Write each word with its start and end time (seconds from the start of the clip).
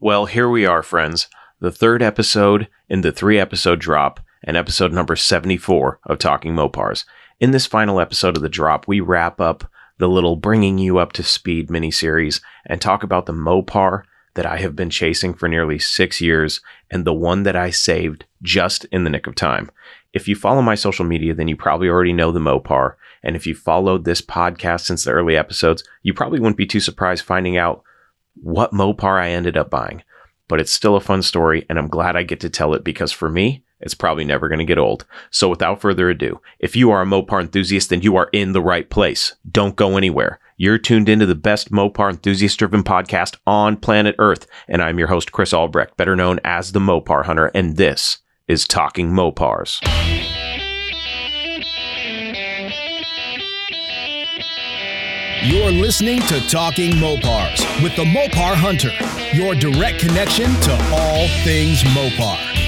Well, 0.00 0.26
here 0.26 0.48
we 0.48 0.64
are, 0.64 0.84
friends. 0.84 1.26
The 1.58 1.72
third 1.72 2.02
episode 2.02 2.68
in 2.88 3.00
the 3.00 3.10
three 3.10 3.36
episode 3.36 3.80
drop 3.80 4.20
and 4.44 4.56
episode 4.56 4.92
number 4.92 5.16
74 5.16 5.98
of 6.04 6.18
Talking 6.20 6.54
Mopars. 6.54 7.04
In 7.40 7.50
this 7.50 7.66
final 7.66 7.98
episode 7.98 8.36
of 8.36 8.42
the 8.44 8.48
drop, 8.48 8.86
we 8.86 9.00
wrap 9.00 9.40
up 9.40 9.68
the 9.98 10.08
little 10.08 10.36
bringing 10.36 10.78
you 10.78 10.98
up 10.98 11.12
to 11.14 11.24
speed 11.24 11.66
miniseries 11.66 12.40
and 12.64 12.80
talk 12.80 13.02
about 13.02 13.26
the 13.26 13.32
Mopar 13.32 14.04
that 14.34 14.46
I 14.46 14.58
have 14.58 14.76
been 14.76 14.88
chasing 14.88 15.34
for 15.34 15.48
nearly 15.48 15.80
six 15.80 16.20
years 16.20 16.60
and 16.92 17.04
the 17.04 17.12
one 17.12 17.42
that 17.42 17.56
I 17.56 17.70
saved 17.70 18.24
just 18.40 18.84
in 18.92 19.02
the 19.02 19.10
nick 19.10 19.26
of 19.26 19.34
time. 19.34 19.68
If 20.12 20.28
you 20.28 20.36
follow 20.36 20.62
my 20.62 20.76
social 20.76 21.06
media, 21.06 21.34
then 21.34 21.48
you 21.48 21.56
probably 21.56 21.88
already 21.88 22.12
know 22.12 22.30
the 22.30 22.38
Mopar. 22.38 22.94
And 23.24 23.34
if 23.34 23.48
you 23.48 23.56
followed 23.56 24.04
this 24.04 24.22
podcast 24.22 24.82
since 24.82 25.02
the 25.02 25.10
early 25.10 25.36
episodes, 25.36 25.82
you 26.04 26.14
probably 26.14 26.38
wouldn't 26.38 26.56
be 26.56 26.66
too 26.66 26.78
surprised 26.78 27.24
finding 27.24 27.56
out 27.56 27.82
what 28.42 28.72
Mopar 28.72 29.20
I 29.20 29.30
ended 29.30 29.56
up 29.56 29.70
buying. 29.70 30.02
But 30.48 30.60
it's 30.60 30.72
still 30.72 30.96
a 30.96 31.00
fun 31.00 31.22
story, 31.22 31.66
and 31.68 31.78
I'm 31.78 31.88
glad 31.88 32.16
I 32.16 32.22
get 32.22 32.40
to 32.40 32.50
tell 32.50 32.72
it 32.74 32.82
because 32.82 33.12
for 33.12 33.28
me, 33.28 33.62
it's 33.80 33.94
probably 33.94 34.24
never 34.24 34.48
going 34.48 34.58
to 34.58 34.64
get 34.64 34.78
old. 34.78 35.04
So 35.30 35.48
without 35.48 35.80
further 35.80 36.08
ado, 36.10 36.40
if 36.58 36.74
you 36.74 36.90
are 36.90 37.02
a 37.02 37.06
Mopar 37.06 37.40
enthusiast, 37.40 37.90
then 37.90 38.02
you 38.02 38.16
are 38.16 38.28
in 38.32 38.52
the 38.52 38.62
right 38.62 38.88
place. 38.88 39.36
Don't 39.48 39.76
go 39.76 39.96
anywhere. 39.96 40.40
You're 40.56 40.78
tuned 40.78 41.08
into 41.08 41.26
the 41.26 41.36
best 41.36 41.70
Mopar 41.70 42.10
enthusiast 42.10 42.58
driven 42.58 42.82
podcast 42.82 43.36
on 43.46 43.76
planet 43.76 44.16
Earth. 44.18 44.46
And 44.66 44.82
I'm 44.82 44.98
your 44.98 45.08
host, 45.08 45.30
Chris 45.30 45.52
Albrecht, 45.52 45.96
better 45.96 46.16
known 46.16 46.40
as 46.42 46.72
the 46.72 46.80
Mopar 46.80 47.26
Hunter. 47.26 47.52
And 47.54 47.76
this 47.76 48.18
is 48.48 48.66
Talking 48.66 49.10
Mopars. 49.10 49.78
You're 55.44 55.70
listening 55.70 56.20
to 56.22 56.40
Talking 56.48 56.92
Mopars 56.94 57.67
with 57.82 57.94
the 57.94 58.04
Mopar 58.04 58.54
Hunter, 58.54 58.90
your 59.36 59.54
direct 59.54 60.00
connection 60.00 60.52
to 60.62 60.72
all 60.92 61.28
things 61.44 61.82
Mopar. 61.84 62.58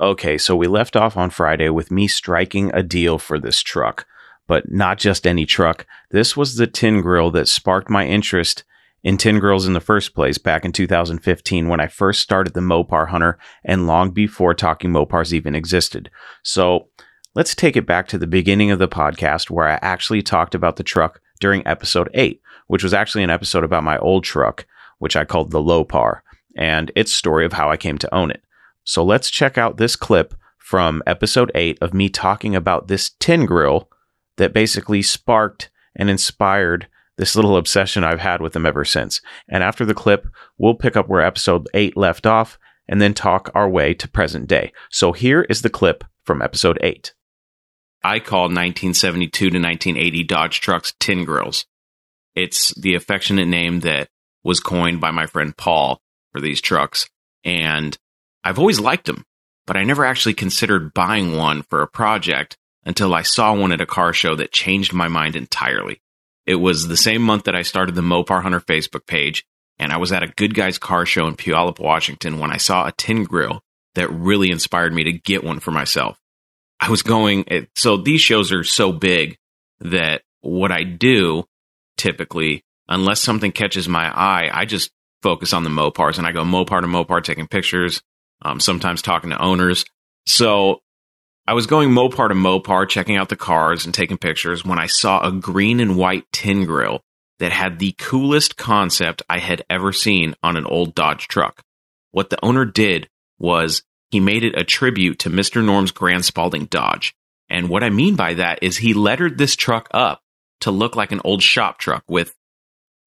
Okay, 0.00 0.38
so 0.38 0.56
we 0.56 0.66
left 0.66 0.96
off 0.96 1.18
on 1.18 1.28
Friday 1.28 1.68
with 1.68 1.90
me 1.90 2.08
striking 2.08 2.70
a 2.72 2.82
deal 2.82 3.18
for 3.18 3.38
this 3.38 3.60
truck, 3.60 4.06
but 4.48 4.70
not 4.70 4.98
just 4.98 5.26
any 5.26 5.44
truck. 5.44 5.86
This 6.10 6.34
was 6.34 6.56
the 6.56 6.66
tin 6.66 7.02
grill 7.02 7.30
that 7.32 7.48
sparked 7.48 7.90
my 7.90 8.06
interest 8.06 8.64
in 9.02 9.16
tin 9.16 9.38
grills 9.38 9.66
in 9.66 9.72
the 9.72 9.80
first 9.80 10.14
place 10.14 10.38
back 10.38 10.64
in 10.64 10.72
2015 10.72 11.68
when 11.68 11.80
I 11.80 11.86
first 11.86 12.20
started 12.20 12.54
the 12.54 12.60
Mopar 12.60 13.08
Hunter 13.08 13.38
and 13.64 13.86
long 13.86 14.10
before 14.10 14.54
Talking 14.54 14.90
Mopars 14.90 15.32
even 15.32 15.54
existed. 15.54 16.10
So 16.42 16.88
let's 17.34 17.54
take 17.54 17.76
it 17.76 17.86
back 17.86 18.08
to 18.08 18.18
the 18.18 18.26
beginning 18.26 18.70
of 18.70 18.78
the 18.78 18.88
podcast 18.88 19.50
where 19.50 19.68
I 19.68 19.78
actually 19.82 20.22
talked 20.22 20.54
about 20.54 20.76
the 20.76 20.82
truck 20.82 21.20
during 21.40 21.66
episode 21.66 22.10
8, 22.12 22.40
which 22.66 22.82
was 22.82 22.94
actually 22.94 23.24
an 23.24 23.30
episode 23.30 23.64
about 23.64 23.84
my 23.84 23.98
old 23.98 24.24
truck, 24.24 24.66
which 24.98 25.16
I 25.16 25.24
called 25.24 25.50
the 25.50 25.62
Lopar, 25.62 26.20
and 26.56 26.92
its 26.94 27.14
story 27.14 27.46
of 27.46 27.54
how 27.54 27.70
I 27.70 27.76
came 27.76 27.98
to 27.98 28.14
own 28.14 28.30
it. 28.30 28.42
So 28.84 29.04
let's 29.04 29.30
check 29.30 29.56
out 29.56 29.76
this 29.76 29.96
clip 29.96 30.34
from 30.58 31.02
episode 31.06 31.50
8 31.54 31.78
of 31.80 31.94
me 31.94 32.08
talking 32.08 32.54
about 32.54 32.88
this 32.88 33.10
tin 33.18 33.46
grill 33.46 33.88
that 34.36 34.52
basically 34.52 35.02
sparked 35.02 35.70
and 35.96 36.10
inspired 36.10 36.86
this 37.20 37.36
little 37.36 37.58
obsession 37.58 38.02
I've 38.02 38.18
had 38.18 38.40
with 38.40 38.54
them 38.54 38.64
ever 38.64 38.82
since. 38.82 39.20
And 39.46 39.62
after 39.62 39.84
the 39.84 39.92
clip, 39.92 40.26
we'll 40.56 40.74
pick 40.74 40.96
up 40.96 41.06
where 41.06 41.20
episode 41.20 41.68
8 41.74 41.94
left 41.94 42.26
off 42.26 42.58
and 42.88 43.00
then 43.00 43.12
talk 43.12 43.50
our 43.54 43.68
way 43.68 43.92
to 43.92 44.08
present 44.08 44.48
day. 44.48 44.72
So 44.90 45.12
here 45.12 45.42
is 45.42 45.60
the 45.60 45.68
clip 45.68 46.02
from 46.24 46.40
episode 46.40 46.78
8. 46.80 47.12
I 48.02 48.20
call 48.20 48.44
1972 48.44 49.50
to 49.50 49.58
1980 49.58 50.24
Dodge 50.24 50.60
trucks 50.62 50.94
tin 50.98 51.26
grills. 51.26 51.66
It's 52.34 52.74
the 52.74 52.94
affectionate 52.94 53.48
name 53.48 53.80
that 53.80 54.08
was 54.42 54.58
coined 54.58 55.02
by 55.02 55.10
my 55.10 55.26
friend 55.26 55.54
Paul 55.54 56.00
for 56.32 56.40
these 56.40 56.62
trucks. 56.62 57.06
And 57.44 57.98
I've 58.42 58.58
always 58.58 58.80
liked 58.80 59.04
them, 59.04 59.26
but 59.66 59.76
I 59.76 59.84
never 59.84 60.06
actually 60.06 60.34
considered 60.34 60.94
buying 60.94 61.36
one 61.36 61.64
for 61.64 61.82
a 61.82 61.86
project 61.86 62.56
until 62.86 63.12
I 63.12 63.22
saw 63.22 63.54
one 63.54 63.72
at 63.72 63.82
a 63.82 63.86
car 63.86 64.14
show 64.14 64.34
that 64.36 64.52
changed 64.52 64.94
my 64.94 65.08
mind 65.08 65.36
entirely. 65.36 66.00
It 66.46 66.56
was 66.56 66.88
the 66.88 66.96
same 66.96 67.22
month 67.22 67.44
that 67.44 67.54
I 67.54 67.62
started 67.62 67.94
the 67.94 68.00
Mopar 68.00 68.42
Hunter 68.42 68.60
Facebook 68.60 69.06
page, 69.06 69.44
and 69.78 69.92
I 69.92 69.98
was 69.98 70.12
at 70.12 70.22
a 70.22 70.28
Good 70.28 70.54
Guys 70.54 70.78
car 70.78 71.06
show 71.06 71.26
in 71.26 71.36
Puyallup, 71.36 71.78
Washington 71.78 72.38
when 72.38 72.50
I 72.50 72.56
saw 72.56 72.86
a 72.86 72.92
tin 72.92 73.24
grill 73.24 73.62
that 73.94 74.10
really 74.10 74.50
inspired 74.50 74.92
me 74.92 75.04
to 75.04 75.12
get 75.12 75.44
one 75.44 75.60
for 75.60 75.70
myself. 75.70 76.18
I 76.80 76.90
was 76.90 77.02
going, 77.02 77.44
so 77.76 77.96
these 77.96 78.20
shows 78.20 78.52
are 78.52 78.64
so 78.64 78.92
big 78.92 79.36
that 79.80 80.22
what 80.40 80.72
I 80.72 80.82
do 80.84 81.44
typically, 81.96 82.64
unless 82.88 83.20
something 83.20 83.52
catches 83.52 83.88
my 83.88 84.08
eye, 84.08 84.50
I 84.52 84.64
just 84.64 84.90
focus 85.22 85.52
on 85.52 85.64
the 85.64 85.70
Mopars 85.70 86.18
and 86.18 86.26
I 86.26 86.32
go 86.32 86.42
Mopar 86.44 86.80
to 86.80 86.86
Mopar 86.86 87.22
taking 87.22 87.46
pictures, 87.46 88.00
um, 88.42 88.60
sometimes 88.60 89.02
talking 89.02 89.30
to 89.30 89.42
owners. 89.42 89.84
So 90.26 90.80
I 91.50 91.52
was 91.52 91.66
going 91.66 91.90
Mopar 91.90 92.28
to 92.28 92.34
Mopar, 92.36 92.88
checking 92.88 93.16
out 93.16 93.28
the 93.28 93.34
cars 93.34 93.84
and 93.84 93.92
taking 93.92 94.18
pictures 94.18 94.64
when 94.64 94.78
I 94.78 94.86
saw 94.86 95.26
a 95.26 95.32
green 95.32 95.80
and 95.80 95.96
white 95.96 96.22
tin 96.30 96.64
grill 96.64 97.00
that 97.40 97.50
had 97.50 97.80
the 97.80 97.90
coolest 97.98 98.56
concept 98.56 99.22
I 99.28 99.40
had 99.40 99.64
ever 99.68 99.92
seen 99.92 100.36
on 100.44 100.56
an 100.56 100.64
old 100.64 100.94
Dodge 100.94 101.26
truck. 101.26 101.60
What 102.12 102.30
the 102.30 102.38
owner 102.40 102.64
did 102.64 103.08
was 103.40 103.82
he 104.12 104.20
made 104.20 104.44
it 104.44 104.56
a 104.56 104.62
tribute 104.62 105.18
to 105.18 105.28
Mr. 105.28 105.60
Norm's 105.60 105.90
Grand 105.90 106.24
Spalding 106.24 106.66
Dodge. 106.66 107.16
And 107.48 107.68
what 107.68 107.82
I 107.82 107.90
mean 107.90 108.14
by 108.14 108.34
that 108.34 108.60
is 108.62 108.76
he 108.76 108.94
lettered 108.94 109.36
this 109.36 109.56
truck 109.56 109.88
up 109.90 110.20
to 110.60 110.70
look 110.70 110.94
like 110.94 111.10
an 111.10 111.20
old 111.24 111.42
shop 111.42 111.78
truck 111.78 112.04
with 112.06 112.32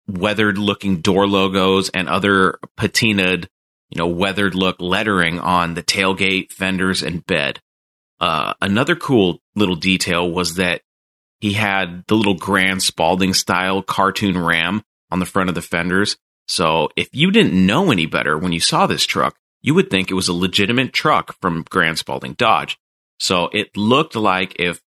weathered 0.07 0.57
looking 0.57 1.01
door 1.01 1.27
logos 1.27 1.89
and 1.89 2.09
other 2.09 2.57
patinaed 2.79 3.45
you 3.91 3.99
know, 3.99 4.07
weathered 4.07 4.55
look 4.55 4.77
lettering 4.79 5.37
on 5.37 5.75
the 5.75 5.83
tailgate, 5.83 6.51
fenders, 6.51 7.03
and 7.03 7.23
bed. 7.27 7.59
Uh, 8.19 8.53
another 8.61 8.95
cool 8.95 9.39
little 9.55 9.75
detail 9.75 10.29
was 10.29 10.55
that 10.55 10.81
he 11.41 11.53
had 11.53 12.03
the 12.07 12.15
little 12.15 12.35
Grand 12.35 12.81
Spalding 12.81 13.33
style 13.33 13.81
cartoon 13.81 14.37
ram 14.37 14.83
on 15.11 15.19
the 15.19 15.25
front 15.25 15.49
of 15.49 15.55
the 15.55 15.61
fenders. 15.61 16.17
So 16.47 16.89
if 16.95 17.09
you 17.11 17.31
didn't 17.31 17.53
know 17.53 17.91
any 17.91 18.05
better 18.05 18.37
when 18.37 18.51
you 18.51 18.59
saw 18.59 18.87
this 18.87 19.05
truck, 19.05 19.35
you 19.61 19.73
would 19.73 19.89
think 19.89 20.09
it 20.09 20.15
was 20.15 20.27
a 20.27 20.33
legitimate 20.33 20.93
truck 20.93 21.35
from 21.41 21.65
Grand 21.69 21.97
Spalding 21.97 22.33
Dodge. 22.33 22.77
So 23.19 23.49
it 23.53 23.75
looked 23.77 24.15
like 24.15 24.55
if 24.59 24.81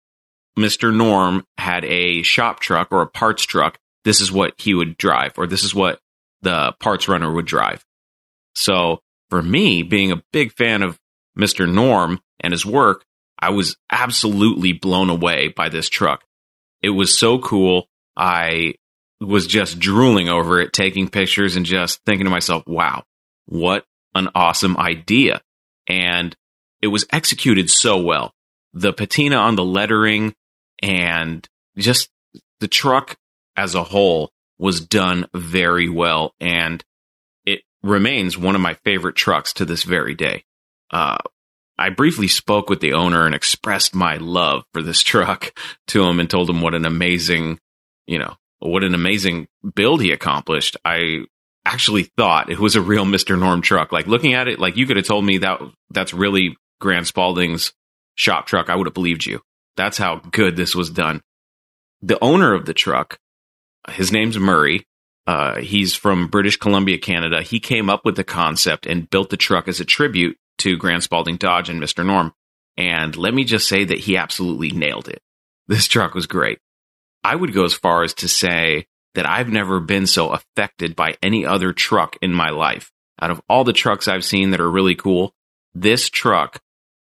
Mr. 0.57 0.95
Norm 0.95 1.45
had 1.57 1.85
a 1.85 2.21
shop 2.23 2.59
truck 2.59 2.89
or 2.91 3.01
a 3.01 3.07
parts 3.07 3.43
truck, 3.43 3.79
this 4.03 4.21
is 4.21 4.31
what 4.31 4.53
he 4.57 4.73
would 4.73 4.97
drive, 4.97 5.33
or 5.37 5.47
this 5.47 5.63
is 5.63 5.73
what 5.73 5.99
the 6.41 6.73
parts 6.79 7.07
runner 7.07 7.31
would 7.31 7.45
drive. 7.45 7.85
So 8.55 9.01
for 9.29 9.41
me, 9.41 9.83
being 9.83 10.11
a 10.11 10.23
big 10.31 10.51
fan 10.51 10.83
of 10.83 10.99
Mr. 11.37 11.71
Norm 11.71 12.19
and 12.39 12.51
his 12.51 12.65
work, 12.65 13.05
I 13.43 13.49
was 13.49 13.75
absolutely 13.91 14.71
blown 14.71 15.09
away 15.09 15.49
by 15.49 15.67
this 15.67 15.89
truck. 15.89 16.23
It 16.81 16.91
was 16.91 17.19
so 17.19 17.39
cool. 17.39 17.89
I 18.15 18.75
was 19.19 19.47
just 19.47 19.79
drooling 19.79 20.29
over 20.29 20.61
it, 20.61 20.71
taking 20.71 21.09
pictures 21.09 21.57
and 21.57 21.65
just 21.65 21.99
thinking 22.05 22.23
to 22.23 22.31
myself, 22.31 22.63
wow, 22.65 23.03
what 23.45 23.83
an 24.15 24.29
awesome 24.33 24.77
idea. 24.77 25.41
And 25.87 26.33
it 26.81 26.87
was 26.87 27.05
executed 27.11 27.69
so 27.69 27.97
well. 28.01 28.33
The 28.73 28.93
patina 28.93 29.35
on 29.35 29.57
the 29.57 29.65
lettering 29.65 30.35
and 30.81 31.45
just 31.77 32.09
the 32.61 32.69
truck 32.69 33.17
as 33.57 33.75
a 33.75 33.83
whole 33.83 34.31
was 34.57 34.79
done 34.79 35.27
very 35.33 35.89
well. 35.89 36.33
And 36.39 36.81
it 37.45 37.63
remains 37.81 38.37
one 38.37 38.55
of 38.55 38.61
my 38.61 38.75
favorite 38.85 39.17
trucks 39.17 39.51
to 39.53 39.65
this 39.65 39.83
very 39.83 40.15
day. 40.15 40.45
Uh, 40.91 41.17
I 41.77 41.89
briefly 41.89 42.27
spoke 42.27 42.69
with 42.69 42.81
the 42.81 42.93
owner 42.93 43.25
and 43.25 43.33
expressed 43.33 43.95
my 43.95 44.17
love 44.17 44.63
for 44.73 44.81
this 44.81 45.01
truck 45.01 45.57
to 45.87 46.03
him 46.03 46.19
and 46.19 46.29
told 46.29 46.49
him 46.49 46.61
what 46.61 46.75
an 46.75 46.85
amazing, 46.85 47.59
you 48.07 48.19
know, 48.19 48.35
what 48.59 48.83
an 48.83 48.93
amazing 48.93 49.47
build 49.75 50.01
he 50.01 50.11
accomplished. 50.11 50.77
I 50.85 51.25
actually 51.65 52.03
thought 52.03 52.49
it 52.49 52.59
was 52.59 52.75
a 52.75 52.81
real 52.81 53.05
Mr. 53.05 53.39
Norm 53.39 53.61
truck. 53.61 53.91
Like 53.91 54.07
looking 54.07 54.33
at 54.33 54.47
it, 54.47 54.59
like 54.59 54.77
you 54.77 54.85
could 54.85 54.97
have 54.97 55.05
told 55.05 55.25
me 55.25 55.39
that 55.39 55.59
that's 55.89 56.13
really 56.13 56.57
Grand 56.79 57.07
Spalding's 57.07 57.73
shop 58.15 58.45
truck. 58.45 58.69
I 58.69 58.75
would 58.75 58.87
have 58.87 58.93
believed 58.93 59.25
you. 59.25 59.41
That's 59.75 59.97
how 59.97 60.17
good 60.31 60.55
this 60.55 60.75
was 60.75 60.89
done. 60.89 61.21
The 62.01 62.21
owner 62.23 62.53
of 62.53 62.65
the 62.65 62.73
truck, 62.73 63.17
his 63.89 64.11
name's 64.11 64.37
Murray. 64.37 64.85
Uh, 65.25 65.61
he's 65.61 65.95
from 65.95 66.27
British 66.27 66.57
Columbia, 66.57 66.97
Canada. 66.97 67.41
He 67.41 67.61
came 67.61 67.89
up 67.89 68.03
with 68.03 68.17
the 68.17 68.25
concept 68.25 68.85
and 68.85 69.09
built 69.09 69.29
the 69.29 69.37
truck 69.37 69.69
as 69.69 69.79
a 69.79 69.85
tribute 69.85 70.37
to 70.59 70.77
Grand 70.77 71.03
Spalding 71.03 71.37
Dodge 71.37 71.69
and 71.69 71.81
Mr. 71.81 72.05
Norm. 72.05 72.33
And 72.77 73.15
let 73.15 73.33
me 73.33 73.43
just 73.43 73.67
say 73.67 73.83
that 73.83 73.99
he 73.99 74.17
absolutely 74.17 74.71
nailed 74.71 75.07
it. 75.07 75.21
This 75.65 75.87
truck 75.87 76.13
was 76.13 76.27
great. 76.27 76.59
I 77.23 77.37
would 77.37 77.53
go 77.53 77.63
as 77.63 77.73
far 77.73 78.03
as 78.03 78.13
to 78.15 78.27
say 78.27 78.85
that 79.15 79.25
I've 79.25 79.47
never 79.47 79.79
been 79.79 80.05
so 80.07 80.31
affected 80.31 80.93
by 80.93 81.15
any 81.23 81.45
other 81.45 81.71
truck 81.71 82.17
in 82.21 82.33
my 82.33 82.49
life. 82.49 82.91
Out 83.21 83.31
of 83.31 83.41
all 83.47 83.63
the 83.63 83.71
trucks 83.71 84.09
I've 84.09 84.25
seen 84.25 84.51
that 84.51 84.59
are 84.59 84.69
really 84.69 84.95
cool, 84.95 85.33
this 85.73 86.09
truck 86.09 86.61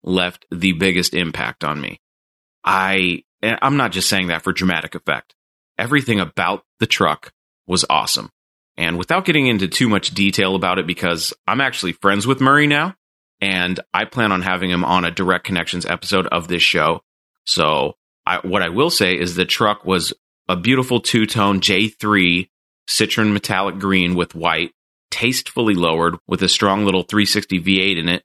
left 0.04 0.46
the 0.52 0.72
biggest 0.72 1.14
impact 1.14 1.64
on 1.64 1.80
me. 1.80 2.00
I 2.62 3.24
I'm 3.42 3.76
not 3.76 3.92
just 3.92 4.08
saying 4.08 4.28
that 4.28 4.42
for 4.42 4.52
dramatic 4.52 4.94
effect. 4.94 5.34
Everything 5.76 6.20
about 6.20 6.64
the 6.78 6.86
truck 6.86 7.32
was 7.66 7.84
awesome. 7.90 8.30
And 8.76 8.98
without 8.98 9.24
getting 9.24 9.46
into 9.46 9.68
too 9.68 9.88
much 9.88 10.10
detail 10.10 10.54
about 10.54 10.78
it, 10.78 10.86
because 10.86 11.32
I'm 11.46 11.60
actually 11.60 11.92
friends 11.92 12.26
with 12.26 12.40
Murray 12.40 12.66
now, 12.66 12.94
and 13.44 13.78
I 13.92 14.06
plan 14.06 14.32
on 14.32 14.40
having 14.40 14.70
him 14.70 14.86
on 14.86 15.04
a 15.04 15.10
Direct 15.10 15.44
Connections 15.44 15.84
episode 15.84 16.26
of 16.28 16.48
this 16.48 16.62
show. 16.62 17.02
So, 17.44 17.92
I, 18.24 18.38
what 18.38 18.62
I 18.62 18.70
will 18.70 18.88
say 18.88 19.18
is 19.18 19.34
the 19.34 19.44
truck 19.44 19.84
was 19.84 20.14
a 20.48 20.56
beautiful 20.56 20.98
two 20.98 21.26
tone 21.26 21.60
J3 21.60 22.48
citron 22.88 23.34
metallic 23.34 23.78
green 23.78 24.14
with 24.14 24.34
white, 24.34 24.72
tastefully 25.10 25.74
lowered 25.74 26.16
with 26.26 26.42
a 26.42 26.48
strong 26.48 26.86
little 26.86 27.02
360 27.02 27.60
V8 27.60 27.98
in 27.98 28.08
it. 28.08 28.24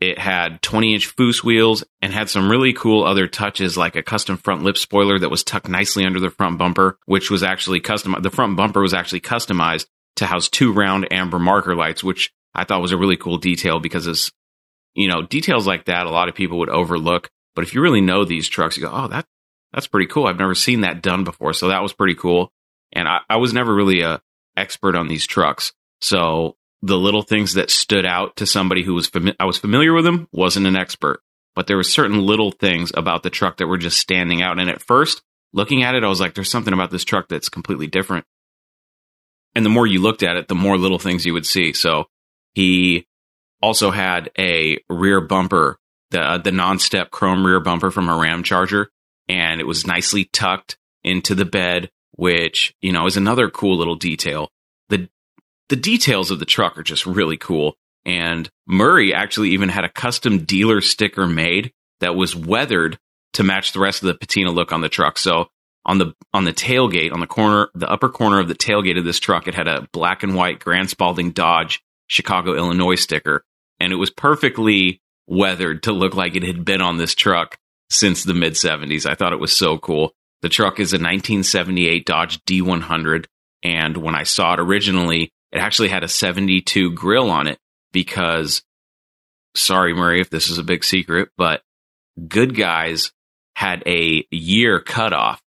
It 0.00 0.18
had 0.18 0.62
20 0.62 0.94
inch 0.94 1.14
Foose 1.14 1.44
wheels 1.44 1.84
and 2.02 2.12
had 2.12 2.28
some 2.28 2.50
really 2.50 2.72
cool 2.72 3.04
other 3.04 3.28
touches 3.28 3.76
like 3.76 3.94
a 3.94 4.02
custom 4.02 4.36
front 4.36 4.64
lip 4.64 4.76
spoiler 4.76 5.16
that 5.16 5.30
was 5.30 5.44
tucked 5.44 5.68
nicely 5.68 6.04
under 6.04 6.18
the 6.18 6.30
front 6.30 6.58
bumper, 6.58 6.98
which 7.06 7.30
was 7.30 7.44
actually 7.44 7.78
custom. 7.78 8.16
The 8.20 8.30
front 8.30 8.56
bumper 8.56 8.82
was 8.82 8.94
actually 8.94 9.20
customized 9.20 9.86
to 10.16 10.26
house 10.26 10.48
two 10.48 10.72
round 10.72 11.12
amber 11.12 11.38
marker 11.38 11.76
lights, 11.76 12.02
which 12.02 12.32
I 12.52 12.64
thought 12.64 12.82
was 12.82 12.90
a 12.90 12.98
really 12.98 13.16
cool 13.16 13.38
detail 13.38 13.78
because 13.78 14.08
it's, 14.08 14.32
you 14.94 15.08
know, 15.08 15.22
details 15.22 15.66
like 15.66 15.86
that 15.86 16.06
a 16.06 16.10
lot 16.10 16.28
of 16.28 16.34
people 16.34 16.58
would 16.58 16.70
overlook. 16.70 17.30
But 17.54 17.62
if 17.62 17.74
you 17.74 17.80
really 17.80 18.00
know 18.00 18.24
these 18.24 18.48
trucks, 18.48 18.76
you 18.76 18.82
go, 18.82 18.90
oh, 18.92 19.08
that 19.08 19.26
that's 19.72 19.86
pretty 19.86 20.06
cool. 20.06 20.26
I've 20.26 20.38
never 20.38 20.54
seen 20.54 20.80
that 20.80 21.02
done 21.02 21.24
before. 21.24 21.52
So 21.52 21.68
that 21.68 21.82
was 21.82 21.92
pretty 21.92 22.14
cool. 22.14 22.52
And 22.92 23.06
I, 23.06 23.20
I 23.28 23.36
was 23.36 23.52
never 23.52 23.74
really 23.74 24.00
a 24.02 24.20
expert 24.56 24.96
on 24.96 25.08
these 25.08 25.26
trucks. 25.26 25.72
So 26.00 26.56
the 26.82 26.98
little 26.98 27.22
things 27.22 27.54
that 27.54 27.70
stood 27.70 28.06
out 28.06 28.36
to 28.36 28.46
somebody 28.46 28.82
who 28.82 28.94
was 28.94 29.08
fami- 29.08 29.36
I 29.38 29.44
was 29.44 29.58
familiar 29.58 29.92
with 29.92 30.04
them 30.04 30.28
wasn't 30.32 30.66
an 30.66 30.76
expert, 30.76 31.20
but 31.54 31.66
there 31.66 31.76
were 31.76 31.84
certain 31.84 32.20
little 32.20 32.50
things 32.50 32.90
about 32.94 33.22
the 33.22 33.30
truck 33.30 33.58
that 33.58 33.66
were 33.66 33.78
just 33.78 34.00
standing 34.00 34.42
out. 34.42 34.58
And 34.58 34.70
at 34.70 34.82
first, 34.82 35.22
looking 35.52 35.82
at 35.82 35.94
it, 35.94 36.04
I 36.04 36.08
was 36.08 36.20
like, 36.20 36.34
"There's 36.34 36.50
something 36.50 36.72
about 36.72 36.90
this 36.90 37.04
truck 37.04 37.28
that's 37.28 37.48
completely 37.48 37.86
different." 37.86 38.24
And 39.54 39.64
the 39.64 39.70
more 39.70 39.86
you 39.86 40.00
looked 40.00 40.22
at 40.22 40.36
it, 40.36 40.48
the 40.48 40.54
more 40.54 40.78
little 40.78 40.98
things 40.98 41.26
you 41.26 41.34
would 41.34 41.46
see. 41.46 41.72
So 41.72 42.06
he 42.54 43.06
also 43.62 43.90
had 43.90 44.30
a 44.38 44.78
rear 44.88 45.20
bumper, 45.20 45.78
the 46.10 46.20
uh, 46.20 46.38
the 46.38 46.52
non-step 46.52 47.10
chrome 47.10 47.46
rear 47.46 47.60
bumper 47.60 47.90
from 47.90 48.08
a 48.08 48.12
Ramcharger, 48.12 48.86
and 49.28 49.60
it 49.60 49.66
was 49.66 49.86
nicely 49.86 50.24
tucked 50.24 50.76
into 51.04 51.34
the 51.34 51.44
bed, 51.44 51.90
which 52.12 52.74
you 52.80 52.92
know 52.92 53.06
is 53.06 53.16
another 53.16 53.50
cool 53.50 53.76
little 53.76 53.96
detail. 53.96 54.50
the 54.88 55.08
The 55.68 55.76
details 55.76 56.30
of 56.30 56.38
the 56.38 56.46
truck 56.46 56.78
are 56.78 56.82
just 56.82 57.06
really 57.06 57.36
cool. 57.36 57.76
And 58.06 58.48
Murray 58.66 59.12
actually 59.12 59.50
even 59.50 59.68
had 59.68 59.84
a 59.84 59.90
custom 59.90 60.44
dealer 60.44 60.80
sticker 60.80 61.26
made 61.26 61.72
that 62.00 62.16
was 62.16 62.34
weathered 62.34 62.98
to 63.34 63.42
match 63.42 63.72
the 63.72 63.80
rest 63.80 64.02
of 64.02 64.06
the 64.06 64.14
patina 64.14 64.50
look 64.50 64.72
on 64.72 64.80
the 64.80 64.88
truck. 64.88 65.18
So 65.18 65.48
on 65.84 65.98
the 65.98 66.14
on 66.32 66.44
the 66.44 66.52
tailgate, 66.52 67.12
on 67.12 67.20
the 67.20 67.26
corner, 67.26 67.68
the 67.74 67.90
upper 67.90 68.08
corner 68.08 68.40
of 68.40 68.48
the 68.48 68.54
tailgate 68.54 68.98
of 68.98 69.04
this 69.04 69.20
truck, 69.20 69.48
it 69.48 69.54
had 69.54 69.68
a 69.68 69.86
black 69.92 70.22
and 70.22 70.34
white 70.34 70.60
grand 70.60 70.90
Spalding 70.90 71.32
Dodge 71.32 71.82
Chicago, 72.06 72.54
Illinois 72.54 72.96
sticker, 72.96 73.44
and 73.80 73.92
it 73.92 73.96
was 73.96 74.10
perfectly 74.10 75.00
weathered 75.26 75.84
to 75.84 75.92
look 75.92 76.14
like 76.14 76.36
it 76.36 76.42
had 76.42 76.64
been 76.64 76.80
on 76.80 76.98
this 76.98 77.14
truck 77.14 77.58
since 77.90 78.22
the 78.22 78.34
mid 78.34 78.52
70s. 78.52 79.06
I 79.06 79.14
thought 79.14 79.32
it 79.32 79.40
was 79.40 79.56
so 79.56 79.78
cool. 79.78 80.12
The 80.42 80.48
truck 80.48 80.80
is 80.80 80.92
a 80.92 80.96
1978 80.96 82.06
Dodge 82.06 82.44
D100, 82.44 83.26
and 83.62 83.96
when 83.96 84.14
I 84.14 84.22
saw 84.22 84.54
it 84.54 84.60
originally, 84.60 85.32
it 85.52 85.58
actually 85.58 85.88
had 85.88 86.04
a 86.04 86.08
72 86.08 86.92
grill 86.92 87.30
on 87.30 87.46
it 87.46 87.58
because, 87.92 88.62
sorry, 89.54 89.94
Murray, 89.94 90.20
if 90.20 90.30
this 90.30 90.48
is 90.48 90.58
a 90.58 90.64
big 90.64 90.84
secret, 90.84 91.30
but 91.36 91.62
good 92.28 92.56
guys 92.56 93.12
had 93.54 93.82
a 93.86 94.24
year 94.30 94.80
cutoff. 94.80 95.42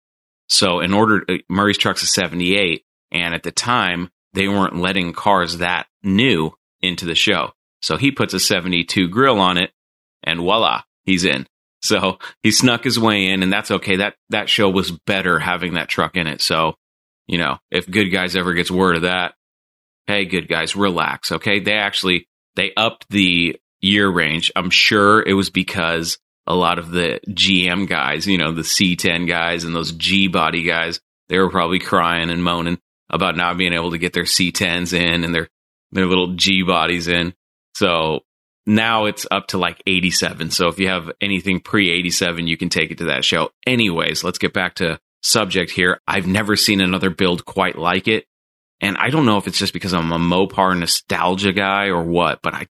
So 0.49 0.81
in 0.81 0.93
order, 0.93 1.25
uh, 1.29 1.39
Murray's 1.49 1.79
truck's 1.79 2.03
a 2.03 2.07
78, 2.07 2.85
and 3.11 3.35
at 3.35 3.43
the 3.43 3.53
time, 3.53 4.11
they 4.35 4.49
weren't 4.49 4.77
letting 4.77 5.13
cars 5.13 5.59
that 5.59 5.87
new 6.03 6.53
into 6.81 7.07
the 7.07 7.15
show. 7.15 7.53
So 7.83 7.97
he 7.97 8.11
puts 8.13 8.35
a 8.35 8.41
72 8.41 9.09
grill 9.09 9.39
on 9.39 9.59
it, 9.59 9.73
and 10.23 10.41
voila, 10.41 10.83
he's 11.05 11.25
in. 11.25 11.47
So 11.83 12.19
he 12.43 12.53
snuck 12.53 12.85
his 12.85 12.99
way 12.99 13.27
in, 13.27 13.43
and 13.43 13.53
that's 13.53 13.71
okay. 13.71 13.97
That 13.97 14.15
that 14.31 14.49
show 14.49 14.71
was 14.71 14.93
better 14.93 15.39
having 15.39 15.75
that 15.75 15.89
truck 15.89 16.17
in 16.17 16.29
it. 16.29 16.41
So, 16.41 16.77
you 17.27 17.39
know, 17.39 17.59
if 17.71 17.91
good 17.91 18.09
guys 18.11 18.37
ever 18.37 18.55
gets 18.55 18.71
word 18.71 18.97
of 18.97 19.03
that, 19.03 19.35
hey, 20.07 20.25
good 20.25 20.49
guys, 20.49 20.77
relax. 20.77 21.33
Okay, 21.33 21.59
they 21.59 21.75
actually 21.75 22.29
they 22.55 22.73
upped 22.77 23.07
the 23.11 23.59
year 23.81 24.09
range. 24.09 24.53
I'm 24.55 24.71
sure 24.71 25.23
it 25.23 25.35
was 25.35 25.51
because 25.51 26.19
a 26.47 26.55
lot 26.55 26.79
of 26.79 26.91
the 26.91 27.21
GM 27.29 27.89
guys, 27.89 28.27
you 28.27 28.39
know, 28.39 28.53
the 28.53 28.63
C10 28.63 29.29
guys 29.29 29.65
and 29.65 29.75
those 29.75 29.93
G 29.93 30.29
body 30.29 30.63
guys, 30.63 31.01
they 31.29 31.39
were 31.39 31.51
probably 31.51 31.79
crying 31.79 32.31
and 32.31 32.43
moaning 32.43 32.79
about 33.11 33.37
not 33.37 33.59
being 33.59 33.73
able 33.73 33.91
to 33.91 33.99
get 33.99 34.13
their 34.13 34.25
C10s 34.25 34.93
in 34.93 35.25
and 35.25 35.35
their 35.35 35.49
their 35.91 36.07
little 36.07 36.35
G 36.35 36.63
bodies 36.63 37.09
in. 37.09 37.35
So 37.75 38.21
now 38.67 39.07
it's 39.07 39.27
up 39.31 39.49
to 39.49 39.59
like 39.59 39.83
87. 39.87 40.51
So 40.51 40.69
if 40.69 40.79
you 40.79 40.89
have 40.89 41.11
anything 41.21 41.61
pre 41.61 41.91
87, 41.91 42.47
you 42.47 42.57
can 42.57 42.69
take 42.69 42.91
it 42.91 42.99
to 42.99 43.05
that 43.05 43.25
show. 43.25 43.51
Anyways, 43.67 44.23
let's 44.23 44.39
get 44.39 44.53
back 44.53 44.77
to 44.77 45.01
subject 45.23 45.71
here. 45.71 46.01
I've 46.07 46.27
never 46.27 46.57
seen 46.57 46.81
another 46.81 47.11
build 47.11 47.45
quite 47.45 47.77
like 47.77 48.09
it. 48.09 48.27
And 48.81 48.97
I 48.97 49.11
don't 49.11 49.27
know 49.27 49.39
if 49.39 49.47
it's 49.47 49.59
just 49.59 49.73
because 49.73 49.95
I'm 49.95 50.13
a 50.13 50.19
Mopar 50.19 50.77
nostalgia 50.77 51.53
guy 51.53 51.87
or 51.87 52.03
what, 52.03 52.41
but 52.43 52.55
I, 52.55 52.67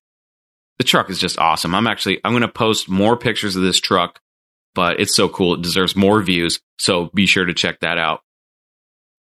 the 0.78 0.84
truck 0.84 1.08
is 1.08 1.18
just 1.18 1.38
awesome. 1.38 1.74
I'm 1.74 1.86
actually, 1.86 2.20
I'm 2.22 2.32
going 2.32 2.42
to 2.42 2.48
post 2.48 2.88
more 2.88 3.16
pictures 3.16 3.56
of 3.56 3.62
this 3.62 3.80
truck, 3.80 4.20
but 4.74 5.00
it's 5.00 5.16
so 5.16 5.28
cool. 5.28 5.54
It 5.54 5.62
deserves 5.62 5.96
more 5.96 6.22
views. 6.22 6.60
So 6.78 7.10
be 7.14 7.26
sure 7.26 7.46
to 7.46 7.54
check 7.54 7.80
that 7.80 7.96
out. 7.96 8.20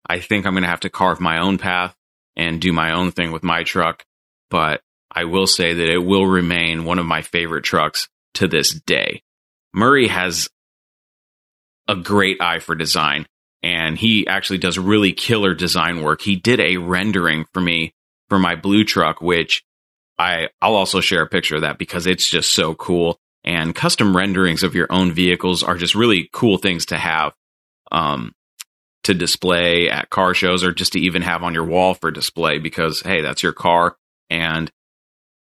I 0.07 0.19
think 0.19 0.45
I'm 0.45 0.53
going 0.53 0.63
to 0.63 0.69
have 0.69 0.81
to 0.81 0.91
carve 0.91 1.19
my 1.19 1.39
own 1.39 1.57
path 1.57 1.95
and 2.35 2.61
do 2.61 2.71
my 2.71 2.91
own 2.91 3.11
thing 3.11 3.31
with 3.31 3.43
my 3.43 3.63
truck, 3.63 4.05
but 4.51 4.81
I 5.15 5.23
will 5.23 5.47
say 5.47 5.73
that 5.73 5.89
it 5.89 6.03
will 6.03 6.27
remain 6.27 6.83
one 6.83 6.99
of 6.99 7.05
my 7.05 7.21
favorite 7.21 7.63
trucks 7.63 8.09
to 8.35 8.47
this 8.47 8.73
day. 8.73 9.23
Murray 9.73 10.07
has 10.07 10.49
a 11.87 11.95
great 11.95 12.41
eye 12.41 12.59
for 12.59 12.75
design 12.75 13.25
and 13.63 13.97
he 13.97 14.27
actually 14.27 14.59
does 14.59 14.77
really 14.77 15.13
killer 15.13 15.55
design 15.55 16.01
work. 16.01 16.21
He 16.21 16.35
did 16.35 16.59
a 16.59 16.77
rendering 16.77 17.45
for 17.53 17.61
me 17.61 17.93
for 18.29 18.37
my 18.37 18.55
blue 18.55 18.83
truck, 18.83 19.21
which 19.21 19.63
I, 20.19 20.49
I'll 20.61 20.75
also 20.75 21.01
share 21.01 21.21
a 21.21 21.27
picture 21.27 21.55
of 21.55 21.61
that 21.61 21.77
because 21.77 22.05
it's 22.07 22.29
just 22.29 22.53
so 22.53 22.75
cool. 22.75 23.17
And 23.43 23.75
custom 23.75 24.15
renderings 24.15 24.63
of 24.63 24.75
your 24.75 24.87
own 24.91 25.13
vehicles 25.13 25.63
are 25.63 25.77
just 25.77 25.95
really 25.95 26.29
cool 26.33 26.57
things 26.57 26.87
to 26.87 26.97
have 26.97 27.33
um, 27.91 28.33
to 29.03 29.13
display 29.13 29.89
at 29.89 30.09
car 30.09 30.33
shows 30.33 30.63
or 30.63 30.73
just 30.73 30.93
to 30.93 30.99
even 30.99 31.21
have 31.21 31.43
on 31.43 31.53
your 31.53 31.65
wall 31.65 31.93
for 31.93 32.11
display 32.11 32.57
because, 32.57 33.01
hey, 33.01 33.21
that's 33.21 33.43
your 33.43 33.53
car. 33.53 33.95
And 34.29 34.71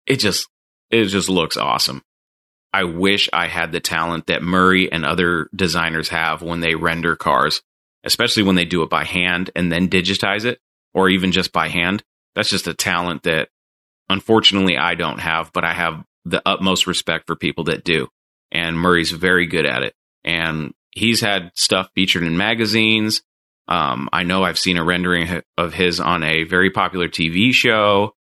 it 0.07 0.17
just 0.17 0.49
it 0.91 1.07
just 1.07 1.29
looks 1.29 1.57
awesome. 1.57 2.03
I 2.73 2.85
wish 2.85 3.29
I 3.33 3.47
had 3.47 3.73
the 3.73 3.81
talent 3.81 4.27
that 4.27 4.43
Murray 4.43 4.91
and 4.91 5.05
other 5.05 5.49
designers 5.55 6.09
have 6.09 6.43
when 6.43 6.61
they 6.61 6.75
render 6.75 7.15
cars, 7.15 7.63
especially 8.03 8.43
when 8.43 8.57
they 8.57 8.65
do 8.65 8.83
it 8.83 8.91
by 8.91 9.05
hand 9.05 9.51
and 9.55 9.71
then 9.71 9.89
digitize 9.89 10.45
it, 10.45 10.61
or 10.93 11.09
even 11.09 11.31
just 11.31 11.53
by 11.53 11.69
hand. 11.69 12.03
That's 12.35 12.51
just 12.51 12.67
a 12.67 12.75
talent 12.75 13.23
that 13.23 13.49
unfortunately 14.09 14.77
I 14.77 14.95
don't 14.95 15.21
have, 15.21 15.53
but 15.53 15.65
I 15.65 15.73
have 15.73 16.05
the 16.25 16.43
utmost 16.45 16.87
respect 16.87 17.27
for 17.27 17.37
people 17.37 17.65
that 17.65 17.85
do. 17.85 18.09
And 18.51 18.79
Murray's 18.79 19.13
very 19.13 19.47
good 19.47 19.67
at 19.67 19.83
it. 19.83 19.95
And 20.25 20.75
he's 20.91 21.21
had 21.21 21.53
stuff 21.55 21.91
featured 21.95 22.25
in 22.25 22.37
magazines. 22.37 23.23
Um, 23.69 24.09
I 24.13 24.25
know 24.25 24.43
I've 24.43 24.59
seen 24.59 24.79
a 24.79 24.85
rendering 24.85 25.43
of 25.57 25.75
his 25.75 26.01
on 26.01 26.23
a 26.23 26.45
very 26.45 26.71
popular 26.71 27.09
TV 27.09 27.53
show 27.53 28.15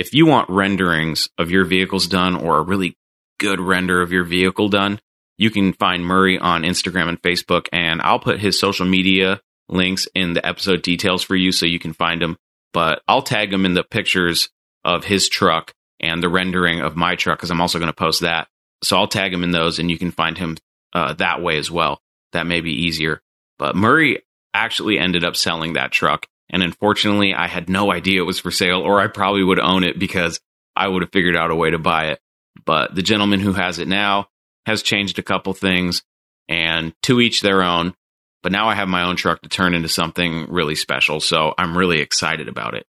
if 0.00 0.14
you 0.14 0.24
want 0.24 0.48
renderings 0.48 1.28
of 1.36 1.50
your 1.50 1.66
vehicles 1.66 2.06
done 2.06 2.34
or 2.34 2.56
a 2.56 2.62
really 2.62 2.96
good 3.38 3.60
render 3.60 4.00
of 4.00 4.10
your 4.10 4.24
vehicle 4.24 4.70
done, 4.70 4.98
you 5.36 5.50
can 5.50 5.74
find 5.74 6.06
Murray 6.06 6.38
on 6.38 6.62
Instagram 6.62 7.10
and 7.10 7.20
Facebook, 7.20 7.66
and 7.70 8.00
I'll 8.00 8.18
put 8.18 8.40
his 8.40 8.58
social 8.58 8.86
media 8.86 9.42
links 9.68 10.08
in 10.14 10.32
the 10.32 10.44
episode 10.44 10.80
details 10.80 11.22
for 11.22 11.36
you 11.36 11.52
so 11.52 11.66
you 11.66 11.78
can 11.78 11.92
find 11.92 12.22
him. 12.22 12.38
But 12.72 13.02
I'll 13.06 13.20
tag 13.20 13.52
him 13.52 13.66
in 13.66 13.74
the 13.74 13.84
pictures 13.84 14.48
of 14.86 15.04
his 15.04 15.28
truck 15.28 15.74
and 16.00 16.22
the 16.22 16.30
rendering 16.30 16.80
of 16.80 16.96
my 16.96 17.14
truck 17.14 17.36
because 17.36 17.50
I'm 17.50 17.60
also 17.60 17.78
going 17.78 17.92
to 17.92 17.92
post 17.92 18.22
that. 18.22 18.48
So 18.82 18.96
I'll 18.96 19.06
tag 19.06 19.34
him 19.34 19.44
in 19.44 19.50
those 19.50 19.78
and 19.78 19.90
you 19.90 19.98
can 19.98 20.12
find 20.12 20.38
him 20.38 20.56
uh, 20.94 21.12
that 21.14 21.42
way 21.42 21.58
as 21.58 21.70
well. 21.70 22.00
That 22.32 22.46
may 22.46 22.62
be 22.62 22.86
easier. 22.86 23.20
But 23.58 23.76
Murray 23.76 24.22
actually 24.54 24.98
ended 24.98 25.24
up 25.24 25.36
selling 25.36 25.74
that 25.74 25.92
truck 25.92 26.26
and 26.50 26.62
unfortunately, 26.62 27.32
I 27.32 27.46
had 27.46 27.68
no 27.70 27.92
idea 27.92 28.20
it 28.20 28.26
was 28.26 28.40
for 28.40 28.50
sale, 28.50 28.80
or 28.80 29.00
I 29.00 29.06
probably 29.06 29.44
would 29.44 29.60
own 29.60 29.84
it 29.84 29.98
because 29.98 30.40
I 30.76 30.88
would 30.88 31.02
have 31.02 31.12
figured 31.12 31.36
out 31.36 31.50
a 31.50 31.56
way 31.56 31.70
to 31.70 31.78
buy 31.78 32.08
it. 32.08 32.20
But 32.64 32.94
the 32.94 33.02
gentleman 33.02 33.40
who 33.40 33.52
has 33.52 33.78
it 33.78 33.88
now 33.88 34.28
has 34.66 34.82
changed 34.82 35.18
a 35.18 35.22
couple 35.22 35.54
things, 35.54 36.02
and 36.48 36.92
to 37.02 37.20
each 37.20 37.40
their 37.40 37.62
own. 37.62 37.94
But 38.42 38.52
now 38.52 38.68
I 38.68 38.74
have 38.74 38.88
my 38.88 39.02
own 39.02 39.16
truck 39.16 39.42
to 39.42 39.48
turn 39.48 39.74
into 39.74 39.88
something 39.88 40.46
really 40.48 40.74
special. 40.74 41.20
So 41.20 41.54
I'm 41.58 41.76
really 41.76 42.00
excited 42.00 42.48
about 42.48 42.74
it. 42.74 42.86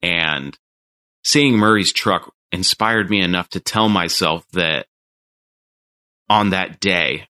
And 0.00 0.56
seeing 1.24 1.56
Murray's 1.56 1.92
truck 1.92 2.32
inspired 2.52 3.10
me 3.10 3.20
enough 3.20 3.48
to 3.50 3.60
tell 3.60 3.88
myself 3.88 4.46
that 4.52 4.86
on 6.28 6.50
that 6.50 6.80
day, 6.80 7.26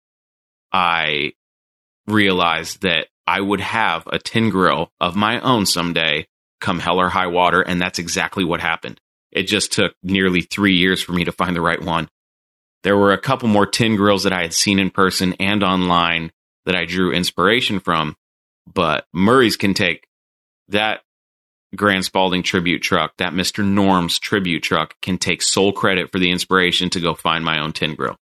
I 0.70 1.32
realized 2.06 2.82
that 2.82 3.08
I 3.26 3.40
would 3.40 3.60
have 3.60 4.06
a 4.06 4.18
tin 4.18 4.50
grill 4.50 4.90
of 5.00 5.16
my 5.16 5.40
own 5.40 5.66
someday 5.66 6.26
come 6.60 6.78
hell 6.78 6.98
or 6.98 7.08
high 7.08 7.26
water. 7.26 7.60
And 7.60 7.80
that's 7.80 7.98
exactly 7.98 8.44
what 8.44 8.60
happened. 8.60 9.00
It 9.30 9.44
just 9.44 9.72
took 9.72 9.94
nearly 10.02 10.42
three 10.42 10.76
years 10.76 11.02
for 11.02 11.12
me 11.12 11.24
to 11.24 11.32
find 11.32 11.54
the 11.56 11.60
right 11.60 11.82
one. 11.82 12.08
There 12.82 12.96
were 12.96 13.12
a 13.12 13.20
couple 13.20 13.48
more 13.48 13.66
tin 13.66 13.96
grills 13.96 14.24
that 14.24 14.32
I 14.32 14.42
had 14.42 14.54
seen 14.54 14.78
in 14.78 14.90
person 14.90 15.34
and 15.38 15.62
online 15.62 16.32
that 16.64 16.76
I 16.76 16.84
drew 16.84 17.12
inspiration 17.12 17.80
from, 17.80 18.16
but 18.72 19.06
Murray's 19.12 19.56
can 19.56 19.74
take 19.74 20.06
that 20.68 21.02
Grand 21.74 22.04
Spalding 22.04 22.42
tribute 22.42 22.82
truck, 22.82 23.16
that 23.16 23.32
Mr. 23.32 23.64
Norm's 23.64 24.18
tribute 24.18 24.62
truck, 24.62 24.94
can 25.00 25.16
take 25.16 25.42
sole 25.42 25.72
credit 25.72 26.12
for 26.12 26.18
the 26.18 26.30
inspiration 26.30 26.90
to 26.90 27.00
go 27.00 27.14
find 27.14 27.44
my 27.44 27.60
own 27.60 27.72
tin 27.72 27.94
grill. 27.94 28.16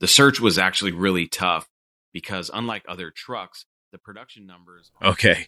The 0.00 0.08
search 0.08 0.40
was 0.40 0.58
actually 0.58 0.92
really 0.92 1.26
tough 1.26 1.68
because, 2.12 2.50
unlike 2.52 2.84
other 2.88 3.10
trucks, 3.10 3.66
the 3.92 3.98
production 3.98 4.46
numbers. 4.46 4.90
Okay, 5.02 5.46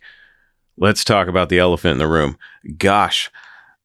let's 0.77 1.05
talk 1.05 1.29
about 1.29 1.49
the 1.49 1.59
elephant 1.59 1.93
in 1.93 1.99
the 1.99 2.09
room. 2.09 2.39
Gosh. 2.77 3.31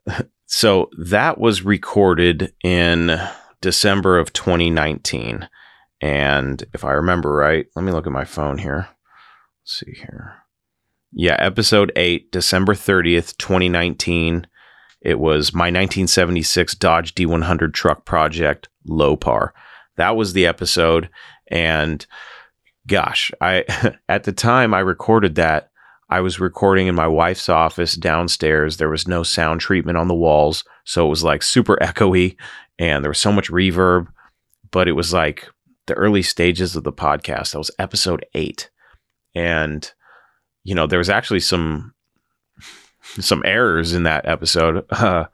So 0.49 0.89
that 0.97 1.37
was 1.37 1.65
recorded 1.65 2.53
in 2.63 3.19
December 3.59 4.17
of 4.17 4.31
2019. 4.31 5.49
And 5.99 6.63
if 6.73 6.85
I 6.85 6.93
remember 6.93 7.33
right, 7.33 7.65
let 7.75 7.83
me 7.83 7.91
look 7.91 8.07
at 8.07 8.13
my 8.13 8.23
phone 8.23 8.59
here. 8.59 8.87
Let's 9.61 9.79
see 9.79 9.91
here. 9.91 10.35
Yeah, 11.11 11.35
episode 11.39 11.91
8, 11.97 12.31
December 12.31 12.75
30th, 12.75 13.35
2019. 13.35 14.47
It 15.01 15.19
was 15.19 15.53
my 15.53 15.65
1976 15.65 16.75
Dodge 16.75 17.13
D100 17.13 17.73
truck 17.73 18.05
project, 18.05 18.69
low 18.85 19.17
par. 19.17 19.53
That 19.97 20.15
was 20.15 20.31
the 20.31 20.45
episode. 20.45 21.09
And 21.49 22.05
gosh, 22.87 23.31
I 23.41 23.65
at 24.09 24.23
the 24.23 24.31
time 24.31 24.73
I 24.73 24.79
recorded 24.79 25.35
that, 25.35 25.71
I 26.09 26.21
was 26.21 26.39
recording 26.39 26.87
in 26.87 26.95
my 26.95 27.07
wife's 27.07 27.49
office 27.49 27.95
downstairs. 27.95 28.77
There 28.77 28.89
was 28.89 29.07
no 29.07 29.23
sound 29.23 29.59
treatment 29.59 29.97
on 29.97 30.07
the 30.07 30.15
walls, 30.15 30.63
so 30.85 31.05
it 31.05 31.09
was 31.09 31.23
like 31.23 31.43
super 31.43 31.75
echoey 31.81 32.37
and 32.79 33.03
there 33.03 33.11
was 33.11 33.19
so 33.19 33.31
much 33.31 33.49
reverb, 33.49 34.07
but 34.71 34.87
it 34.87 34.93
was 34.93 35.13
like 35.13 35.49
the 35.87 35.95
early 35.95 36.21
stages 36.21 36.75
of 36.75 36.83
the 36.83 36.93
podcast. 36.93 37.51
That 37.51 37.57
was 37.57 37.71
episode 37.79 38.25
8. 38.33 38.69
And 39.35 39.91
you 40.63 40.75
know, 40.75 40.87
there 40.87 40.99
was 40.99 41.09
actually 41.09 41.39
some 41.39 41.93
some 43.19 43.41
errors 43.45 43.93
in 43.93 44.03
that 44.03 44.27
episode, 44.27 44.85
uh, 44.91 45.25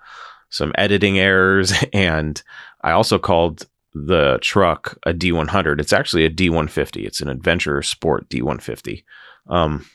some 0.50 0.72
editing 0.76 1.20
errors 1.20 1.74
and 1.94 2.42
I 2.84 2.92
also 2.92 3.18
called 3.18 3.68
the 3.94 4.40
truck 4.42 4.98
a 5.06 5.14
D100. 5.14 5.80
It's 5.80 5.94
actually 5.94 6.26
a 6.26 6.30
D150. 6.30 7.06
It's 7.06 7.22
an 7.22 7.30
adventure 7.30 7.82
sport 7.82 8.28
D150. 8.30 9.04
Um, 9.48 9.86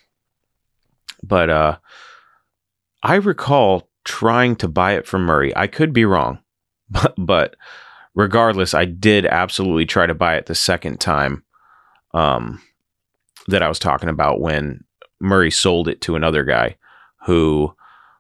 but 1.23 1.51
uh, 1.51 1.79
I 3.03 3.17
recall 3.17 3.89
trying 4.05 4.57
to 4.57 4.69
buy 4.69 4.93
it 4.93 5.07
from 5.07 5.23
Murray. 5.23 5.55
I 5.57 5.67
could 5.67 5.93
be 5.93 6.05
wrong, 6.05 6.39
but, 6.91 7.15
but 7.19 7.57
regardless, 8.15 8.75
I 8.75 8.85
did 8.85 9.27
absolutely 9.27 9.87
try 9.87 10.07
to 10.07 10.15
buy 10.15 10.37
it 10.37 10.47
the 10.47 10.55
second 10.55 11.01
time 11.01 11.45
um, 12.15 12.63
that 13.49 13.63
I 13.63 13.69
was 13.69 13.79
talking 13.79 14.09
about 14.09 14.41
when 14.41 14.85
Murray 15.21 15.51
sold 15.51 15.89
it 15.89 16.01
to 16.03 16.17
another 16.17 16.45
guy 16.45 16.77
who 17.27 17.75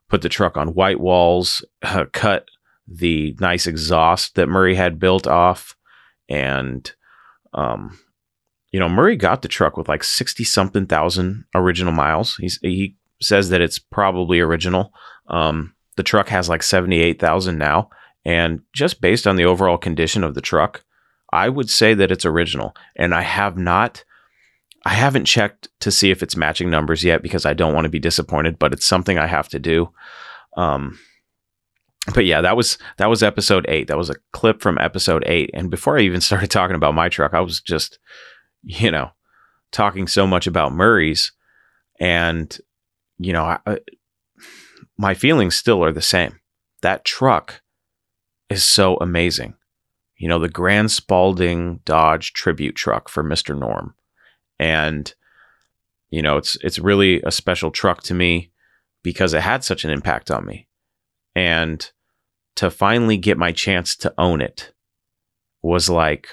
put 0.09 0.23
the 0.23 0.29
truck 0.29 0.57
on 0.57 0.75
white 0.75 1.01
walls, 1.01 1.65
uh, 1.83 2.07
cut 2.13 2.49
the 2.91 3.37
nice 3.41 3.67
exhaust 3.67 4.35
that 4.35 4.49
Murray 4.49 4.75
had 4.75 4.99
built 4.99 5.27
off, 5.27 5.77
and 6.29 6.91
um, 7.53 7.99
you 8.71 8.81
know, 8.81 8.89
Murray 8.89 9.17
got 9.17 9.43
the 9.43 9.49
truck 9.49 9.77
with 9.77 9.89
like 9.89 10.05
60 10.05 10.45
something 10.45 10.87
thousand 10.87 11.45
original 11.55 11.93
miles. 11.93 12.37
He's, 12.37 12.59
he 12.63 12.97
says 13.21 13.49
that 13.51 13.61
it's 13.61 13.79
probably 13.79 14.41
original. 14.41 14.93
Um, 15.29 15.75
the 15.97 16.03
truck 16.03 16.29
has 16.29 16.49
like 16.49 16.63
78,000 16.63 17.57
now. 17.57 17.91
And 18.25 18.61
just 18.75 19.01
based 19.01 19.27
on 19.27 19.37
the 19.37 19.45
overall 19.45 19.79
condition 19.79 20.23
of 20.23 20.35
the 20.35 20.41
truck, 20.41 20.85
I 21.33 21.49
would 21.49 21.71
say 21.71 21.95
that 21.95 22.13
it's 22.13 22.27
original. 22.27 22.75
And 22.97 23.15
I 23.15 23.23
have 23.23 23.57
not, 23.57 24.05
I 24.85 24.91
haven't 24.91 25.25
checked 25.25 25.69
to 25.81 25.91
see 25.91 26.11
if 26.11 26.23
it's 26.23 26.37
matching 26.37 26.69
numbers 26.69 27.03
yet 27.03 27.23
because 27.23 27.47
I 27.47 27.55
don't 27.55 27.75
want 27.75 27.85
to 27.85 27.91
be 27.91 27.99
disappointed, 27.99 28.59
but 28.59 28.73
it's 28.73 28.87
something 28.87 29.19
I 29.19 29.27
have 29.27 29.49
to 29.49 29.59
do. 29.59 29.91
Um, 30.57 30.99
but 32.15 32.25
yeah, 32.25 32.41
that 32.41 32.57
was 32.57 32.79
that 32.97 33.09
was 33.09 33.23
episode 33.23 33.67
eight. 33.69 33.89
That 33.89 33.99
was 33.99 34.11
a 34.11 34.17
clip 34.33 34.61
from 34.61 34.79
episode 34.79 35.25
eight. 35.27 35.51
And 35.55 35.71
before 35.71 35.99
I 35.99 36.03
even 36.03 36.21
started 36.23 36.51
talking 36.51 36.77
about 36.77 36.95
my 36.95 37.09
truck, 37.09 37.35
I 37.35 37.41
was 37.41 37.61
just 37.61 37.99
you 38.63 38.91
know, 38.91 39.11
talking 39.73 40.07
so 40.07 40.27
much 40.27 40.47
about 40.47 40.73
Murray's, 40.73 41.33
and 42.01 42.57
you 43.19 43.33
know, 43.33 43.45
I, 43.45 43.79
my 44.97 45.15
feelings 45.15 45.57
still 45.57 45.83
are 45.85 45.93
the 45.93 46.03
same. 46.03 46.41
That 46.83 47.05
truck 47.05 47.63
is 48.49 48.65
so 48.65 48.97
amazing. 48.97 49.55
You 50.17 50.29
know, 50.29 50.39
the 50.39 50.49
Grand 50.49 50.91
Spalding 50.91 51.81
Dodge 51.85 52.33
tribute 52.33 52.75
truck 52.75 53.09
for 53.09 53.23
Mr. 53.23 53.59
Norm. 53.59 53.95
And 54.59 55.13
you 56.11 56.23
know, 56.23 56.37
it's 56.37 56.57
it's 56.63 56.79
really 56.79 57.23
a 57.23 57.31
special 57.31 57.71
truck 57.71 58.03
to 58.05 58.15
me 58.15 58.51
because 59.03 59.35
it 59.35 59.43
had 59.43 59.63
such 59.63 59.85
an 59.85 59.91
impact 59.91 60.31
on 60.31 60.45
me. 60.45 60.69
And 61.35 61.91
to 62.59 62.71
finally 62.71 63.17
get 63.17 63.39
my 63.39 63.53
chance 63.53 63.95
to 63.95 64.13
own 64.19 64.41
it 64.41 64.73
was 65.63 65.89
like 65.89 66.29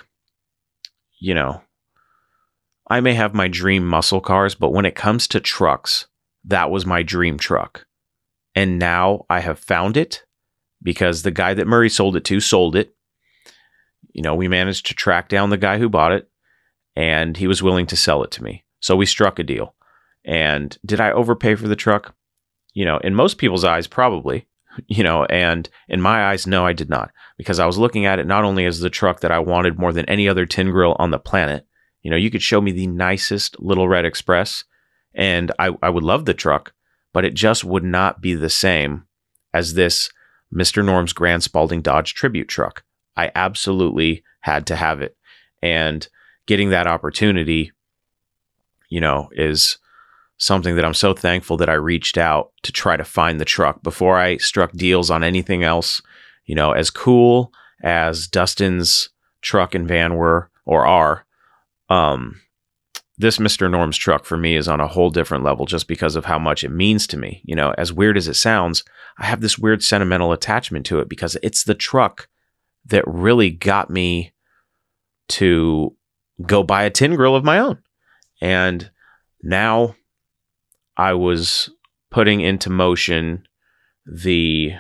you 1.19 1.33
know, 1.33 1.61
I 2.87 2.99
may 2.99 3.13
have 3.13 3.33
my 3.33 3.47
dream 3.47 3.85
muscle 3.85 4.21
cars, 4.21 4.53
but 4.53 4.71
when 4.71 4.85
it 4.85 4.93
comes 4.95 5.27
to 5.29 5.39
trucks, 5.39 6.07
that 6.43 6.69
was 6.69 6.85
my 6.85 7.01
dream 7.03 7.37
truck. 7.37 7.87
And 8.53 8.77
now 8.77 9.25
I 9.29 9.39
have 9.39 9.57
found 9.57 9.97
it 9.97 10.23
because 10.83 11.23
the 11.23 11.31
guy 11.31 11.53
that 11.55 11.67
Murray 11.67 11.89
sold 11.89 12.15
it 12.15 12.25
to 12.25 12.39
sold 12.39 12.75
it. 12.75 12.93
You 14.13 14.21
know, 14.21 14.35
we 14.35 14.47
managed 14.47 14.85
to 14.85 14.93
track 14.93 15.29
down 15.29 15.49
the 15.49 15.57
guy 15.57 15.77
who 15.79 15.89
bought 15.89 16.11
it 16.11 16.29
and 16.95 17.35
he 17.35 17.47
was 17.47 17.63
willing 17.63 17.87
to 17.87 17.97
sell 17.97 18.23
it 18.23 18.31
to 18.31 18.43
me. 18.43 18.63
So 18.79 18.95
we 18.95 19.05
struck 19.05 19.39
a 19.39 19.43
deal. 19.43 19.73
And 20.23 20.77
did 20.85 21.01
I 21.01 21.11
overpay 21.11 21.55
for 21.55 21.67
the 21.67 21.75
truck? 21.75 22.13
You 22.73 22.85
know, 22.85 22.97
in 22.99 23.15
most 23.15 23.37
people's 23.37 23.63
eyes, 23.63 23.87
probably, 23.87 24.47
you 24.87 25.03
know, 25.03 25.25
and 25.25 25.69
in 25.89 26.01
my 26.01 26.25
eyes, 26.27 26.47
no, 26.47 26.65
I 26.65 26.73
did 26.73 26.89
not 26.89 27.11
because 27.37 27.59
I 27.59 27.65
was 27.65 27.77
looking 27.77 28.05
at 28.05 28.19
it 28.19 28.27
not 28.27 28.43
only 28.43 28.65
as 28.65 28.79
the 28.79 28.89
truck 28.89 29.21
that 29.21 29.31
I 29.31 29.39
wanted 29.39 29.79
more 29.79 29.93
than 29.93 30.05
any 30.05 30.27
other 30.27 30.45
tin 30.45 30.71
grill 30.71 30.95
on 30.99 31.11
the 31.11 31.19
planet, 31.19 31.65
you 32.01 32.11
know, 32.11 32.17
you 32.17 32.29
could 32.29 32.41
show 32.41 32.61
me 32.61 32.71
the 32.71 32.87
nicest 32.87 33.59
little 33.59 33.87
red 33.87 34.05
express 34.05 34.63
and 35.13 35.51
I, 35.57 35.71
I 35.81 35.89
would 35.89 36.03
love 36.03 36.25
the 36.25 36.33
truck, 36.33 36.73
but 37.13 37.25
it 37.25 37.33
just 37.33 37.63
would 37.63 37.83
not 37.83 38.21
be 38.21 38.35
the 38.35 38.49
same 38.49 39.07
as 39.53 39.73
this 39.73 40.11
Mr. 40.53 40.83
Norm's 40.83 41.13
Grand 41.13 41.43
Spalding 41.43 41.81
Dodge 41.81 42.13
tribute 42.13 42.47
truck. 42.47 42.83
I 43.15 43.31
absolutely 43.33 44.23
had 44.41 44.67
to 44.67 44.75
have 44.75 45.01
it. 45.01 45.17
And 45.61 46.07
getting 46.45 46.69
that 46.69 46.87
opportunity, 46.87 47.71
you 48.89 48.99
know, 48.99 49.29
is 49.31 49.77
something 50.37 50.75
that 50.75 50.85
I'm 50.85 50.93
so 50.93 51.13
thankful 51.13 51.57
that 51.57 51.69
I 51.69 51.73
reached 51.73 52.17
out 52.17 52.51
to 52.63 52.71
try 52.71 52.97
to 52.97 53.03
find 53.03 53.39
the 53.39 53.45
truck 53.45 53.81
before 53.83 54.17
I 54.17 54.37
struck 54.37 54.71
deals 54.73 55.09
on 55.09 55.23
anything 55.23 55.63
else. 55.63 56.01
You 56.45 56.55
know, 56.55 56.71
as 56.71 56.89
cool 56.89 57.51
as 57.83 58.27
Dustin's 58.27 59.09
truck 59.41 59.75
and 59.75 59.87
van 59.87 60.15
were 60.15 60.49
or 60.65 60.85
are, 60.85 61.25
um, 61.89 62.41
this 63.17 63.37
Mr. 63.37 63.71
Norm's 63.71 63.97
truck 63.97 64.25
for 64.25 64.35
me 64.35 64.55
is 64.55 64.67
on 64.67 64.81
a 64.81 64.87
whole 64.87 65.09
different 65.09 65.43
level 65.43 65.65
just 65.65 65.87
because 65.87 66.15
of 66.15 66.25
how 66.25 66.37
much 66.37 66.63
it 66.63 66.69
means 66.69 67.07
to 67.07 67.17
me. 67.17 67.41
You 67.45 67.55
know, 67.55 67.73
as 67.77 67.93
weird 67.93 68.17
as 68.17 68.27
it 68.27 68.33
sounds, 68.33 68.83
I 69.17 69.25
have 69.25 69.39
this 69.39 69.57
weird 69.57 69.83
sentimental 69.83 70.33
attachment 70.33 70.85
to 70.87 70.99
it 70.99 71.07
because 71.07 71.37
it's 71.41 71.63
the 71.63 71.75
truck 71.75 72.27
that 72.85 73.03
really 73.07 73.49
got 73.49 73.89
me 73.89 74.33
to 75.29 75.95
go 76.45 76.61
buy 76.61 76.83
a 76.83 76.89
tin 76.89 77.15
grill 77.15 77.35
of 77.35 77.45
my 77.45 77.59
own. 77.59 77.79
And 78.41 78.91
now 79.41 79.95
I 80.97 81.13
was 81.13 81.69
putting 82.11 82.41
into 82.41 82.69
motion 82.69 83.47
the 84.05 84.73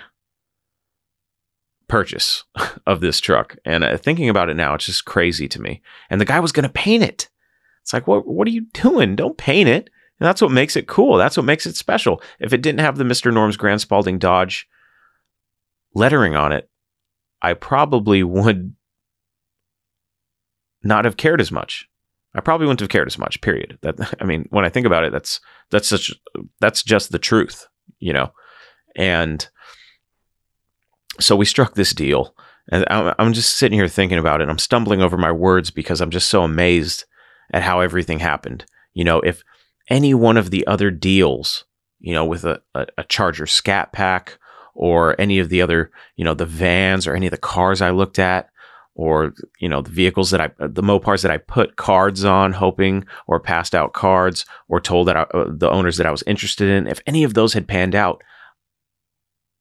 purchase 1.87 2.43
of 2.87 3.01
this 3.01 3.19
truck. 3.19 3.57
And 3.65 3.83
uh, 3.83 3.97
thinking 3.97 4.29
about 4.29 4.49
it 4.49 4.55
now, 4.55 4.73
it's 4.73 4.85
just 4.85 5.05
crazy 5.05 5.47
to 5.49 5.61
me. 5.61 5.81
And 6.09 6.19
the 6.19 6.25
guy 6.25 6.39
was 6.39 6.51
going 6.51 6.63
to 6.63 6.69
paint 6.69 7.03
it. 7.03 7.29
It's 7.81 7.93
like, 7.93 8.07
what, 8.07 8.27
what 8.27 8.47
are 8.47 8.51
you 8.51 8.65
doing? 8.73 9.15
Don't 9.15 9.37
paint 9.37 9.69
it. 9.69 9.89
And 10.19 10.27
that's 10.27 10.41
what 10.41 10.51
makes 10.51 10.75
it 10.75 10.87
cool. 10.87 11.17
That's 11.17 11.37
what 11.37 11.45
makes 11.45 11.65
it 11.65 11.75
special. 11.75 12.21
If 12.39 12.53
it 12.53 12.61
didn't 12.61 12.79
have 12.79 12.97
the 12.97 13.03
Mr. 13.03 13.33
Norm's 13.33 13.57
Grand 13.57 13.81
Spalding 13.81 14.17
Dodge 14.17 14.67
lettering 15.93 16.35
on 16.35 16.51
it, 16.51 16.69
I 17.41 17.53
probably 17.53 18.23
would 18.23 18.73
not 20.83 21.05
have 21.05 21.17
cared 21.17 21.41
as 21.41 21.51
much. 21.51 21.89
I 22.35 22.41
probably 22.41 22.67
wouldn't 22.67 22.81
have 22.81 22.89
cared 22.89 23.07
as 23.07 23.17
much. 23.17 23.41
Period. 23.41 23.77
That 23.81 23.95
I 24.21 24.25
mean, 24.25 24.47
when 24.49 24.65
I 24.65 24.69
think 24.69 24.85
about 24.85 25.03
it, 25.03 25.11
that's 25.11 25.39
that's 25.71 25.87
such 25.87 26.11
that's 26.59 26.83
just 26.83 27.11
the 27.11 27.19
truth, 27.19 27.67
you 27.99 28.13
know. 28.13 28.31
And 28.95 29.47
so 31.19 31.35
we 31.35 31.45
struck 31.45 31.75
this 31.75 31.93
deal. 31.93 32.35
And 32.71 32.83
I'm 32.89 33.33
just 33.33 33.57
sitting 33.57 33.77
here 33.77 33.87
thinking 33.87 34.17
about 34.17 34.41
it. 34.41 34.49
I'm 34.49 34.57
stumbling 34.57 35.03
over 35.03 35.17
my 35.17 35.31
words 35.31 35.69
because 35.69 36.01
I'm 36.01 36.09
just 36.09 36.29
so 36.29 36.41
amazed 36.41 37.05
at 37.53 37.61
how 37.61 37.79
everything 37.79 38.19
happened. 38.19 38.65
you 38.93 39.03
know, 39.03 39.19
if 39.19 39.43
any 39.89 40.13
one 40.13 40.37
of 40.37 40.49
the 40.49 40.65
other 40.65 40.89
deals, 40.89 41.65
you 41.99 42.13
know, 42.13 42.25
with 42.25 42.43
a, 42.43 42.61
a, 42.73 42.87
a 42.97 43.03
Charger 43.03 43.45
Scat 43.45 43.91
Pack 43.91 44.39
or 44.73 45.19
any 45.21 45.37
of 45.39 45.49
the 45.49 45.61
other, 45.61 45.91
you 46.15 46.25
know, 46.25 46.33
the 46.33 46.45
vans 46.45 47.05
or 47.05 47.15
any 47.15 47.27
of 47.27 47.31
the 47.31 47.37
cars 47.37 47.81
I 47.81 47.91
looked 47.91 48.17
at, 48.17 48.49
or 48.95 49.33
you 49.59 49.67
know 49.67 49.81
the 49.81 49.91
vehicles 49.91 50.31
that 50.31 50.41
I 50.41 50.49
the 50.57 50.81
Mopars 50.81 51.21
that 51.21 51.31
I 51.31 51.37
put 51.37 51.75
cards 51.75 52.23
on, 52.23 52.53
hoping 52.53 53.05
or 53.27 53.39
passed 53.39 53.75
out 53.75 53.93
cards 53.93 54.45
or 54.69 54.79
told 54.79 55.07
that 55.07 55.17
I, 55.17 55.21
uh, 55.21 55.45
the 55.49 55.69
owners 55.69 55.97
that 55.97 56.07
I 56.07 56.11
was 56.11 56.23
interested 56.25 56.69
in. 56.69 56.87
If 56.87 57.01
any 57.05 57.23
of 57.23 57.33
those 57.33 57.53
had 57.53 57.67
panned 57.67 57.93
out, 57.93 58.23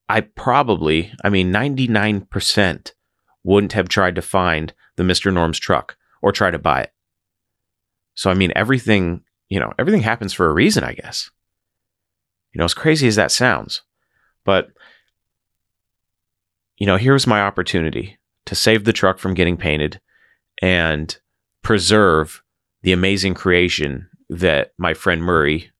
I 0.09 0.21
probably, 0.23 1.12
I 1.25 1.31
mean, 1.31 1.50
ninety 1.50 1.88
nine 1.88 2.23
percent 2.23 2.95
wouldn't 3.43 3.73
have 3.73 3.88
tried 3.88 4.14
to 4.14 4.23
find 4.23 4.73
the 4.97 5.05
Mister 5.05 5.31
Norm's 5.31 5.59
truck 5.59 5.97
or 6.23 6.33
try 6.33 6.50
to 6.50 6.59
buy 6.59 6.83
it. 6.83 6.93
So 8.14 8.31
I 8.31 8.35
mean, 8.35 8.53
everything 8.55 9.23
you 9.49 9.59
know, 9.61 9.73
everything 9.79 10.03
happens 10.03 10.33
for 10.33 10.47
a 10.47 10.53
reason, 10.53 10.85
I 10.85 10.95
guess. 10.95 11.31
You 12.53 12.61
know, 12.61 12.64
as 12.64 12.75
crazy 12.75 13.09
as 13.09 13.17
that 13.17 13.33
sounds, 13.33 13.83
but 14.45 14.69
you 16.76 16.87
know, 16.87 16.97
here's 16.97 17.26
my 17.26 17.41
opportunity 17.43 18.17
to 18.46 18.54
save 18.54 18.84
the 18.84 18.92
truck 18.92 19.18
from 19.18 19.34
getting 19.34 19.56
painted 19.56 20.00
and 20.60 21.18
preserve 21.62 22.42
the 22.82 22.92
amazing 22.92 23.34
creation 23.34 24.08
that 24.28 24.72
my 24.78 24.94
friend 24.94 25.22
Murray 25.22 25.70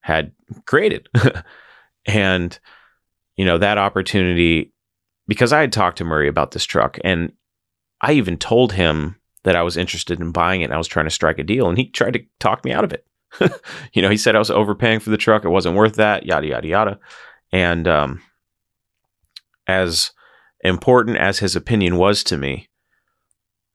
had 0.00 0.32
created. 0.66 1.08
and, 2.06 2.58
you 3.36 3.44
know, 3.44 3.58
that 3.58 3.78
opportunity, 3.78 4.72
because 5.26 5.52
I 5.52 5.60
had 5.60 5.72
talked 5.72 5.98
to 5.98 6.04
Murray 6.04 6.28
about 6.28 6.50
this 6.52 6.64
truck 6.64 6.98
and 7.04 7.32
I 8.00 8.12
even 8.12 8.36
told 8.36 8.72
him 8.72 9.16
that 9.44 9.56
I 9.56 9.62
was 9.62 9.76
interested 9.76 10.20
in 10.20 10.32
buying 10.32 10.60
it 10.60 10.64
and 10.64 10.74
I 10.74 10.78
was 10.78 10.88
trying 10.88 11.06
to 11.06 11.10
strike 11.10 11.38
a 11.38 11.44
deal 11.44 11.68
and 11.68 11.78
he 11.78 11.88
tried 11.88 12.14
to 12.14 12.24
talk 12.40 12.64
me 12.64 12.72
out 12.72 12.84
of 12.84 12.92
it. 12.92 13.06
you 13.92 14.02
know, 14.02 14.10
he 14.10 14.16
said 14.16 14.34
I 14.34 14.40
was 14.40 14.50
overpaying 14.50 15.00
for 15.00 15.10
the 15.10 15.16
truck. 15.16 15.44
It 15.44 15.50
wasn't 15.50 15.76
worth 15.76 15.94
that, 15.94 16.26
yada, 16.26 16.46
yada, 16.46 16.68
yada. 16.68 16.98
And, 17.52 17.86
um, 17.86 18.22
as 19.66 20.12
important 20.66 21.16
as 21.16 21.38
his 21.38 21.56
opinion 21.56 21.96
was 21.96 22.22
to 22.24 22.36
me, 22.36 22.68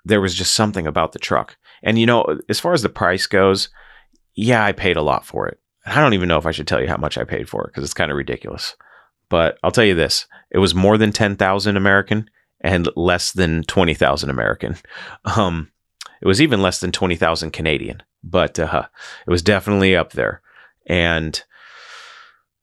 there 0.06 0.22
was 0.22 0.36
just 0.36 0.54
something 0.54 0.88
about 0.88 1.12
the 1.12 1.20
truck. 1.20 1.58
And 1.84 1.98
you 2.00 2.06
know, 2.06 2.40
as 2.50 2.60
far 2.60 2.74
as 2.74 2.82
the 2.82 2.90
price 2.90 3.28
goes, 3.28 3.70
yeah, 4.36 4.64
I 4.64 4.72
paid 4.72 4.98
a 4.98 5.02
lot 5.02 5.26
for 5.26 5.48
it. 5.48 5.60
I 5.86 6.00
don't 6.00 6.14
even 6.14 6.28
know 6.28 6.38
if 6.38 6.46
I 6.46 6.52
should 6.52 6.68
tell 6.68 6.82
you 6.82 6.88
how 6.88 6.98
much 6.98 7.18
I 7.18 7.24
paid 7.24 7.50
for 7.50 7.64
it 7.64 7.68
because 7.68 7.84
it's 7.84 7.94
kind 7.94 8.12
of 8.12 8.18
ridiculous. 8.18 8.76
But 9.30 9.58
I'll 9.64 9.72
tell 9.72 9.86
you 9.86 9.96
this: 9.96 10.28
it 10.52 10.60
was 10.60 10.76
more 10.76 10.98
than 10.98 11.12
ten 11.12 11.36
thousand 11.36 11.78
American 11.78 12.30
and 12.62 12.88
less 12.96 13.32
than 13.32 13.64
twenty 13.64 13.94
thousand 13.94 14.30
American. 14.30 14.76
Um, 15.26 15.72
it 16.22 16.28
was 16.28 16.42
even 16.42 16.62
less 16.62 16.80
than 16.80 16.92
twenty 16.92 17.16
thousand 17.16 17.52
Canadian, 17.52 18.04
but 18.24 18.60
uh, 18.60 18.88
it 19.26 19.30
was 19.30 19.42
definitely 19.42 19.96
up 19.96 20.12
there. 20.12 20.42
And 20.86 21.42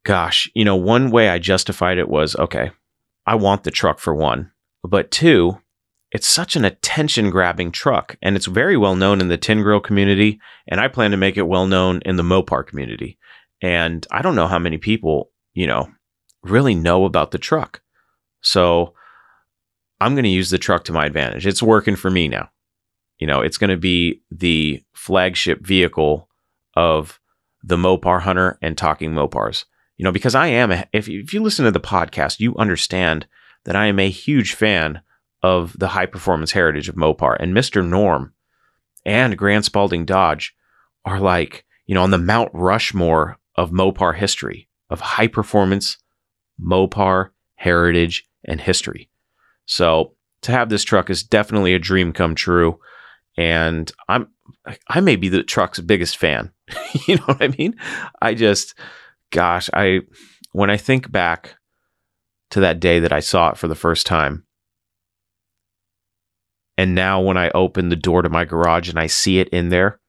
gosh, 0.03 0.49
you 0.53 0.63
know, 0.63 0.75
one 0.75 1.11
way 1.11 1.29
I 1.29 1.39
justified 1.39 1.97
it 1.97 2.09
was 2.09 2.35
okay. 2.37 2.71
I 3.29 3.35
want 3.35 3.63
the 3.63 3.69
truck 3.69 3.99
for 3.99 4.15
one, 4.15 4.49
but 4.83 5.11
two, 5.11 5.61
it's 6.11 6.25
such 6.25 6.55
an 6.55 6.65
attention 6.65 7.29
grabbing 7.29 7.71
truck 7.71 8.17
and 8.23 8.35
it's 8.35 8.47
very 8.47 8.75
well 8.75 8.95
known 8.95 9.21
in 9.21 9.27
the 9.27 9.37
tin 9.37 9.61
grill 9.61 9.79
community 9.79 10.39
and 10.67 10.81
i 10.81 10.87
plan 10.87 11.11
to 11.11 11.17
make 11.17 11.37
it 11.37 11.43
well 11.43 11.67
known 11.67 12.01
in 12.07 12.15
the 12.15 12.23
mopar 12.23 12.65
community. 12.65 13.19
And 13.61 14.07
i 14.09 14.23
don't 14.23 14.35
know 14.35 14.47
how 14.47 14.57
many 14.57 14.79
people 14.79 15.29
you 15.53 15.67
know 15.67 15.91
really 16.41 16.73
know 16.73 17.05
about 17.05 17.29
the 17.29 17.37
truck. 17.37 17.83
So 18.41 18.95
i'm 20.01 20.15
going 20.15 20.23
to 20.23 20.29
use 20.29 20.49
the 20.49 20.57
truck 20.57 20.83
to 20.85 20.91
my 20.91 21.05
advantage. 21.05 21.45
It's 21.45 21.61
working 21.61 21.95
for 21.95 22.09
me 22.09 22.29
now. 22.29 22.49
You 23.19 23.27
know 23.27 23.41
it's 23.41 23.59
going 23.59 23.69
to 23.69 23.77
be 23.77 24.23
the 24.31 24.81
flagship 24.95 25.63
vehicle 25.63 26.27
of 26.75 27.19
the 27.61 27.77
mopar 27.77 28.21
hunter 28.21 28.57
and 28.63 28.75
talking 28.75 29.11
mopars 29.11 29.65
you 29.99 30.05
know, 30.05 30.13
because 30.13 30.33
I 30.33 30.47
am, 30.47 30.71
a, 30.71 30.85
if, 30.93 31.09
if 31.09 31.33
you 31.33 31.43
listen 31.43 31.65
to 31.65 31.71
the 31.71 31.79
podcast, 31.79 32.39
you 32.39 32.55
understand 32.55 33.27
that 33.65 33.75
I 33.75 33.87
am 33.87 33.99
a 33.99 34.09
huge 34.09 34.53
fan 34.53 35.01
of 35.43 35.77
the 35.77 35.89
high 35.89 36.05
performance 36.05 36.53
heritage 36.53 36.87
of 36.87 36.95
Mopar. 36.95 37.35
And 37.37 37.53
Mr. 37.53 37.85
Norm 37.85 38.33
and 39.05 39.37
Grand 39.37 39.65
Spalding 39.65 40.05
Dodge 40.05 40.55
are 41.03 41.19
like, 41.19 41.65
you 41.85 41.95
know, 41.95 42.01
on 42.01 42.11
the 42.11 42.17
Mount 42.17 42.49
Rushmore 42.53 43.39
of 43.55 43.71
Mopar 43.71 44.15
history, 44.15 44.69
of 44.89 45.01
high 45.01 45.27
performance 45.27 45.97
Mopar 46.61 47.31
heritage 47.55 48.25
and 48.45 48.61
history. 48.61 49.09
So 49.65 50.13
to 50.43 50.53
have 50.53 50.69
this 50.69 50.85
truck 50.85 51.09
is 51.09 51.23
definitely 51.23 51.73
a 51.73 51.79
dream 51.79 52.13
come 52.13 52.35
true. 52.35 52.79
And 53.37 53.91
I'm, 54.07 54.29
I 54.87 55.01
may 55.01 55.17
be 55.17 55.27
the 55.27 55.43
truck's 55.43 55.81
biggest 55.81 56.15
fan. 56.15 56.53
you 57.05 57.17
know 57.17 57.23
what 57.23 57.43
I 57.43 57.49
mean? 57.49 57.75
I 58.21 58.33
just, 58.33 58.75
gosh, 59.31 59.69
I 59.73 60.01
when 60.51 60.69
I 60.69 60.77
think 60.77 61.11
back 61.11 61.55
to 62.51 62.59
that 62.61 62.79
day 62.79 62.99
that 62.99 63.13
I 63.13 63.19
saw 63.19 63.49
it 63.49 63.57
for 63.57 63.67
the 63.67 63.75
first 63.75 64.05
time, 64.05 64.45
and 66.77 66.95
now 66.95 67.21
when 67.21 67.37
I 67.37 67.49
open 67.49 67.89
the 67.89 67.95
door 67.95 68.21
to 68.21 68.29
my 68.29 68.45
garage 68.45 68.89
and 68.89 68.97
I 68.97 69.07
see 69.07 69.39
it 69.39 69.49
in 69.49 69.67
there, 69.69 69.99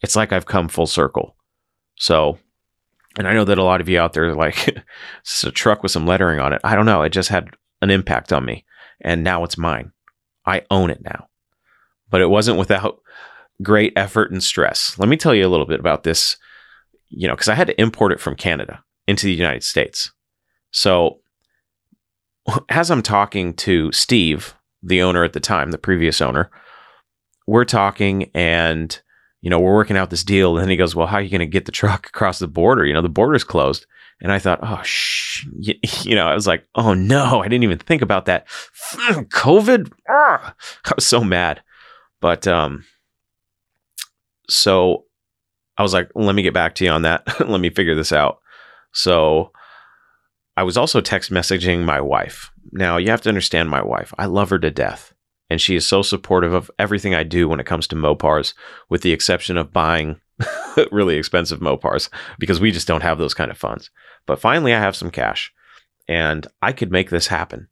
it's 0.00 0.14
like 0.16 0.32
I've 0.32 0.46
come 0.46 0.68
full 0.68 0.86
circle. 0.86 1.36
So, 1.96 2.38
and 3.18 3.26
I 3.26 3.32
know 3.34 3.44
that 3.44 3.58
a 3.58 3.64
lot 3.64 3.80
of 3.80 3.88
you 3.88 3.98
out 3.98 4.12
there 4.12 4.28
are 4.28 4.34
like, 4.34 4.68
it's 5.20 5.44
a 5.44 5.50
truck 5.50 5.82
with 5.82 5.90
some 5.90 6.06
lettering 6.06 6.38
on 6.38 6.52
it. 6.52 6.60
I 6.62 6.76
don't 6.76 6.86
know. 6.86 7.02
It 7.02 7.10
just 7.10 7.30
had 7.30 7.50
an 7.82 7.90
impact 7.90 8.32
on 8.32 8.44
me. 8.44 8.64
And 9.00 9.24
now 9.24 9.44
it's 9.44 9.58
mine. 9.58 9.92
I 10.46 10.62
own 10.70 10.90
it 10.90 11.02
now. 11.02 11.28
But 12.10 12.20
it 12.20 12.30
wasn't 12.30 12.58
without 12.58 13.00
great 13.62 13.92
effort 13.96 14.30
and 14.30 14.42
stress. 14.42 14.96
Let 14.98 15.08
me 15.08 15.16
tell 15.16 15.34
you 15.34 15.46
a 15.46 15.50
little 15.50 15.66
bit 15.66 15.80
about 15.80 16.04
this 16.04 16.36
you 17.08 17.26
know, 17.26 17.34
because 17.34 17.48
I 17.48 17.54
had 17.54 17.66
to 17.68 17.80
import 17.80 18.12
it 18.12 18.20
from 18.20 18.36
Canada 18.36 18.82
into 19.06 19.26
the 19.26 19.34
United 19.34 19.64
States. 19.64 20.12
So 20.70 21.20
as 22.68 22.90
I'm 22.90 23.02
talking 23.02 23.54
to 23.54 23.92
Steve, 23.92 24.54
the 24.82 25.02
owner 25.02 25.24
at 25.24 25.32
the 25.32 25.40
time, 25.40 25.70
the 25.70 25.78
previous 25.78 26.20
owner, 26.20 26.50
we're 27.46 27.64
talking 27.64 28.30
and 28.34 29.00
you 29.40 29.50
know, 29.50 29.60
we're 29.60 29.74
working 29.74 29.96
out 29.96 30.10
this 30.10 30.24
deal. 30.24 30.56
And 30.56 30.62
then 30.62 30.70
he 30.70 30.76
goes, 30.76 30.94
Well, 30.94 31.06
how 31.06 31.18
are 31.18 31.22
you 31.22 31.30
going 31.30 31.40
to 31.40 31.46
get 31.46 31.64
the 31.64 31.72
truck 31.72 32.08
across 32.08 32.38
the 32.38 32.48
border? 32.48 32.84
You 32.84 32.94
know, 32.94 33.02
the 33.02 33.08
border's 33.08 33.44
closed. 33.44 33.86
And 34.20 34.32
I 34.32 34.38
thought, 34.38 34.60
Oh, 34.62 34.80
shh. 34.82 35.46
You 36.04 36.16
know, 36.16 36.26
I 36.26 36.34
was 36.34 36.46
like, 36.46 36.66
Oh, 36.74 36.94
no, 36.94 37.40
I 37.40 37.48
didn't 37.48 37.64
even 37.64 37.78
think 37.78 38.02
about 38.02 38.26
that. 38.26 38.46
COVID. 38.96 39.92
I 40.84 40.92
was 40.94 41.06
so 41.06 41.22
mad. 41.22 41.62
But, 42.20 42.48
um, 42.48 42.84
so 44.48 45.04
I 45.78 45.82
was 45.82 45.94
like, 45.94 46.10
let 46.14 46.34
me 46.34 46.42
get 46.42 46.52
back 46.52 46.74
to 46.76 46.84
you 46.84 46.90
on 46.90 47.02
that. 47.02 47.24
let 47.48 47.60
me 47.60 47.70
figure 47.70 47.94
this 47.94 48.12
out. 48.12 48.40
So 48.92 49.52
I 50.56 50.64
was 50.64 50.76
also 50.76 51.00
text 51.00 51.30
messaging 51.30 51.84
my 51.84 52.00
wife. 52.00 52.50
Now, 52.72 52.96
you 52.96 53.10
have 53.10 53.22
to 53.22 53.28
understand 53.28 53.70
my 53.70 53.82
wife. 53.82 54.12
I 54.18 54.26
love 54.26 54.50
her 54.50 54.58
to 54.58 54.70
death. 54.70 55.14
And 55.48 55.60
she 55.60 55.76
is 55.76 55.86
so 55.86 56.02
supportive 56.02 56.52
of 56.52 56.70
everything 56.78 57.14
I 57.14 57.22
do 57.22 57.48
when 57.48 57.60
it 57.60 57.66
comes 57.66 57.86
to 57.86 57.96
Mopars, 57.96 58.52
with 58.90 59.00
the 59.02 59.12
exception 59.12 59.56
of 59.56 59.72
buying 59.72 60.20
really 60.92 61.16
expensive 61.16 61.60
Mopars 61.60 62.10
because 62.38 62.60
we 62.60 62.70
just 62.70 62.88
don't 62.88 63.02
have 63.02 63.18
those 63.18 63.32
kind 63.32 63.50
of 63.50 63.56
funds. 63.56 63.90
But 64.26 64.40
finally, 64.40 64.74
I 64.74 64.80
have 64.80 64.96
some 64.96 65.10
cash 65.10 65.52
and 66.06 66.46
I 66.60 66.72
could 66.72 66.90
make 66.90 67.10
this 67.10 67.28
happen. 67.28 67.68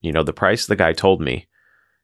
You 0.00 0.12
know, 0.12 0.22
the 0.22 0.32
price 0.32 0.66
the 0.66 0.76
guy 0.76 0.92
told 0.92 1.20
me 1.20 1.46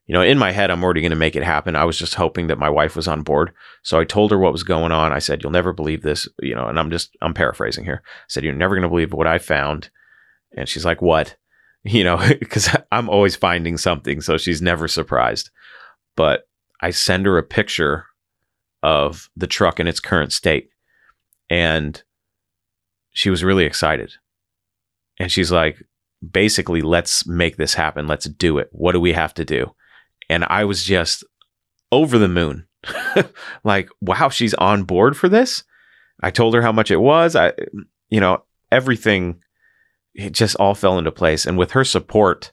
you 0.07 0.13
know, 0.13 0.23
in 0.23 0.39
my 0.39 0.53
head, 0.53 0.71
I'm 0.71 0.85
already 0.85 1.01
going 1.01 1.11
to 1.11 1.17
make 1.17 1.35
it 1.35 1.43
happen. 1.43 1.75
I 1.75 1.85
was 1.85 1.99
just 1.99 2.15
hoping 2.15 2.47
that 2.47 2.59
my 2.59 2.71
wife 2.71 2.95
was 2.95 3.09
on 3.09 3.23
board. 3.23 3.53
So 3.83 3.99
I 3.99 4.05
told 4.05 4.31
her 4.31 4.39
what 4.39 4.53
was 4.53 4.63
going 4.63 4.93
on. 4.93 5.13
I 5.13 5.19
said, 5.19 5.43
You'll 5.43 5.53
never 5.53 5.73
believe 5.73 6.03
this, 6.03 6.29
you 6.41 6.55
know, 6.55 6.69
and 6.69 6.79
I'm 6.79 6.91
just, 6.91 7.17
I'm 7.23 7.35
paraphrasing 7.35 7.85
here. 7.85 8.03
I 8.05 8.25
said, 8.29 8.45
You're 8.45 8.55
never 8.55 8.77
going 8.77 8.85
to 8.85 8.89
believe 8.89 9.13
what 9.13 9.27
I 9.27 9.39
found. 9.39 9.91
And 10.57 10.69
she's 10.69 10.85
like, 10.85 11.03
What? 11.03 11.37
You 11.89 12.03
know, 12.03 12.17
because 12.41 12.69
I'm 12.91 13.09
always 13.09 13.37
finding 13.37 13.77
something. 13.77 14.21
So 14.21 14.39
she's 14.39 14.61
never 14.61 14.89
surprised. 14.89 15.51
But 16.17 16.49
I 16.81 16.91
send 16.91 17.27
her 17.27 17.39
a 17.39 17.45
picture 17.45 18.07
of 18.83 19.31
the 19.37 19.47
truck 19.47 19.79
in 19.79 19.87
its 19.87 20.01
current 20.01 20.33
state. 20.33 20.69
And 21.49 22.03
she 23.13 23.31
was 23.31 23.45
really 23.45 23.67
excited. 23.67 24.15
And 25.21 25.31
she's 25.31 25.53
like, 25.53 25.81
basically, 26.29 26.83
let's 26.83 27.25
make 27.25 27.57
this 27.57 27.75
happen. 27.75 28.09
Let's 28.09 28.27
do 28.27 28.59
it. 28.59 28.69
What 28.73 28.91
do 28.91 29.01
we 29.01 29.13
have 29.13 29.35
to 29.35 29.45
do? 29.45 29.73
And 30.29 30.45
I 30.45 30.65
was 30.65 30.85
just 30.85 31.25
over 31.93 32.19
the 32.19 32.29
moon. 32.29 32.67
like, 33.65 33.89
wow, 34.01 34.29
she's 34.29 34.55
on 34.55 34.85
board 34.85 35.17
for 35.17 35.29
this. 35.29 35.65
I 36.23 36.31
told 36.31 36.55
her 36.55 36.63
how 36.63 36.73
much 36.73 36.91
it 36.91 37.01
was. 37.01 37.37
I, 37.37 37.53
you 38.09 38.21
know, 38.21 38.45
everything, 38.73 39.41
it 40.15 40.33
just 40.33 40.57
all 40.57 40.75
fell 40.75 40.99
into 40.99 41.13
place. 41.13 41.47
And 41.47 41.59
with 41.59 41.73
her 41.73 41.85
support, 41.85 42.53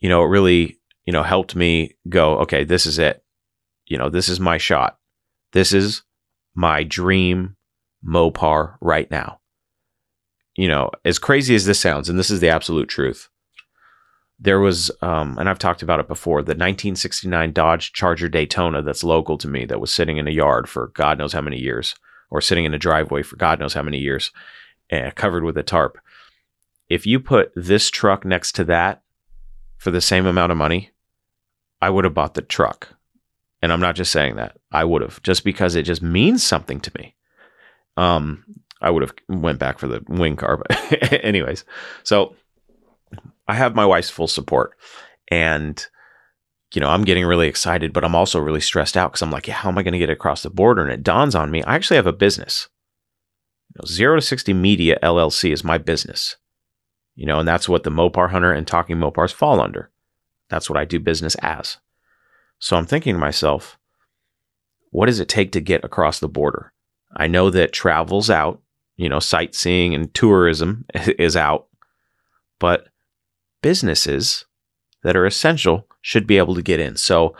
you 0.00 0.08
know, 0.08 0.22
it 0.22 0.28
really, 0.28 0.78
you 1.04 1.12
know, 1.12 1.22
helped 1.22 1.54
me 1.54 1.94
go, 2.08 2.38
okay, 2.38 2.64
this 2.64 2.86
is 2.86 2.98
it. 2.98 3.22
You 3.86 3.98
know, 3.98 4.08
this 4.08 4.28
is 4.28 4.40
my 4.40 4.58
shot. 4.58 4.98
This 5.52 5.72
is 5.72 6.02
my 6.54 6.82
dream 6.82 7.56
Mopar 8.04 8.76
right 8.80 9.10
now. 9.10 9.40
You 10.56 10.68
know, 10.68 10.90
as 11.04 11.18
crazy 11.18 11.54
as 11.54 11.64
this 11.64 11.80
sounds, 11.80 12.08
and 12.08 12.18
this 12.18 12.30
is 12.30 12.40
the 12.40 12.50
absolute 12.50 12.88
truth, 12.88 13.28
there 14.42 14.58
was, 14.58 14.90
um, 15.02 15.38
and 15.38 15.48
I've 15.48 15.60
talked 15.60 15.82
about 15.82 16.00
it 16.00 16.08
before, 16.08 16.42
the 16.42 16.50
1969 16.50 17.52
Dodge 17.52 17.92
Charger 17.92 18.28
Daytona 18.28 18.82
that's 18.82 19.04
local 19.04 19.38
to 19.38 19.46
me 19.46 19.64
that 19.66 19.80
was 19.80 19.92
sitting 19.92 20.16
in 20.16 20.26
a 20.26 20.32
yard 20.32 20.68
for 20.68 20.88
God 20.88 21.16
knows 21.16 21.32
how 21.32 21.40
many 21.40 21.58
years, 21.58 21.94
or 22.28 22.40
sitting 22.40 22.64
in 22.64 22.74
a 22.74 22.78
driveway 22.78 23.22
for 23.22 23.36
God 23.36 23.60
knows 23.60 23.74
how 23.74 23.82
many 23.82 23.98
years, 23.98 24.32
uh, 24.90 25.12
covered 25.14 25.44
with 25.44 25.56
a 25.56 25.62
tarp. 25.62 25.96
If 26.88 27.06
you 27.06 27.20
put 27.20 27.52
this 27.54 27.88
truck 27.88 28.24
next 28.24 28.52
to 28.56 28.64
that 28.64 29.02
for 29.78 29.92
the 29.92 30.00
same 30.00 30.26
amount 30.26 30.50
of 30.50 30.58
money, 30.58 30.90
I 31.80 31.90
would 31.90 32.04
have 32.04 32.14
bought 32.14 32.34
the 32.34 32.42
truck. 32.42 32.88
And 33.62 33.72
I'm 33.72 33.80
not 33.80 33.94
just 33.94 34.10
saying 34.10 34.36
that. 34.36 34.58
I 34.72 34.84
would 34.84 35.02
have 35.02 35.22
just 35.22 35.44
because 35.44 35.76
it 35.76 35.84
just 35.84 36.02
means 36.02 36.42
something 36.42 36.80
to 36.80 36.90
me. 36.98 37.14
Um, 37.96 38.44
I 38.80 38.90
would 38.90 39.02
have 39.02 39.14
went 39.28 39.60
back 39.60 39.78
for 39.78 39.86
the 39.86 40.02
wing 40.08 40.34
car, 40.34 40.56
but 40.56 41.12
anyways. 41.24 41.64
So 42.02 42.34
I 43.52 43.56
have 43.56 43.74
my 43.74 43.84
wife's 43.84 44.08
full 44.08 44.28
support, 44.28 44.78
and 45.30 45.86
you 46.74 46.80
know 46.80 46.88
I'm 46.88 47.04
getting 47.04 47.26
really 47.26 47.48
excited, 47.48 47.92
but 47.92 48.02
I'm 48.02 48.14
also 48.14 48.40
really 48.40 48.62
stressed 48.62 48.96
out 48.96 49.12
because 49.12 49.20
I'm 49.20 49.30
like, 49.30 49.46
yeah, 49.46 49.52
how 49.52 49.68
am 49.68 49.76
I 49.76 49.82
going 49.82 49.92
to 49.92 49.98
get 49.98 50.08
across 50.08 50.42
the 50.42 50.48
border? 50.48 50.82
And 50.82 50.90
it 50.90 51.02
dawns 51.02 51.34
on 51.34 51.50
me, 51.50 51.62
I 51.64 51.74
actually 51.74 51.96
have 51.96 52.06
a 52.06 52.14
business. 52.14 52.70
You 53.68 53.80
know, 53.80 53.86
Zero 53.86 54.16
to 54.16 54.22
sixty 54.22 54.54
Media 54.54 54.98
LLC 55.02 55.52
is 55.52 55.62
my 55.62 55.76
business. 55.76 56.36
You 57.14 57.26
know, 57.26 57.40
and 57.40 57.46
that's 57.46 57.68
what 57.68 57.82
the 57.82 57.90
Mopar 57.90 58.30
Hunter 58.30 58.52
and 58.52 58.66
Talking 58.66 58.96
Mopars 58.96 59.34
fall 59.34 59.60
under. 59.60 59.90
That's 60.48 60.70
what 60.70 60.78
I 60.78 60.86
do 60.86 60.98
business 60.98 61.34
as. 61.42 61.76
So 62.58 62.78
I'm 62.78 62.86
thinking 62.86 63.14
to 63.14 63.20
myself, 63.20 63.78
what 64.92 65.06
does 65.06 65.20
it 65.20 65.28
take 65.28 65.52
to 65.52 65.60
get 65.60 65.84
across 65.84 66.20
the 66.20 66.28
border? 66.28 66.72
I 67.14 67.26
know 67.26 67.50
that 67.50 67.74
travel's 67.74 68.30
out, 68.30 68.62
you 68.96 69.10
know, 69.10 69.18
sightseeing 69.18 69.94
and 69.94 70.14
tourism 70.14 70.86
is 71.18 71.36
out, 71.36 71.66
but 72.58 72.88
businesses 73.62 74.44
that 75.02 75.16
are 75.16 75.26
essential 75.26 75.86
should 76.00 76.26
be 76.26 76.38
able 76.38 76.54
to 76.54 76.62
get 76.62 76.80
in. 76.80 76.96
So 76.96 77.34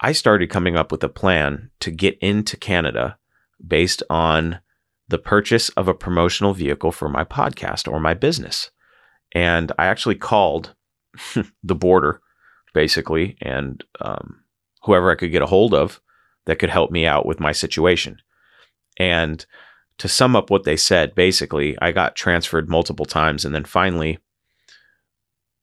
I 0.00 0.12
started 0.12 0.50
coming 0.50 0.76
up 0.76 0.92
with 0.92 1.02
a 1.04 1.08
plan 1.08 1.70
to 1.80 1.90
get 1.90 2.18
into 2.20 2.56
Canada 2.56 3.18
based 3.64 4.02
on 4.10 4.60
the 5.08 5.18
purchase 5.18 5.68
of 5.70 5.88
a 5.88 5.94
promotional 5.94 6.52
vehicle 6.52 6.92
for 6.92 7.08
my 7.08 7.24
podcast 7.24 7.90
or 7.90 8.00
my 8.00 8.14
business. 8.14 8.70
And 9.34 9.72
I 9.78 9.86
actually 9.86 10.16
called 10.16 10.74
the 11.62 11.74
border 11.74 12.20
basically 12.74 13.38
and 13.40 13.82
um, 14.00 14.44
whoever 14.82 15.10
I 15.10 15.14
could 15.14 15.32
get 15.32 15.42
a 15.42 15.46
hold 15.46 15.72
of 15.72 16.00
that 16.44 16.58
could 16.58 16.70
help 16.70 16.90
me 16.90 17.06
out 17.06 17.26
with 17.26 17.40
my 17.40 17.52
situation. 17.52 18.18
And 18.98 19.44
to 19.98 20.08
sum 20.08 20.36
up 20.36 20.50
what 20.50 20.64
they 20.64 20.76
said, 20.76 21.14
basically, 21.14 21.76
I 21.80 21.92
got 21.92 22.16
transferred 22.16 22.68
multiple 22.68 23.06
times. 23.06 23.44
And 23.44 23.54
then 23.54 23.64
finally, 23.64 24.18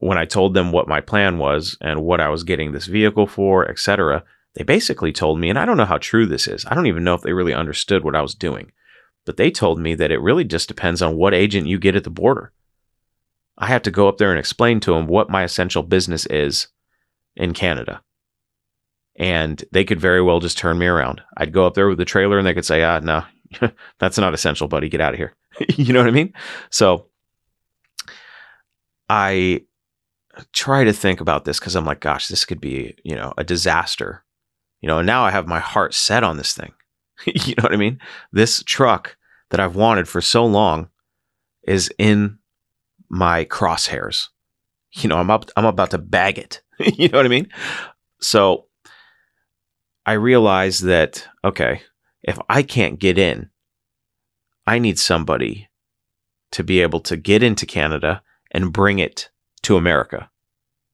when 0.04 0.18
I 0.18 0.26
told 0.26 0.54
them 0.54 0.72
what 0.72 0.88
my 0.88 1.00
plan 1.00 1.38
was 1.38 1.78
and 1.80 2.04
what 2.04 2.20
I 2.20 2.30
was 2.30 2.44
getting 2.44 2.72
this 2.72 2.88
vehicle 2.88 3.26
for, 3.26 3.70
etc., 3.70 4.24
they 4.56 4.64
basically 4.64 5.14
told 5.14 5.40
me, 5.40 5.50
and 5.50 5.58
I 5.58 5.66
don't 5.66 5.78
know 5.78 5.86
how 5.86 5.98
true 5.98 6.26
this 6.26 6.48
is. 6.48 6.66
I 6.66 6.76
don't 6.76 6.88
even 6.88 7.04
know 7.04 7.14
if 7.14 7.22
they 7.22 7.34
really 7.34 7.54
understood 7.54 8.04
what 8.04 8.16
I 8.16 8.22
was 8.22 8.36
doing. 8.36 8.72
But 9.26 9.38
they 9.38 9.50
told 9.50 9.80
me 9.80 9.96
that 9.96 10.12
it 10.12 10.20
really 10.20 10.44
just 10.44 10.68
depends 10.68 11.02
on 11.02 11.16
what 11.16 11.34
agent 11.34 11.68
you 11.68 11.80
get 11.80 11.96
at 11.96 12.04
the 12.04 12.10
border. 12.10 12.52
I 13.58 13.68
have 13.68 13.82
to 13.84 13.92
go 13.92 14.10
up 14.10 14.18
there 14.18 14.30
and 14.30 14.40
explain 14.40 14.82
to 14.82 14.94
them 14.94 15.08
what 15.08 15.30
my 15.30 15.44
essential 15.44 15.84
business 15.84 16.26
is 16.26 16.68
in 17.36 17.54
Canada. 17.54 18.02
And 19.16 19.64
they 19.72 19.86
could 19.86 20.02
very 20.02 20.22
well 20.22 20.42
just 20.42 20.58
turn 20.58 20.78
me 20.78 20.88
around. 20.88 21.22
I'd 21.38 21.54
go 21.54 21.66
up 21.66 21.76
there 21.76 21.88
with 21.88 21.98
the 21.98 22.06
trailer 22.06 22.38
and 22.38 22.46
they 22.46 22.54
could 22.54 22.66
say, 22.66 22.84
ah, 22.84 23.00
no, 23.00 23.24
that's 24.00 24.18
not 24.18 24.34
essential, 24.34 24.68
buddy. 24.68 24.90
Get 24.90 25.02
out 25.02 25.14
of 25.14 25.20
here. 25.20 25.34
you 25.78 25.94
know 25.94 26.00
what 26.00 26.10
I 26.10 26.12
mean? 26.12 26.34
So 26.70 27.08
I 29.10 29.62
try 30.52 30.84
to 30.84 30.94
think 30.94 31.22
about 31.22 31.46
this 31.46 31.60
because 31.60 31.76
I'm 31.76 31.86
like, 31.86 32.00
gosh, 32.00 32.28
this 32.28 32.46
could 32.46 32.62
be, 32.62 32.96
you 33.04 33.16
know, 33.16 33.34
a 33.38 33.44
disaster. 33.44 34.24
You 34.82 34.88
know, 34.88 35.00
and 35.00 35.08
now 35.08 35.24
I 35.24 35.32
have 35.32 35.48
my 35.48 35.60
heart 35.60 35.94
set 35.94 36.24
on 36.24 36.38
this 36.38 36.54
thing. 36.54 36.74
you 37.26 37.56
know 37.56 37.64
what 37.64 37.74
I 37.74 37.78
mean? 37.78 38.00
This 38.32 38.64
truck 38.64 39.16
that 39.50 39.60
I've 39.60 39.76
wanted 39.76 40.08
for 40.08 40.22
so 40.22 40.46
long 40.46 40.90
is 41.64 41.94
in 41.98 42.40
my 43.10 43.46
crosshairs. 43.46 44.28
You 44.94 45.10
know, 45.10 45.18
I'm 45.18 45.30
up 45.30 45.50
I'm 45.56 45.66
about 45.66 45.92
to 45.92 45.98
bag 45.98 46.38
it. 46.38 46.62
you 46.80 47.08
know 47.10 47.20
what 47.20 47.26
I 47.26 47.30
mean? 47.30 47.50
So 48.20 48.66
I 50.06 50.14
realize 50.14 50.80
that 50.80 51.28
okay, 51.46 51.82
if 52.24 52.38
I 52.50 52.64
can't 52.64 53.00
get 53.00 53.18
in, 53.18 53.50
I 54.66 54.80
need 54.80 55.00
somebody 55.00 55.70
to 56.52 56.64
be 56.64 56.82
able 56.82 57.00
to 57.02 57.18
get 57.18 57.44
into 57.44 57.66
Canada 57.66 58.22
and 58.52 58.74
bring 58.74 59.00
it 59.00 59.30
to 59.64 59.78
America 59.78 60.30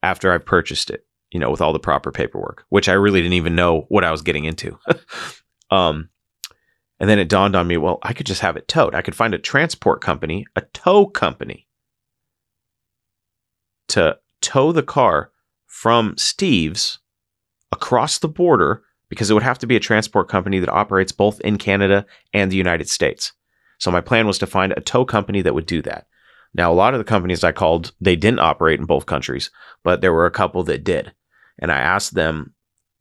after 0.01 0.31
I've 0.31 0.45
purchased 0.45 0.89
it, 0.89 1.05
you 1.31 1.39
know, 1.39 1.51
with 1.51 1.61
all 1.61 1.73
the 1.73 1.79
proper 1.79 2.11
paperwork, 2.11 2.65
which 2.69 2.89
I 2.89 2.93
really 2.93 3.21
didn't 3.21 3.33
even 3.33 3.55
know 3.55 3.85
what 3.89 4.03
I 4.03 4.11
was 4.11 4.21
getting 4.21 4.45
into. 4.45 4.77
um, 5.71 6.09
and 6.99 7.09
then 7.09 7.19
it 7.19 7.29
dawned 7.29 7.55
on 7.55 7.67
me, 7.67 7.77
well, 7.77 7.99
I 8.03 8.13
could 8.13 8.25
just 8.25 8.41
have 8.41 8.57
it 8.57 8.67
towed. 8.67 8.95
I 8.95 9.01
could 9.01 9.15
find 9.15 9.33
a 9.33 9.39
transport 9.39 10.01
company, 10.01 10.45
a 10.55 10.61
tow 10.73 11.05
company, 11.05 11.67
to 13.89 14.17
tow 14.41 14.71
the 14.71 14.83
car 14.83 15.31
from 15.65 16.15
Steve's 16.17 16.99
across 17.71 18.19
the 18.19 18.27
border 18.27 18.83
because 19.09 19.29
it 19.29 19.33
would 19.33 19.43
have 19.43 19.59
to 19.59 19.67
be 19.67 19.75
a 19.75 19.79
transport 19.79 20.27
company 20.27 20.59
that 20.59 20.69
operates 20.69 21.11
both 21.11 21.39
in 21.41 21.57
Canada 21.57 22.05
and 22.33 22.51
the 22.51 22.57
United 22.57 22.89
States. 22.89 23.33
So 23.79 23.89
my 23.89 24.01
plan 24.01 24.27
was 24.27 24.37
to 24.39 24.47
find 24.47 24.73
a 24.73 24.81
tow 24.81 25.05
company 25.05 25.41
that 25.41 25.55
would 25.55 25.65
do 25.65 25.81
that. 25.83 26.07
Now, 26.53 26.71
a 26.71 26.73
lot 26.73 26.93
of 26.93 26.99
the 26.99 27.03
companies 27.03 27.43
I 27.43 27.51
called, 27.51 27.93
they 28.01 28.15
didn't 28.15 28.39
operate 28.39 28.79
in 28.79 28.85
both 28.85 29.05
countries, 29.05 29.51
but 29.83 30.01
there 30.01 30.13
were 30.13 30.25
a 30.25 30.31
couple 30.31 30.63
that 30.63 30.83
did. 30.83 31.13
And 31.59 31.71
I 31.71 31.79
asked 31.79 32.15
them 32.15 32.53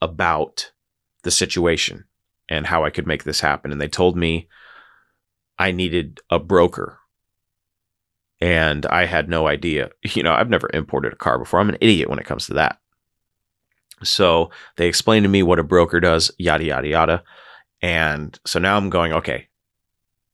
about 0.03 0.73
the 1.23 1.31
situation 1.31 2.05
and 2.49 2.67
how 2.67 2.85
I 2.85 2.91
could 2.91 3.07
make 3.07 3.25
this 3.25 3.41
happen. 3.41 3.73
And 3.73 3.81
they 3.81 3.89
told 3.89 4.17
me 4.17 4.49
I 5.59 5.73
needed 5.73 6.21
a 6.31 6.39
broker. 6.39 6.99
And 8.41 8.87
I 8.87 9.07
had 9.07 9.29
no 9.29 9.47
idea. 9.47 9.91
You 10.15 10.23
know, 10.23 10.33
I've 10.33 10.51
never 10.51 10.71
imported 10.73 11.13
a 11.13 11.17
car 11.17 11.39
before. 11.39 11.61
I'm 11.61 11.69
an 11.69 11.79
idiot 11.81 12.09
when 12.09 12.19
it 12.19 12.27
comes 12.27 12.47
to 12.47 12.55
that. 12.55 12.79
So 14.03 14.51
they 14.77 14.87
explained 14.87 15.25
to 15.25 15.29
me 15.29 15.43
what 15.43 15.59
a 15.59 15.65
broker 15.65 16.01
does, 16.01 16.31
yada, 16.39 16.65
yada, 16.65 16.89
yada. 16.89 17.25
And 17.83 18.39
so 18.45 18.59
now 18.59 18.77
I'm 18.77 18.91
going, 18.91 19.13
okay, 19.13 19.49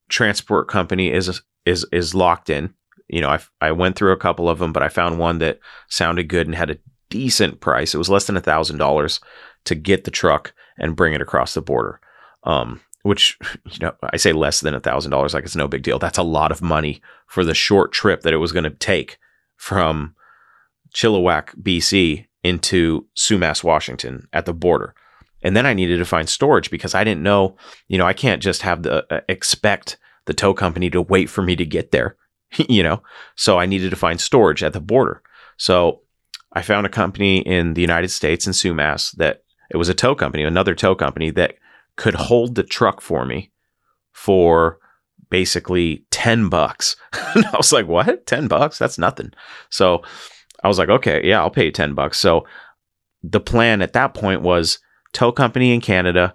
transport 0.08 0.68
company 0.68 1.10
is 1.10 1.40
is 1.64 1.86
is 1.92 2.14
locked 2.14 2.50
in 2.50 2.74
you 3.08 3.20
know, 3.20 3.28
I, 3.28 3.40
I 3.60 3.72
went 3.72 3.96
through 3.96 4.12
a 4.12 4.18
couple 4.18 4.48
of 4.48 4.58
them, 4.58 4.72
but 4.72 4.82
I 4.82 4.88
found 4.88 5.18
one 5.18 5.38
that 5.38 5.60
sounded 5.88 6.28
good 6.28 6.46
and 6.46 6.54
had 6.54 6.70
a 6.70 6.78
decent 7.10 7.60
price. 7.60 7.94
It 7.94 7.98
was 7.98 8.08
less 8.08 8.26
than 8.26 8.36
a 8.36 8.40
thousand 8.40 8.78
dollars 8.78 9.20
to 9.64 9.74
get 9.74 10.04
the 10.04 10.10
truck 10.10 10.52
and 10.78 10.96
bring 10.96 11.14
it 11.14 11.20
across 11.20 11.54
the 11.54 11.62
border. 11.62 12.00
Um, 12.44 12.80
which 13.02 13.38
you 13.70 13.78
know, 13.80 13.94
I 14.02 14.16
say 14.16 14.32
less 14.32 14.60
than 14.60 14.74
a 14.74 14.80
thousand 14.80 15.10
dollars, 15.10 15.34
like 15.34 15.44
it's 15.44 15.56
no 15.56 15.68
big 15.68 15.82
deal. 15.82 15.98
That's 15.98 16.18
a 16.18 16.22
lot 16.22 16.50
of 16.50 16.62
money 16.62 17.00
for 17.26 17.44
the 17.44 17.54
short 17.54 17.92
trip 17.92 18.22
that 18.22 18.32
it 18.32 18.38
was 18.38 18.52
going 18.52 18.64
to 18.64 18.70
take 18.70 19.18
from 19.56 20.14
Chilliwack, 20.94 21.54
BC, 21.60 22.26
into 22.42 23.06
Sumas, 23.16 23.64
Washington, 23.64 24.28
at 24.32 24.46
the 24.46 24.52
border. 24.52 24.94
And 25.42 25.56
then 25.56 25.66
I 25.66 25.74
needed 25.74 25.98
to 25.98 26.04
find 26.04 26.28
storage 26.28 26.70
because 26.70 26.94
I 26.94 27.04
didn't 27.04 27.22
know, 27.22 27.56
you 27.88 27.98
know, 27.98 28.06
I 28.06 28.12
can't 28.14 28.42
just 28.42 28.62
have 28.62 28.82
the 28.82 29.04
uh, 29.12 29.20
expect 29.28 29.98
the 30.24 30.34
tow 30.34 30.54
company 30.54 30.88
to 30.90 31.02
wait 31.02 31.28
for 31.28 31.42
me 31.42 31.54
to 31.56 31.66
get 31.66 31.90
there. 31.90 32.16
you 32.68 32.82
know, 32.82 33.02
so 33.36 33.58
I 33.58 33.66
needed 33.66 33.90
to 33.90 33.96
find 33.96 34.20
storage 34.20 34.62
at 34.62 34.72
the 34.72 34.80
border. 34.80 35.22
So 35.56 36.00
I 36.52 36.62
found 36.62 36.86
a 36.86 36.90
company 36.90 37.38
in 37.38 37.74
the 37.74 37.80
United 37.80 38.08
States 38.08 38.46
in 38.46 38.52
Sumas 38.52 39.12
that 39.16 39.42
it 39.70 39.76
was 39.76 39.88
a 39.88 39.94
tow 39.94 40.14
company, 40.14 40.44
another 40.44 40.74
tow 40.74 40.94
company 40.94 41.30
that 41.30 41.56
could 41.96 42.14
hold 42.14 42.54
the 42.54 42.62
truck 42.62 43.00
for 43.00 43.24
me 43.24 43.50
for 44.12 44.78
basically 45.30 46.04
10 46.10 46.48
bucks. 46.48 46.96
and 47.34 47.44
I 47.46 47.56
was 47.56 47.72
like, 47.72 47.86
what? 47.86 48.26
10 48.26 48.48
bucks? 48.48 48.78
That's 48.78 48.98
nothing. 48.98 49.32
So 49.70 50.02
I 50.62 50.68
was 50.68 50.78
like, 50.78 50.88
okay, 50.88 51.20
yeah, 51.24 51.40
I'll 51.40 51.50
pay 51.50 51.66
you 51.66 51.72
10 51.72 51.94
bucks. 51.94 52.18
So 52.18 52.46
the 53.22 53.40
plan 53.40 53.82
at 53.82 53.94
that 53.94 54.14
point 54.14 54.42
was 54.42 54.78
tow 55.12 55.32
company 55.32 55.72
in 55.72 55.80
Canada 55.80 56.34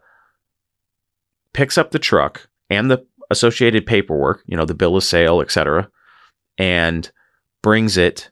picks 1.53 1.77
up 1.77 1.91
the 1.91 1.99
truck 1.99 2.49
and 2.69 2.89
the 2.89 3.05
associated 3.31 3.85
paperwork, 3.85 4.43
you 4.47 4.57
know, 4.57 4.65
the 4.65 4.73
bill 4.73 4.95
of 4.95 5.03
sale, 5.03 5.41
etc 5.41 5.89
and 6.59 7.09
brings 7.63 7.97
it 7.97 8.29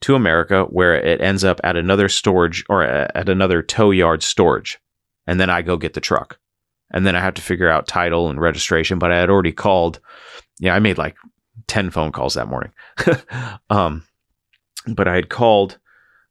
to 0.00 0.16
America 0.16 0.64
where 0.64 0.96
it 0.96 1.20
ends 1.20 1.44
up 1.44 1.60
at 1.62 1.76
another 1.76 2.08
storage 2.08 2.64
or 2.68 2.82
at 2.82 3.28
another 3.28 3.62
tow 3.62 3.92
yard 3.92 4.22
storage. 4.22 4.80
And 5.26 5.38
then 5.38 5.50
I 5.50 5.62
go 5.62 5.76
get 5.76 5.94
the 5.94 6.00
truck. 6.00 6.38
And 6.90 7.06
then 7.06 7.14
I 7.14 7.20
have 7.20 7.34
to 7.34 7.42
figure 7.42 7.68
out 7.68 7.86
title 7.86 8.28
and 8.28 8.40
registration. 8.40 8.98
But 8.98 9.12
I 9.12 9.18
had 9.18 9.30
already 9.30 9.52
called. 9.52 10.00
Yeah, 10.58 10.74
I 10.74 10.80
made 10.80 10.98
like 10.98 11.16
10 11.68 11.90
phone 11.90 12.12
calls 12.12 12.34
that 12.34 12.48
morning. 12.48 12.72
um, 13.70 14.04
but 14.86 15.06
I 15.06 15.14
had 15.14 15.28
called 15.28 15.78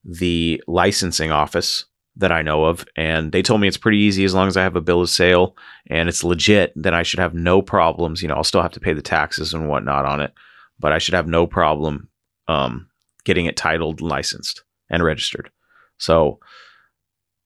the 0.03 0.61
licensing 0.67 1.31
office 1.31 1.85
that 2.17 2.31
I 2.31 2.41
know 2.41 2.65
of, 2.65 2.85
and 2.95 3.31
they 3.31 3.41
told 3.41 3.61
me 3.61 3.67
it's 3.67 3.77
pretty 3.77 3.99
easy 3.99 4.25
as 4.25 4.33
long 4.33 4.47
as 4.47 4.57
I 4.57 4.63
have 4.63 4.75
a 4.75 4.81
bill 4.81 5.01
of 5.01 5.09
sale 5.09 5.55
and 5.87 6.09
it's 6.09 6.23
legit, 6.23 6.73
then 6.75 6.93
I 6.93 7.03
should 7.03 7.19
have 7.19 7.33
no 7.33 7.61
problems. 7.61 8.21
You 8.21 8.27
know, 8.27 8.35
I'll 8.35 8.43
still 8.43 8.61
have 8.61 8.73
to 8.73 8.79
pay 8.81 8.93
the 8.93 9.01
taxes 9.01 9.53
and 9.53 9.69
whatnot 9.69 10.05
on 10.05 10.19
it 10.19 10.33
but 10.81 10.91
I 10.91 10.97
should 10.97 11.13
have 11.13 11.27
no 11.27 11.47
problem 11.47 12.09
um, 12.47 12.89
getting 13.23 13.45
it 13.45 13.55
titled 13.55 14.01
licensed. 14.01 14.63
and 14.89 15.03
registered. 15.03 15.49
So 15.97 16.39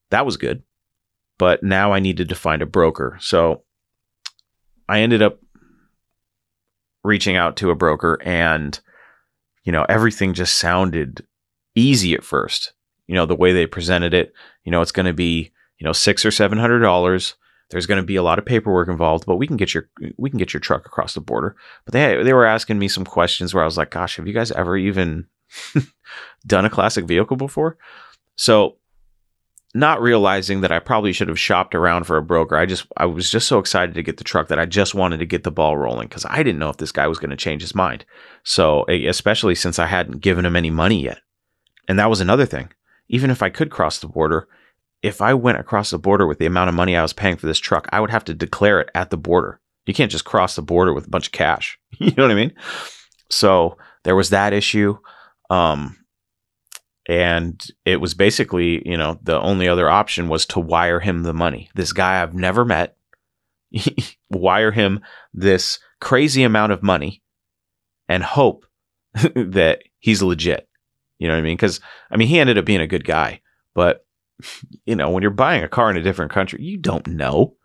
that 0.10 0.26
was 0.26 0.38
good. 0.38 0.64
But 1.38 1.62
now 1.62 1.94
I 1.94 2.00
needed 2.00 2.30
to 2.30 2.36
find 2.36 2.62
a 2.62 2.66
broker. 2.66 3.18
So 3.20 3.64
I 4.90 5.02
ended 5.02 5.22
up 5.22 5.40
reaching 7.04 7.36
out 7.36 7.58
to 7.58 7.70
a 7.70 7.76
broker 7.76 8.20
and 8.24 8.80
you 9.64 9.72
know 9.72 9.86
everything 9.88 10.34
just 10.34 10.58
sounded 10.58 11.26
easy 11.76 12.16
at 12.16 12.24
first 12.24 12.74
you 13.06 13.14
know 13.14 13.28
the 13.28 13.36
way 13.36 13.54
they 13.54 13.68
presented 13.68 14.12
it 14.12 14.34
you 14.64 14.72
know 14.72 14.82
it's 14.82 14.92
going 14.92 15.06
to 15.06 15.14
be 15.14 15.52
you 15.78 15.86
know 15.86 15.94
six 15.94 16.26
or 16.26 16.32
seven 16.32 16.58
hundred 16.58 16.80
dollars 16.80 17.36
there's 17.76 17.86
going 17.86 18.02
to 18.02 18.08
be 18.08 18.16
a 18.16 18.24
lot 18.24 18.40
of 18.40 18.46
paperwork 18.46 18.88
involved 18.88 19.26
but 19.26 19.36
we 19.36 19.46
can 19.46 19.58
get 19.58 19.74
your 19.74 19.90
we 20.18 20.30
can 20.30 20.40
get 20.40 20.54
your 20.54 20.62
truck 20.62 20.86
across 20.86 21.14
the 21.14 21.20
border 21.20 21.58
but 21.84 21.92
they 21.92 22.24
they 22.24 22.32
were 22.32 22.46
asking 22.46 22.80
me 22.80 22.88
some 22.88 23.04
questions 23.04 23.54
where 23.54 23.64
i 23.64 23.66
was 23.66 23.78
like 23.78 23.92
gosh 23.92 24.16
have 24.16 24.26
you 24.26 24.34
guys 24.34 24.50
ever 24.54 24.78
even 24.78 25.28
done 26.48 26.64
a 26.64 26.70
classic 26.70 27.04
vehicle 27.04 27.36
before 27.36 27.78
so 28.38 28.78
not 29.74 30.02
realizing 30.02 30.62
that 30.62 30.72
I 30.72 30.80
probably 30.80 31.12
should 31.12 31.28
have 31.28 31.38
shopped 31.38 31.76
around 31.76 32.06
for 32.06 32.16
a 32.16 32.22
broker. 32.22 32.56
I 32.56 32.66
just 32.66 32.88
I 32.96 33.06
was 33.06 33.30
just 33.30 33.46
so 33.46 33.60
excited 33.60 33.94
to 33.96 34.04
get 34.04 34.16
the 34.16 34.24
truck 34.24 34.48
that 34.48 34.58
I 34.58 34.66
just 34.66 34.96
wanted 34.96 35.18
to 35.18 35.26
get 35.26 35.44
the 35.44 35.52
ball 35.52 35.76
rolling 35.76 36.08
because 36.08 36.26
I 36.30 36.44
didn't 36.44 36.60
know 36.60 36.70
if 36.70 36.78
this 36.78 36.94
guy 36.94 37.08
was 37.08 37.20
going 37.20 37.32
to 37.32 37.36
change 37.36 37.62
his 37.62 37.76
mind. 37.76 38.06
So 38.44 38.86
especially 38.86 39.54
since 39.54 39.78
I 39.78 39.86
hadn't 39.86 40.22
given 40.22 40.46
him 40.46 40.56
any 40.56 40.70
money 40.70 41.04
yet, 41.04 41.20
and 41.90 42.00
that 42.00 42.10
was 42.10 42.22
another 42.22 42.46
thing. 42.46 42.70
Even 43.10 43.30
if 43.30 43.44
I 43.44 43.50
could 43.50 43.70
cross 43.70 44.00
the 44.00 44.08
border, 44.08 44.48
if 45.06 45.22
I 45.22 45.36
went 45.36 45.60
across 45.60 45.92
the 45.92 46.00
border 46.00 46.26
with 46.26 46.40
the 46.40 46.48
amount 46.48 46.70
of 46.70 46.74
money 46.74 46.96
I 46.96 47.04
was 47.04 47.14
paying 47.14 47.36
for 47.36 47.46
this 47.46 47.60
truck, 47.60 47.88
I 47.92 48.00
would 48.00 48.10
have 48.10 48.26
to 48.26 48.34
declare 48.34 48.82
it 48.82 48.90
at 48.96 49.12
the 49.12 49.18
border. 49.18 49.62
You 49.86 49.94
can't 49.94 50.12
just 50.12 50.26
cross 50.26 50.56
the 50.56 50.64
border 50.64 50.94
with 50.94 51.06
a 51.06 51.10
bunch 51.10 51.28
of 51.28 51.32
cash. 51.32 51.78
you 52.00 52.12
know 52.18 52.24
what 52.24 52.32
I 52.32 52.36
mean? 52.36 52.54
So 53.30 53.78
there 54.04 54.16
was 54.16 54.32
that 54.32 54.52
issue. 54.52 54.98
Um, 55.52 55.96
and 57.08 57.64
it 57.86 57.98
was 57.98 58.16
basically, 58.16 58.82
you 58.90 58.98
know, 58.98 59.20
the 59.22 59.40
only 59.40 59.68
other 59.68 59.88
option 59.88 60.28
was 60.28 60.44
to 60.48 60.60
wire 60.60 61.00
him 61.00 61.22
the 61.22 61.34
money. 61.34 61.70
This 61.76 61.94
guy 61.94 62.20
I've 62.20 62.34
never 62.34 62.66
met, 62.66 62.98
wire 64.32 64.72
him 64.72 65.02
this 65.36 65.78
crazy 66.02 66.42
amount 66.42 66.72
of 66.72 66.82
money 66.82 67.22
and 68.10 68.24
hope 68.24 68.66
that 69.36 69.84
he's 70.00 70.24
legit. 70.24 70.68
You 71.20 71.28
know 71.28 71.36
what 71.36 71.42
I 71.42 71.44
mean? 71.44 71.58
Because, 71.58 71.80
I 72.10 72.18
mean, 72.18 72.28
he 72.28 72.40
ended 72.40 72.58
up 72.58 72.66
being 72.66 72.82
a 72.82 72.88
good 72.88 73.06
guy, 73.06 73.42
but, 73.76 74.05
you 74.86 74.96
know, 74.96 75.10
when 75.10 75.22
you're 75.22 75.32
buying 75.32 75.64
a 75.64 75.68
car 75.68 75.90
in 75.90 75.98
a 75.98 76.04
different 76.04 76.32
country, 76.32 76.62
you 76.62 76.78
don't 76.78 77.08
know. 77.08 77.56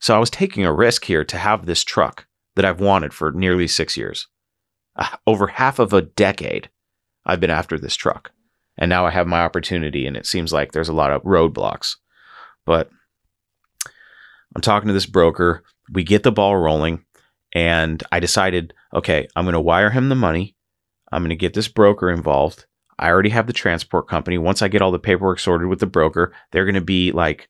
So 0.00 0.14
I 0.14 0.18
was 0.18 0.30
taking 0.30 0.64
a 0.64 0.72
risk 0.72 1.04
here 1.04 1.24
to 1.24 1.38
have 1.38 1.66
this 1.66 1.84
truck 1.84 2.26
that 2.56 2.64
I've 2.64 2.80
wanted 2.80 3.14
for 3.14 3.30
nearly 3.30 3.68
six 3.68 3.96
years. 3.96 4.26
Uh, 4.96 5.08
over 5.26 5.46
half 5.46 5.78
of 5.78 5.92
a 5.92 6.02
decade, 6.02 6.68
I've 7.24 7.40
been 7.40 7.50
after 7.50 7.78
this 7.78 7.94
truck 7.94 8.32
and 8.78 8.88
now 8.88 9.06
I 9.06 9.10
have 9.10 9.26
my 9.26 9.42
opportunity, 9.42 10.06
and 10.06 10.16
it 10.16 10.26
seems 10.26 10.52
like 10.52 10.72
there's 10.72 10.88
a 10.88 10.94
lot 10.94 11.12
of 11.12 11.22
roadblocks. 11.22 11.96
But 12.64 12.90
I'm 14.54 14.62
talking 14.62 14.88
to 14.88 14.94
this 14.94 15.06
broker. 15.06 15.62
We 15.92 16.04
get 16.04 16.22
the 16.22 16.32
ball 16.32 16.56
rolling, 16.56 17.04
and 17.54 18.02
I 18.10 18.20
decided, 18.20 18.72
okay, 18.94 19.28
I'm 19.36 19.44
going 19.44 19.54
to 19.54 19.60
wire 19.60 19.90
him 19.90 20.08
the 20.08 20.14
money. 20.14 20.56
I'm 21.10 21.22
going 21.22 21.30
to 21.30 21.36
get 21.36 21.54
this 21.54 21.68
broker 21.68 22.10
involved. 22.10 22.66
I 22.98 23.08
already 23.08 23.30
have 23.30 23.46
the 23.46 23.52
transport 23.52 24.08
company. 24.08 24.38
Once 24.38 24.62
I 24.62 24.68
get 24.68 24.82
all 24.82 24.92
the 24.92 24.98
paperwork 24.98 25.40
sorted 25.40 25.68
with 25.68 25.80
the 25.80 25.86
broker, 25.86 26.32
they're 26.50 26.64
going 26.64 26.74
to 26.74 26.80
be 26.80 27.12
like 27.12 27.48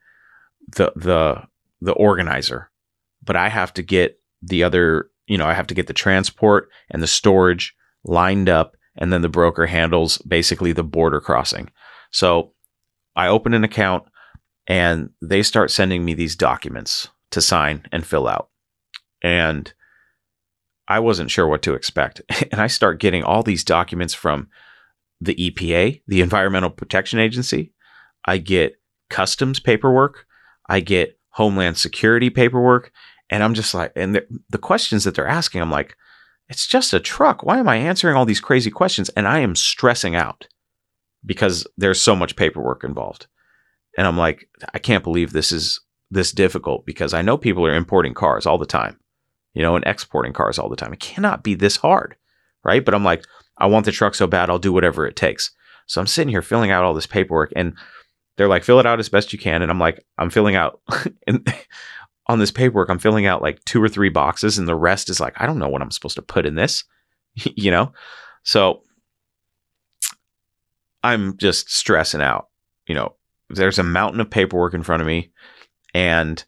the 0.76 0.92
the 0.96 1.42
the 1.81 1.92
organizer. 1.92 2.70
But 3.24 3.37
I 3.37 3.48
have 3.48 3.74
to 3.74 3.83
get 3.83 4.20
the 4.40 4.64
other, 4.64 5.11
you 5.26 5.38
know, 5.38 5.46
I 5.46 5.52
have 5.52 5.66
to 5.68 5.74
get 5.74 5.87
the 5.87 5.92
transport 5.92 6.68
and 6.90 7.02
the 7.02 7.07
storage 7.07 7.74
lined 8.05 8.48
up 8.48 8.76
and 8.96 9.12
then 9.12 9.22
the 9.22 9.28
broker 9.28 9.66
handles 9.66 10.18
basically 10.18 10.72
the 10.72 10.85
border 10.85 11.20
crossing. 11.20 11.70
So 12.11 12.52
I 13.16 13.28
open 13.28 13.55
an 13.55 13.64
account 13.64 14.05
and 14.66 15.11
they 15.20 15.42
start 15.42 15.70
sending 15.70 16.05
me 16.05 16.14
these 16.14 16.37
documents 16.37 17.09
to 17.31 17.40
sign 17.40 17.87
and 17.92 18.07
fill 18.07 18.28
out. 18.28 18.48
And 19.22 19.72
I 20.88 20.98
wasn't 20.98 21.31
sure 21.31 21.46
what 21.46 21.62
to 21.62 21.74
expect. 21.74 22.20
And 22.52 22.61
I 22.61 22.66
start 22.66 23.00
getting 23.00 23.22
all 23.22 23.42
these 23.42 23.64
documents 23.64 24.12
from 24.12 24.48
the 25.24 25.35
EPA, 25.35 26.02
the 26.06 26.20
Environmental 26.20 26.70
Protection 26.70 27.18
Agency. 27.18 27.72
I 28.24 28.38
get 28.38 28.74
customs 29.11 29.61
paperwork. 29.61 30.26
I 30.68 30.80
get 30.80 31.18
Homeland 31.30 31.78
Security 31.78 32.30
paperwork. 32.30 32.92
And 33.30 33.42
I'm 33.42 33.54
just 33.54 33.74
like, 33.74 33.92
and 33.96 34.14
the, 34.14 34.26
the 34.50 34.58
questions 34.58 35.04
that 35.04 35.14
they're 35.14 35.26
asking, 35.26 35.62
I'm 35.62 35.70
like, 35.70 35.96
it's 36.48 36.66
just 36.66 36.92
a 36.92 37.00
truck. 37.00 37.42
Why 37.42 37.58
am 37.58 37.68
I 37.68 37.76
answering 37.76 38.16
all 38.16 38.26
these 38.26 38.40
crazy 38.40 38.70
questions? 38.70 39.08
And 39.11 39.26
I 39.26 39.38
am 39.38 39.56
stressing 39.56 40.14
out 40.14 40.46
because 41.24 41.66
there's 41.76 42.00
so 42.00 42.14
much 42.14 42.37
paperwork 42.37 42.85
involved. 42.85 43.26
And 43.96 44.06
I'm 44.06 44.18
like, 44.18 44.48
I 44.74 44.78
can't 44.78 45.04
believe 45.04 45.32
this 45.32 45.52
is 45.52 45.80
this 46.11 46.32
difficult 46.32 46.85
because 46.85 47.14
I 47.14 47.22
know 47.22 47.38
people 47.38 47.64
are 47.66 47.74
importing 47.74 48.12
cars 48.12 48.44
all 48.44 48.58
the 48.58 48.66
time, 48.66 48.98
you 49.54 49.62
know, 49.62 49.76
and 49.76 49.85
exporting 49.87 50.32
cars 50.32 50.58
all 50.58 50.68
the 50.68 50.76
time. 50.76 50.92
It 50.92 51.00
cannot 51.00 51.42
be 51.42 51.54
this 51.54 51.76
hard, 51.76 52.16
right? 52.64 52.85
But 52.85 52.94
I'm 52.94 53.04
like, 53.04 53.24
I 53.62 53.66
want 53.66 53.87
the 53.87 53.92
truck 53.92 54.14
so 54.14 54.27
bad, 54.27 54.51
I'll 54.51 54.59
do 54.59 54.72
whatever 54.72 55.07
it 55.07 55.16
takes. 55.16 55.53
So 55.87 56.01
I'm 56.01 56.07
sitting 56.07 56.29
here 56.29 56.42
filling 56.42 56.70
out 56.70 56.85
all 56.85 56.94
this 56.94 57.07
paperwork 57.07 57.53
and 57.55 57.75
they're 58.37 58.48
like, 58.48 58.64
fill 58.64 58.81
it 58.81 58.87
out 58.87 58.98
as 58.98 59.09
best 59.09 59.33
you 59.33 59.38
can. 59.38 59.62
And 59.62 59.70
I'm 59.70 59.79
like, 59.79 60.05
I'm 60.18 60.31
filling 60.31 60.57
out. 60.57 60.81
and 61.27 61.46
on 62.27 62.38
this 62.38 62.51
paperwork, 62.51 62.88
I'm 62.88 62.98
filling 62.98 63.27
out 63.27 63.40
like 63.40 63.64
two 63.64 63.83
or 63.83 63.88
three 63.88 64.09
boxes, 64.09 64.59
and 64.59 64.68
the 64.68 64.77
rest 64.77 65.11
is 65.11 65.20
like, 65.20 65.35
I 65.40 65.46
don't 65.46 65.59
know 65.59 65.68
what 65.68 65.83
I'm 65.83 65.90
supposed 65.90 66.16
to 66.16 66.22
put 66.22 66.46
in 66.46 66.55
this, 66.55 66.85
you 67.35 67.70
know? 67.70 67.92
So 68.42 68.83
I'm 71.03 71.37
just 71.37 71.70
stressing 71.70 72.22
out. 72.22 72.48
You 72.87 72.94
know, 72.94 73.14
there's 73.48 73.79
a 73.79 73.85
mountain 73.85 74.20
of 74.20 74.31
paperwork 74.31 74.75
in 74.75 74.83
front 74.83 75.03
of 75.03 75.07
me. 75.07 75.31
And, 75.94 76.42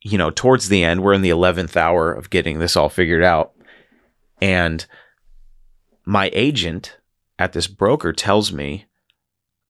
you 0.00 0.18
know, 0.18 0.30
towards 0.30 0.68
the 0.68 0.82
end, 0.82 1.02
we're 1.02 1.12
in 1.12 1.22
the 1.22 1.30
11th 1.30 1.76
hour 1.76 2.12
of 2.12 2.30
getting 2.30 2.58
this 2.58 2.76
all 2.76 2.88
figured 2.88 3.22
out. 3.22 3.52
And 4.40 4.84
my 6.04 6.30
agent 6.32 6.96
at 7.38 7.52
this 7.52 7.66
broker 7.66 8.12
tells 8.12 8.52
me 8.52 8.86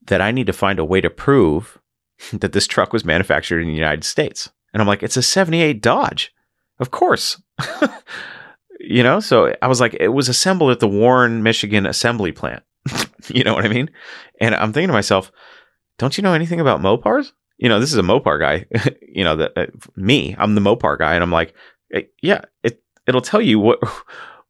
that 0.05 0.21
I 0.21 0.31
need 0.31 0.47
to 0.47 0.53
find 0.53 0.79
a 0.79 0.85
way 0.85 1.01
to 1.01 1.09
prove 1.09 1.79
that 2.33 2.53
this 2.53 2.67
truck 2.67 2.93
was 2.93 3.05
manufactured 3.05 3.59
in 3.59 3.67
the 3.67 3.73
United 3.73 4.03
States. 4.03 4.51
And 4.73 4.81
I'm 4.81 4.87
like, 4.87 5.03
it's 5.03 5.17
a 5.17 5.23
78 5.23 5.81
Dodge. 5.81 6.33
Of 6.79 6.91
course. 6.91 7.41
you 8.79 9.03
know, 9.03 9.19
so 9.19 9.53
I 9.61 9.67
was 9.67 9.79
like, 9.79 9.95
it 9.99 10.09
was 10.09 10.29
assembled 10.29 10.71
at 10.71 10.79
the 10.79 10.87
Warren, 10.87 11.43
Michigan 11.43 11.85
assembly 11.85 12.31
plant. 12.31 12.63
you 13.27 13.43
know 13.43 13.53
what 13.53 13.65
I 13.65 13.69
mean? 13.69 13.89
And 14.41 14.55
I'm 14.55 14.73
thinking 14.73 14.87
to 14.87 14.93
myself, 14.93 15.31
don't 15.97 16.17
you 16.17 16.23
know 16.23 16.33
anything 16.33 16.59
about 16.59 16.81
Mopars? 16.81 17.31
You 17.57 17.69
know, 17.69 17.79
this 17.79 17.91
is 17.91 17.99
a 17.99 18.03
Mopar 18.03 18.39
guy. 18.39 18.65
you 19.07 19.23
know, 19.23 19.35
that 19.37 19.51
uh, 19.55 19.67
me, 19.95 20.35
I'm 20.37 20.55
the 20.55 20.61
Mopar 20.61 20.97
guy, 20.97 21.13
and 21.13 21.23
I'm 21.23 21.31
like, 21.31 21.53
yeah, 22.21 22.41
it 22.63 22.81
it'll 23.05 23.21
tell 23.21 23.41
you 23.41 23.59
what 23.59 23.79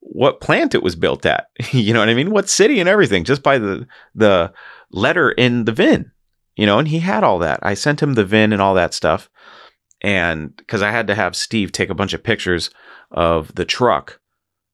what 0.06 0.42
plant 0.42 0.76
it 0.76 0.84
was 0.84 0.96
built 0.96 1.26
at. 1.26 1.48
you 1.72 1.94
know 1.94 2.00
what 2.00 2.10
I 2.10 2.14
mean? 2.14 2.32
What 2.32 2.50
city 2.50 2.80
and 2.80 2.90
everything, 2.90 3.24
just 3.24 3.44
by 3.44 3.58
the 3.58 3.88
the 4.16 4.54
letter 4.92 5.32
in 5.32 5.66
the 5.66 5.72
VIN. 5.72 6.12
You 6.56 6.68
know, 6.68 6.78
and 6.78 6.88
he 6.88 7.00
had 7.00 7.24
all 7.24 7.40
that. 7.40 7.60
I 7.64 7.74
sent 7.74 8.04
him 8.04 8.14
the 8.14 8.26
VIN 8.26 8.54
and 8.54 8.62
all 8.62 8.76
that 8.76 8.94
stuff 8.94 9.30
and 10.04 10.56
because 10.58 10.82
I 10.82 10.92
had 10.92 11.08
to 11.08 11.16
have 11.16 11.36
Steve 11.36 11.72
take 11.72 11.90
a 11.90 11.96
bunch 11.96 12.14
of 12.14 12.24
pictures 12.24 12.70
of 13.12 13.56
the 13.56 13.66
truck 13.66 14.20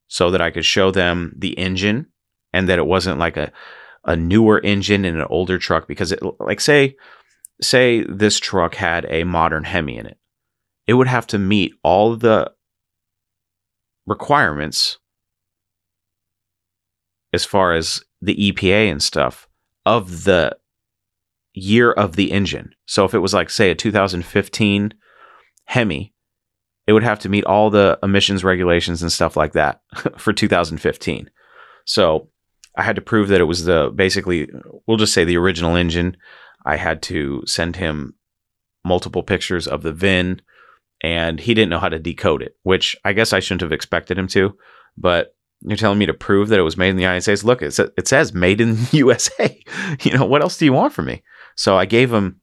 so 0.07 0.31
that 0.31 0.41
I 0.41 0.49
could 0.49 0.65
show 0.65 0.89
them 0.89 1.33
the 1.37 1.57
engine 1.57 2.07
and 2.51 2.67
that 2.67 2.79
it 2.79 2.87
wasn't 2.87 3.19
like 3.19 3.37
a 3.37 3.51
a 4.05 4.15
newer 4.15 4.59
engine 4.61 5.05
in 5.05 5.19
an 5.19 5.27
older 5.29 5.59
truck 5.59 5.87
because 5.87 6.11
it 6.11 6.19
like 6.39 6.59
say 6.59 6.95
say 7.61 8.03
this 8.03 8.39
truck 8.39 8.75
had 8.75 9.05
a 9.09 9.23
modern 9.23 9.65
Hemi 9.65 9.97
in 9.97 10.07
it. 10.07 10.17
It 10.87 10.93
would 10.93 11.07
have 11.07 11.27
to 11.27 11.37
meet 11.37 11.73
all 11.83 12.15
the 12.15 12.51
requirements 14.07 14.97
as 17.33 17.45
far 17.45 17.73
as 17.73 18.03
the 18.21 18.51
EPA 18.51 18.91
and 18.91 19.01
stuff 19.01 19.47
of 19.85 20.23
the 20.23 20.55
year 21.53 21.91
of 21.91 22.15
the 22.15 22.31
engine. 22.31 22.73
So 22.85 23.05
if 23.05 23.13
it 23.13 23.19
was 23.19 23.33
like 23.33 23.49
say 23.49 23.71
a 23.71 23.75
2015 23.75 24.93
Hemi, 25.65 26.13
it 26.87 26.93
would 26.93 27.03
have 27.03 27.19
to 27.19 27.29
meet 27.29 27.45
all 27.45 27.69
the 27.69 27.99
emissions 28.01 28.43
regulations 28.43 29.01
and 29.01 29.11
stuff 29.11 29.37
like 29.37 29.53
that 29.53 29.81
for 30.17 30.33
2015. 30.33 31.29
So 31.85 32.29
I 32.75 32.83
had 32.83 32.95
to 32.95 33.01
prove 33.01 33.27
that 33.29 33.41
it 33.41 33.45
was 33.45 33.65
the 33.65 33.91
basically, 33.93 34.49
we'll 34.87 34.97
just 34.97 35.13
say 35.13 35.23
the 35.23 35.37
original 35.37 35.75
engine. 35.75 36.17
I 36.65 36.77
had 36.77 37.01
to 37.03 37.43
send 37.45 37.75
him 37.75 38.15
multiple 38.83 39.23
pictures 39.23 39.67
of 39.67 39.83
the 39.83 39.93
VIN, 39.93 40.41
and 41.01 41.39
he 41.39 41.53
didn't 41.53 41.69
know 41.69 41.79
how 41.79 41.89
to 41.89 41.99
decode 41.99 42.41
it, 42.41 42.55
which 42.63 42.95
I 43.05 43.13
guess 43.13 43.33
I 43.33 43.39
shouldn't 43.39 43.61
have 43.61 43.71
expected 43.71 44.17
him 44.17 44.27
to. 44.29 44.57
But 44.97 45.35
you're 45.61 45.77
telling 45.77 45.99
me 45.99 46.05
to 46.05 46.13
prove 46.13 46.49
that 46.49 46.59
it 46.59 46.63
was 46.63 46.77
made 46.77 46.89
in 46.89 46.95
the 46.95 47.01
United 47.01 47.21
States. 47.21 47.43
Look, 47.43 47.61
it 47.61 47.73
says, 47.73 47.91
it 47.97 48.07
says 48.07 48.33
made 48.33 48.61
in 48.61 48.77
USA. 48.91 49.63
you 50.01 50.17
know, 50.17 50.25
what 50.25 50.41
else 50.41 50.57
do 50.57 50.65
you 50.65 50.73
want 50.73 50.93
from 50.93 51.05
me? 51.05 51.23
So 51.55 51.77
I 51.77 51.85
gave 51.85 52.13
him, 52.13 52.39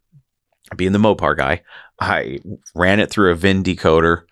being 0.76 0.92
the 0.92 0.98
Mopar 0.98 1.36
guy, 1.36 1.62
I 2.00 2.40
ran 2.74 3.00
it 3.00 3.10
through 3.10 3.32
a 3.32 3.36
VIN 3.36 3.62
decoder 3.62 4.24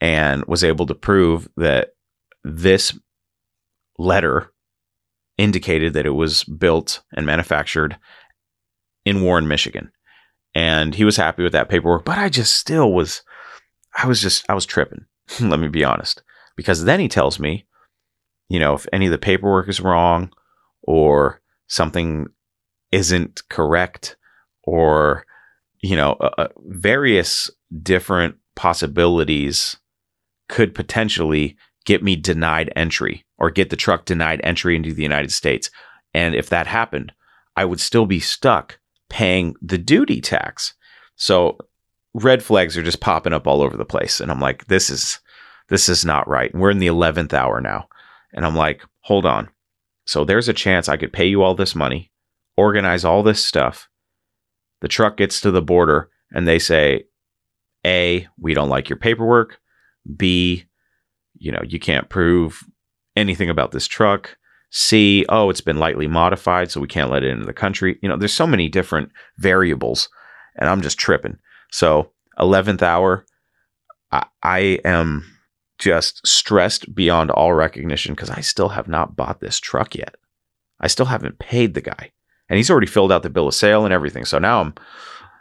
and 0.00 0.44
was 0.46 0.64
able 0.64 0.86
to 0.86 0.94
prove 0.94 1.48
that 1.56 1.90
this 2.42 2.98
letter 3.98 4.50
indicated 5.38 5.92
that 5.92 6.06
it 6.06 6.10
was 6.10 6.44
built 6.44 7.02
and 7.14 7.24
manufactured 7.26 7.96
in 9.04 9.22
Warren, 9.22 9.48
Michigan. 9.48 9.92
And 10.54 10.94
he 10.94 11.04
was 11.04 11.16
happy 11.16 11.42
with 11.42 11.52
that 11.52 11.68
paperwork, 11.68 12.04
but 12.04 12.18
I 12.18 12.28
just 12.28 12.56
still 12.56 12.92
was, 12.92 13.22
I 13.96 14.06
was 14.06 14.20
just, 14.20 14.44
I 14.48 14.54
was 14.54 14.66
tripping. 14.66 15.06
Let 15.40 15.60
me 15.60 15.68
be 15.68 15.84
honest. 15.84 16.22
Because 16.56 16.84
then 16.84 17.00
he 17.00 17.08
tells 17.08 17.38
me, 17.38 17.66
you 18.52 18.58
know, 18.60 18.74
if 18.74 18.86
any 18.92 19.06
of 19.06 19.12
the 19.12 19.16
paperwork 19.16 19.66
is 19.66 19.80
wrong 19.80 20.30
or 20.82 21.40
something 21.68 22.26
isn't 22.90 23.40
correct 23.48 24.18
or, 24.64 25.24
you 25.80 25.96
know, 25.96 26.12
uh, 26.20 26.48
various 26.66 27.50
different 27.82 28.34
possibilities 28.54 29.78
could 30.50 30.74
potentially 30.74 31.56
get 31.86 32.02
me 32.02 32.14
denied 32.14 32.70
entry 32.76 33.24
or 33.38 33.50
get 33.50 33.70
the 33.70 33.76
truck 33.76 34.04
denied 34.04 34.42
entry 34.44 34.76
into 34.76 34.92
the 34.92 35.02
United 35.02 35.32
States. 35.32 35.70
And 36.12 36.34
if 36.34 36.50
that 36.50 36.66
happened, 36.66 37.10
I 37.56 37.64
would 37.64 37.80
still 37.80 38.04
be 38.04 38.20
stuck 38.20 38.78
paying 39.08 39.54
the 39.62 39.78
duty 39.78 40.20
tax. 40.20 40.74
So 41.16 41.56
red 42.12 42.42
flags 42.42 42.76
are 42.76 42.82
just 42.82 43.00
popping 43.00 43.32
up 43.32 43.46
all 43.46 43.62
over 43.62 43.78
the 43.78 43.86
place. 43.86 44.20
And 44.20 44.30
I'm 44.30 44.40
like, 44.40 44.66
this 44.66 44.90
is 44.90 45.20
this 45.70 45.88
is 45.88 46.04
not 46.04 46.28
right. 46.28 46.54
We're 46.54 46.70
in 46.70 46.80
the 46.80 46.88
11th 46.88 47.32
hour 47.32 47.58
now. 47.58 47.88
And 48.32 48.46
I'm 48.46 48.56
like, 48.56 48.82
hold 49.00 49.26
on. 49.26 49.48
So 50.06 50.24
there's 50.24 50.48
a 50.48 50.54
chance 50.54 50.88
I 50.88 50.96
could 50.96 51.12
pay 51.12 51.26
you 51.26 51.42
all 51.42 51.54
this 51.54 51.74
money, 51.74 52.10
organize 52.56 53.04
all 53.04 53.22
this 53.22 53.44
stuff. 53.44 53.88
The 54.80 54.88
truck 54.88 55.16
gets 55.16 55.40
to 55.40 55.50
the 55.50 55.62
border 55.62 56.10
and 56.32 56.46
they 56.46 56.58
say, 56.58 57.04
A, 57.86 58.26
we 58.38 58.54
don't 58.54 58.68
like 58.68 58.88
your 58.88 58.98
paperwork. 58.98 59.58
B, 60.16 60.64
you 61.38 61.52
know, 61.52 61.62
you 61.66 61.78
can't 61.78 62.08
prove 62.08 62.64
anything 63.16 63.50
about 63.50 63.70
this 63.70 63.86
truck. 63.86 64.36
C, 64.70 65.26
oh, 65.28 65.50
it's 65.50 65.60
been 65.60 65.78
lightly 65.78 66.08
modified, 66.08 66.70
so 66.70 66.80
we 66.80 66.88
can't 66.88 67.10
let 67.10 67.22
it 67.22 67.30
into 67.30 67.44
the 67.44 67.52
country. 67.52 67.98
You 68.02 68.08
know, 68.08 68.16
there's 68.16 68.32
so 68.32 68.46
many 68.46 68.68
different 68.68 69.10
variables, 69.36 70.08
and 70.58 70.68
I'm 70.68 70.80
just 70.80 70.98
tripping. 70.98 71.36
So, 71.70 72.12
11th 72.38 72.80
hour, 72.80 73.26
I, 74.10 74.24
I 74.42 74.58
am 74.84 75.26
just 75.82 76.24
stressed 76.24 76.94
beyond 76.94 77.32
all 77.32 77.52
recognition 77.52 78.14
because 78.14 78.30
I 78.30 78.40
still 78.40 78.68
have 78.68 78.86
not 78.86 79.16
bought 79.16 79.40
this 79.40 79.58
truck 79.58 79.96
yet. 79.96 80.14
I 80.78 80.86
still 80.86 81.06
haven't 81.06 81.40
paid 81.40 81.74
the 81.74 81.80
guy, 81.80 82.12
and 82.48 82.56
he's 82.56 82.70
already 82.70 82.86
filled 82.86 83.10
out 83.10 83.24
the 83.24 83.30
bill 83.30 83.48
of 83.48 83.54
sale 83.54 83.84
and 83.84 83.92
everything. 83.92 84.24
So 84.24 84.38
now 84.38 84.60
I'm, 84.60 84.74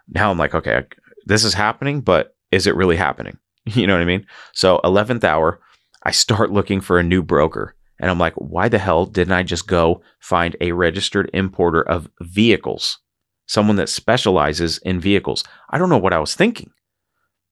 now 0.07 0.31
I'm 0.31 0.39
like, 0.39 0.55
okay, 0.55 0.83
this 1.27 1.43
is 1.43 1.53
happening, 1.53 2.01
but 2.01 2.35
is 2.51 2.65
it 2.65 2.75
really 2.75 2.97
happening? 2.97 3.37
You 3.65 3.85
know 3.85 3.93
what 3.93 4.01
I 4.01 4.05
mean? 4.05 4.25
So 4.53 4.81
11th 4.83 5.23
hour, 5.23 5.61
I 6.01 6.09
start 6.09 6.51
looking 6.57 6.81
for 6.81 6.97
a 6.97 7.03
new 7.03 7.21
broker. 7.21 7.75
And 7.99 8.09
I'm 8.09 8.17
like, 8.17 8.33
why 8.33 8.69
the 8.69 8.79
hell 8.79 9.05
didn't 9.05 9.33
I 9.33 9.43
just 9.43 9.67
go 9.67 10.01
find 10.19 10.55
a 10.59 10.71
registered 10.71 11.29
importer 11.31 11.83
of 11.83 12.09
vehicles? 12.21 12.97
Someone 13.45 13.75
that 13.75 13.87
specializes 13.87 14.79
in 14.79 14.99
vehicles. 14.99 15.43
I 15.69 15.77
don't 15.77 15.89
know 15.89 15.99
what 15.99 16.11
I 16.11 16.17
was 16.17 16.33
thinking. 16.33 16.71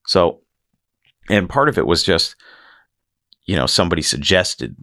So, 0.07 0.41
and 1.29 1.47
part 1.47 1.69
of 1.69 1.77
it 1.77 1.85
was 1.85 2.01
just, 2.01 2.35
you 3.49 3.55
know, 3.55 3.65
somebody 3.65 4.03
suggested 4.03 4.75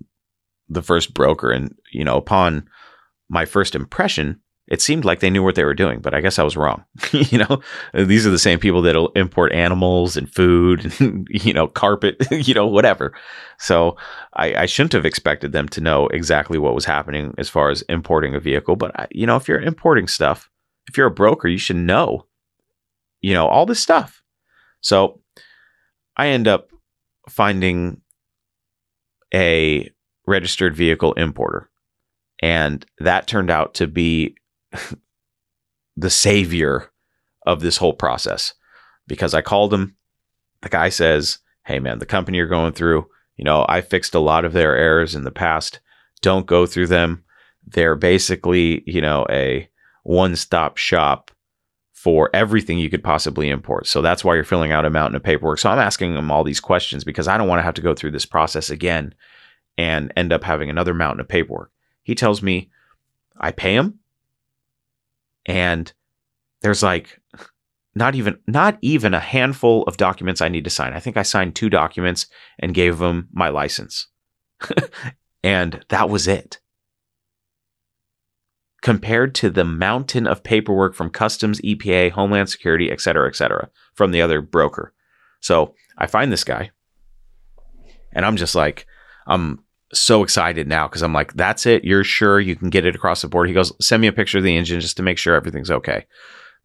the 0.69 0.83
first 0.83 1.15
broker. 1.15 1.53
And, 1.53 1.73
you 1.93 2.03
know, 2.03 2.17
upon 2.17 2.69
my 3.29 3.45
first 3.45 3.77
impression, 3.77 4.41
it 4.67 4.81
seemed 4.81 5.05
like 5.05 5.21
they 5.21 5.31
knew 5.31 5.45
what 5.45 5.55
they 5.55 5.63
were 5.63 5.73
doing, 5.73 6.01
but 6.01 6.15
I 6.15 6.21
guess 6.21 6.41
I 6.41 6.43
was 6.43 6.57
wrong. 6.57 6.85
you 7.13 7.39
know, 7.39 7.61
these 7.95 8.27
are 8.27 8.31
the 8.31 8.41
same 8.41 8.59
people 8.59 8.83
that'll 8.83 9.11
import 9.11 9.53
animals 9.53 10.17
and 10.17 10.29
food 10.29 10.93
and, 10.99 11.29
you 11.31 11.53
know, 11.53 11.69
carpet, 11.69 12.17
you 12.33 12.55
know, 12.55 12.67
whatever. 12.67 13.15
So 13.61 13.97
I, 14.35 14.63
I, 14.63 14.67
shouldn't 14.67 14.95
have 14.95 15.07
expected 15.07 15.53
them 15.53 15.69
to 15.69 15.81
know 15.81 16.09
exactly 16.09 16.59
what 16.59 16.75
was 16.75 16.85
happening 16.85 17.37
as 17.39 17.49
far 17.49 17.71
as 17.71 17.83
importing 17.83 18.35
a 18.35 18.41
vehicle. 18.41 18.75
But, 18.75 18.99
I, 18.99 19.07
you 19.13 19.29
know, 19.29 19.37
if 19.37 19.47
you're 19.47 19.61
importing 19.61 20.09
stuff, 20.09 20.51
if 20.89 20.97
you're 20.97 21.07
a 21.07 21.13
broker, 21.13 21.47
you 21.47 21.59
should 21.59 21.77
know, 21.77 22.27
you 23.21 23.33
know, 23.33 23.47
all 23.47 23.65
this 23.65 23.81
stuff. 23.81 24.25
So 24.81 25.21
I 26.17 26.31
end 26.31 26.49
up 26.49 26.71
finding 27.29 28.01
a 29.37 29.91
registered 30.27 30.75
vehicle 30.75 31.13
importer. 31.13 31.71
And 32.41 32.85
that 32.99 33.27
turned 33.27 33.51
out 33.51 33.75
to 33.75 33.87
be 33.87 34.37
the 35.97 36.11
savior 36.11 36.91
of 37.47 37.61
this 37.61 37.77
whole 37.77 37.93
process 37.93 38.55
because 39.07 39.35
I 39.35 39.43
called 39.43 39.73
him. 39.73 39.97
The 40.63 40.71
guy 40.71 40.89
says, 40.89 41.39
Hey, 41.67 41.79
man, 41.79 41.99
the 41.99 42.07
company 42.07 42.39
you're 42.39 42.47
going 42.47 42.73
through, 42.73 43.07
you 43.37 43.45
know, 43.45 43.67
I 43.69 43.83
fixed 43.83 44.15
a 44.15 44.21
lot 44.21 44.45
of 44.45 44.53
their 44.53 44.75
errors 44.75 45.15
in 45.15 45.25
the 45.25 45.31
past. 45.31 45.81
Don't 46.23 46.47
go 46.47 46.65
through 46.65 46.87
them. 46.87 47.25
They're 47.67 47.97
basically, 47.97 48.83
you 48.87 49.01
know, 49.01 49.27
a 49.29 49.69
one 50.03 50.35
stop 50.37 50.77
shop 50.79 51.31
for 51.97 52.29
everything 52.35 52.79
you 52.79 52.91
could 52.91 53.03
possibly 53.03 53.49
import. 53.49 53.87
So 53.87 54.03
that's 54.03 54.23
why 54.23 54.35
you're 54.35 54.45
filling 54.45 54.71
out 54.71 54.85
a 54.85 54.91
mountain 54.91 55.17
of 55.17 55.23
paperwork. 55.23 55.59
So 55.59 55.71
I'm 55.71 55.79
asking 55.79 56.15
him 56.15 56.31
all 56.31 56.45
these 56.45 56.61
questions 56.61 57.05
because 57.05 57.27
I 57.27 57.39
don't 57.39 57.49
want 57.49 57.59
to 57.59 57.65
have 57.65 57.75
to 57.75 57.81
go 57.81 57.95
through 57.95 58.11
this 58.11 58.27
process 58.27 58.69
again 58.69 59.15
and 59.79 60.13
end 60.15 60.31
up 60.31 60.45
having 60.45 60.69
another 60.69 60.93
mountain 60.93 61.21
of 61.21 61.29
paperwork. 61.29 61.73
He 62.03 62.15
tells 62.15 62.43
me 62.43 62.71
I 63.41 63.51
pay 63.51 63.75
him 63.75 63.99
and 65.47 65.91
there's 66.61 66.83
like 66.83 67.19
not 67.95 68.15
even 68.15 68.39
not 68.47 68.77
even 68.83 69.15
a 69.15 69.19
handful 69.19 69.83
of 69.85 69.97
documents 69.97 70.43
I 70.43 70.51
need 70.51 70.65
to 70.65 70.71
sign. 70.71 70.93
I 70.93 71.01
think 71.01 71.17
I 71.17 71.23
signed 71.23 71.57
two 71.57 71.71
documents 71.71 72.27
and 72.59 72.75
gave 72.75 73.01
him 73.01 73.29
my 73.33 73.49
license. 73.49 74.09
and 75.43 75.83
that 75.89 76.11
was 76.11 76.29
it. 76.29 76.61
Compared 78.87 79.35
to 79.35 79.51
the 79.51 79.65
mountain 79.65 80.29
of 80.29 80.45
paperwork 80.45 80.95
from 80.95 81.11
Customs, 81.11 81.61
EPA, 81.63 82.13
Homeland 82.13 82.49
Security, 82.49 82.89
et 82.89 83.01
cetera, 83.01 83.27
et 83.27 83.35
cetera, 83.35 83.69
from 83.95 84.13
the 84.13 84.23
other 84.23 84.41
broker. 84.41 84.95
So 85.41 85.75
I 85.99 86.07
find 86.07 86.31
this 86.31 86.45
guy 86.45 86.71
and 88.13 88.25
I'm 88.25 88.37
just 88.37 88.55
like, 88.55 88.87
I'm 89.27 89.65
so 89.93 90.23
excited 90.23 90.69
now 90.69 90.87
because 90.87 91.03
I'm 91.03 91.13
like, 91.13 91.33
that's 91.33 91.67
it. 91.67 91.83
You're 91.83 92.05
sure 92.05 92.39
you 92.39 92.55
can 92.55 92.71
get 92.71 92.87
it 92.87 92.95
across 92.95 93.23
the 93.23 93.29
board? 93.29 93.49
He 93.49 93.55
goes, 93.55 93.73
send 93.85 94.01
me 94.01 94.07
a 94.07 94.13
picture 94.13 94.39
of 94.39 94.45
the 94.45 94.57
engine 94.57 94.79
just 94.79 94.97
to 94.99 95.03
make 95.03 95.19
sure 95.19 95.35
everything's 95.35 95.73
okay. 95.73 96.07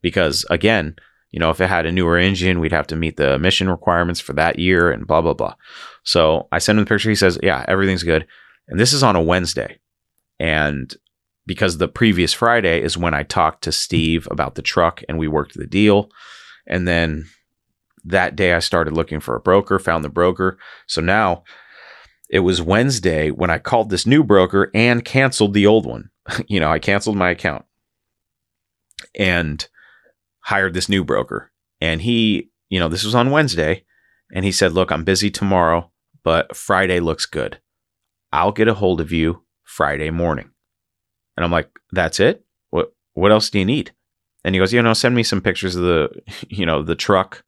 Because 0.03 0.45
again, 0.51 0.97
you 1.31 1.39
know, 1.39 1.49
if 1.49 1.59
it 1.59 1.69
had 1.69 1.87
a 1.87 1.91
newer 1.91 2.19
engine, 2.19 2.59
we'd 2.59 2.71
have 2.71 2.87
to 2.87 2.95
meet 2.95 3.17
the 3.17 3.33
emission 3.33 3.67
requirements 3.67 4.19
for 4.19 4.33
that 4.33 4.59
year 4.59 4.91
and 4.91 5.07
blah, 5.07 5.21
blah, 5.21 5.33
blah. 5.33 5.55
So 6.03 6.47
I 6.51 6.59
send 6.59 6.77
him 6.77 6.85
the 6.85 6.89
picture. 6.89 7.09
He 7.09 7.15
says, 7.15 7.39
yeah, 7.41 7.65
everything's 7.67 8.03
good. 8.03 8.27
And 8.67 8.79
this 8.79 8.93
is 8.93 9.01
on 9.01 9.15
a 9.15 9.23
Wednesday. 9.23 9.79
And 10.39 10.95
because 11.45 11.77
the 11.77 11.87
previous 11.87 12.33
Friday 12.33 12.81
is 12.81 12.97
when 12.97 13.13
I 13.13 13.23
talked 13.23 13.63
to 13.63 13.71
Steve 13.71 14.27
about 14.29 14.55
the 14.55 14.61
truck 14.61 15.03
and 15.09 15.17
we 15.17 15.27
worked 15.27 15.55
the 15.55 15.67
deal. 15.67 16.09
And 16.67 16.87
then 16.87 17.25
that 18.05 18.35
day 18.35 18.53
I 18.53 18.59
started 18.59 18.93
looking 18.93 19.19
for 19.19 19.35
a 19.35 19.41
broker, 19.41 19.79
found 19.79 20.03
the 20.03 20.09
broker. 20.09 20.57
So 20.87 21.01
now 21.01 21.43
it 22.29 22.39
was 22.39 22.61
Wednesday 22.61 23.31
when 23.31 23.49
I 23.49 23.57
called 23.57 23.89
this 23.89 24.05
new 24.05 24.23
broker 24.23 24.71
and 24.73 25.03
canceled 25.03 25.53
the 25.53 25.67
old 25.67 25.85
one. 25.85 26.09
you 26.47 26.59
know, 26.59 26.71
I 26.71 26.79
canceled 26.79 27.17
my 27.17 27.31
account 27.31 27.65
and 29.17 29.67
hired 30.41 30.73
this 30.73 30.89
new 30.89 31.03
broker. 31.03 31.51
And 31.79 32.01
he, 32.01 32.51
you 32.69 32.79
know, 32.79 32.87
this 32.87 33.03
was 33.03 33.15
on 33.15 33.31
Wednesday. 33.31 33.83
And 34.33 34.45
he 34.45 34.51
said, 34.51 34.71
Look, 34.71 34.91
I'm 34.91 35.03
busy 35.03 35.29
tomorrow, 35.29 35.91
but 36.23 36.55
Friday 36.55 36.99
looks 36.99 37.25
good. 37.25 37.59
I'll 38.31 38.53
get 38.53 38.69
a 38.69 38.73
hold 38.73 39.01
of 39.01 39.11
you 39.11 39.43
Friday 39.63 40.09
morning. 40.09 40.51
And 41.41 41.45
I'm 41.45 41.51
like, 41.51 41.69
That's 41.91 42.19
it? 42.19 42.45
What 42.69 42.93
what 43.13 43.31
else 43.31 43.49
do 43.49 43.57
you 43.57 43.65
need? 43.65 43.91
And 44.43 44.55
he 44.55 44.59
goes, 44.59 44.73
you 44.73 44.81
know, 44.81 44.93
send 44.93 45.15
me 45.15 45.23
some 45.23 45.41
pictures 45.41 45.75
of 45.75 45.83
the, 45.83 46.09
you 46.49 46.65
know, 46.65 46.83
the 46.83 46.95
truck 46.95 47.43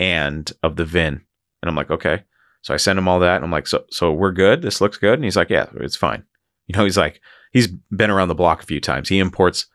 and 0.00 0.50
of 0.62 0.76
the 0.76 0.84
VIN. 0.84 1.22
And 1.62 1.68
I'm 1.68 1.76
like, 1.76 1.90
okay. 1.90 2.24
So 2.62 2.74
I 2.74 2.78
send 2.78 2.98
him 2.98 3.08
all 3.08 3.20
that. 3.20 3.36
And 3.36 3.44
I'm 3.44 3.50
like, 3.50 3.66
so, 3.66 3.84
so 3.90 4.12
we're 4.12 4.32
good. 4.32 4.62
This 4.62 4.80
looks 4.80 4.96
good. 4.96 5.14
And 5.14 5.24
he's 5.24 5.36
like, 5.36 5.50
yeah, 5.50 5.66
it's 5.76 5.96
fine. 5.96 6.24
You 6.66 6.76
know, 6.76 6.84
he's 6.84 6.96
like, 6.96 7.20
he's 7.52 7.68
been 7.68 8.10
around 8.10 8.28
the 8.28 8.34
block 8.34 8.62
a 8.62 8.66
few 8.66 8.80
times. 8.80 9.08
He 9.08 9.18
imports 9.18 9.66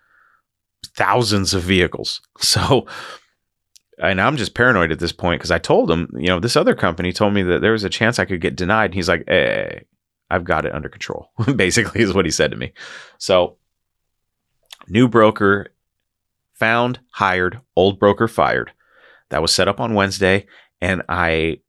thousands 0.95 1.53
of 1.53 1.63
vehicles. 1.63 2.21
So, 2.41 2.87
and 4.01 4.21
I'm 4.21 4.37
just 4.37 4.53
paranoid 4.53 4.93
at 4.93 4.99
this 4.99 5.11
point 5.11 5.41
because 5.41 5.51
I 5.51 5.57
told 5.57 5.91
him, 5.91 6.09
you 6.15 6.27
know, 6.27 6.39
this 6.39 6.55
other 6.55 6.73
company 6.73 7.11
told 7.11 7.33
me 7.33 7.43
that 7.43 7.59
there 7.59 7.73
was 7.73 7.83
a 7.83 7.89
chance 7.89 8.17
I 8.17 8.23
could 8.23 8.39
get 8.39 8.55
denied. 8.55 8.85
And 8.85 8.93
he's 8.93 9.09
like, 9.09 9.25
hey, 9.27 9.83
I've 10.31 10.45
got 10.45 10.65
it 10.65 10.73
under 10.73 10.87
control, 10.87 11.31
basically, 11.55 12.01
is 12.01 12.13
what 12.13 12.23
he 12.25 12.31
said 12.31 12.51
to 12.51 12.57
me. 12.57 12.71
So, 13.17 13.57
new 14.89 15.07
broker 15.07 15.67
found, 16.53 16.99
hired, 17.13 17.61
old 17.75 17.99
broker 17.99 18.27
fired. 18.27 18.71
That 19.29 19.41
was 19.41 19.53
set 19.53 19.67
up 19.67 19.79
on 19.79 19.93
Wednesday. 19.93 20.47
And 20.81 21.03
I 21.09 21.59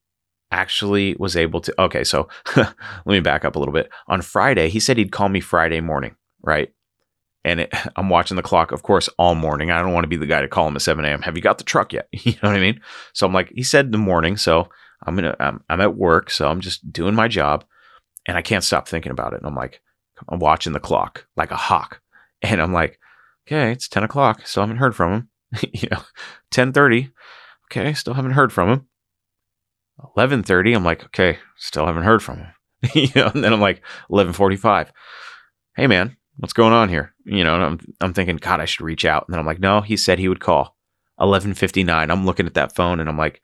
actually 0.51 1.15
was 1.19 1.37
able 1.37 1.61
to. 1.61 1.81
Okay, 1.81 2.05
so 2.05 2.29
let 2.57 2.75
me 3.07 3.21
back 3.21 3.45
up 3.45 3.57
a 3.57 3.59
little 3.59 3.75
bit. 3.75 3.91
On 4.09 4.23
Friday, 4.23 4.69
he 4.69 4.81
said 4.81 4.97
he'd 4.97 5.13
call 5.13 5.29
me 5.29 5.41
Friday 5.41 5.81
morning, 5.81 6.17
right? 6.43 6.73
And 7.45 7.61
it, 7.61 7.73
I'm 7.97 8.09
watching 8.09 8.37
the 8.37 8.43
clock, 8.43 8.73
of 8.73 8.83
course, 8.83 9.09
all 9.19 9.35
morning. 9.35 9.71
I 9.71 9.81
don't 9.83 9.93
want 9.93 10.05
to 10.05 10.09
be 10.09 10.17
the 10.17 10.27
guy 10.27 10.43
to 10.43 10.49
call 10.49 10.69
him 10.69 10.77
at 10.77 10.83
7 10.83 11.05
a.m. 11.05 11.23
Have 11.23 11.37
you 11.37 11.43
got 11.43 11.59
the 11.59 11.65
truck 11.65 11.93
yet? 11.93 12.09
You 12.25 12.33
know 12.43 12.51
what 12.51 12.57
I 12.57 12.61
mean? 12.61 12.81
So 13.13 13.27
I'm 13.27 13.33
like, 13.33 13.53
he 13.55 13.63
said 13.63 13.93
the 13.93 13.99
morning, 13.99 14.37
so 14.37 14.69
I'm 15.07 15.15
gonna, 15.15 15.37
I'm, 15.41 15.63
I'm 15.69 15.81
at 15.81 15.97
work, 15.97 16.31
so 16.31 16.49
I'm 16.49 16.61
just 16.61 16.93
doing 16.93 17.15
my 17.15 17.29
job, 17.29 17.65
and 18.27 18.37
I 18.37 18.43
can't 18.43 18.65
stop 18.65 18.87
thinking 18.87 19.13
about 19.13 19.33
it. 19.33 19.39
And 19.39 19.47
I'm 19.47 19.55
like, 19.55 19.81
I'm 20.29 20.39
watching 20.39 20.73
the 20.73 20.81
clock 20.81 21.27
like 21.37 21.51
a 21.51 21.57
hawk. 21.57 22.01
And 22.43 22.61
I'm 22.61 22.73
like, 22.73 22.99
okay, 23.51 23.73
it's 23.73 23.89
10 23.89 24.05
o'clock. 24.05 24.47
Still 24.47 24.63
haven't 24.63 24.77
heard 24.77 24.95
from 24.95 25.13
him. 25.13 25.29
you 25.73 25.89
know, 25.91 25.99
1030. 26.55 27.11
Okay, 27.67 27.93
still 27.95 28.15
haven't 28.15 28.33
heard 28.33 28.53
from 28.53 28.69
him. 28.69 28.87
1130. 29.97 30.73
I'm 30.73 30.85
like, 30.85 31.05
okay, 31.07 31.39
still 31.57 31.87
haven't 31.87 32.05
heard 32.05 32.23
from 32.23 32.39
him. 32.39 32.53
you 32.95 33.09
know, 33.15 33.31
and 33.35 33.45
then 33.45 33.53
I'm 33.53 33.61
like, 33.61 33.83
1145. 34.09 34.93
Hey 35.77 35.87
man, 35.87 36.17
what's 36.37 36.53
going 36.53 36.73
on 36.73 36.89
here? 36.89 37.15
You 37.25 37.45
know, 37.45 37.55
I'm, 37.55 37.81
I'm 38.01 38.15
thinking, 38.15 38.37
God, 38.37 38.61
I 38.61 38.65
should 38.65 38.85
reach 38.85 39.05
out. 39.05 39.27
And 39.27 39.35
then 39.35 39.41
I'm 39.41 39.47
like, 39.47 39.61
no, 39.61 39.81
he 39.81 39.97
said 39.97 40.19
he 40.19 40.29
would 40.29 40.41
call. 40.41 40.77
1159. 41.17 42.11
I'm 42.11 42.25
looking 42.25 42.47
at 42.47 42.55
that 42.55 42.75
phone 42.75 42.99
and 42.99 43.09
I'm 43.09 43.19
like, 43.19 43.43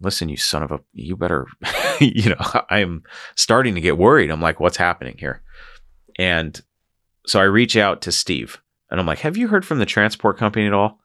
listen, 0.00 0.30
you 0.30 0.38
son 0.38 0.62
of 0.62 0.70
a, 0.70 0.80
you 0.94 1.14
better, 1.14 1.46
you 2.00 2.30
know, 2.30 2.62
I'm 2.70 3.02
starting 3.36 3.74
to 3.74 3.82
get 3.82 3.98
worried. 3.98 4.30
I'm 4.30 4.40
like, 4.40 4.60
what's 4.60 4.78
happening 4.78 5.16
here? 5.18 5.42
And 6.18 6.58
so 7.26 7.38
I 7.38 7.44
reach 7.44 7.76
out 7.76 8.00
to 8.02 8.12
Steve 8.12 8.60
and 8.90 8.98
I'm 8.98 9.06
like, 9.06 9.20
have 9.20 9.36
you 9.36 9.48
heard 9.48 9.64
from 9.64 9.78
the 9.78 9.86
transport 9.86 10.36
company 10.36 10.66
at 10.66 10.72
all? 10.72 10.98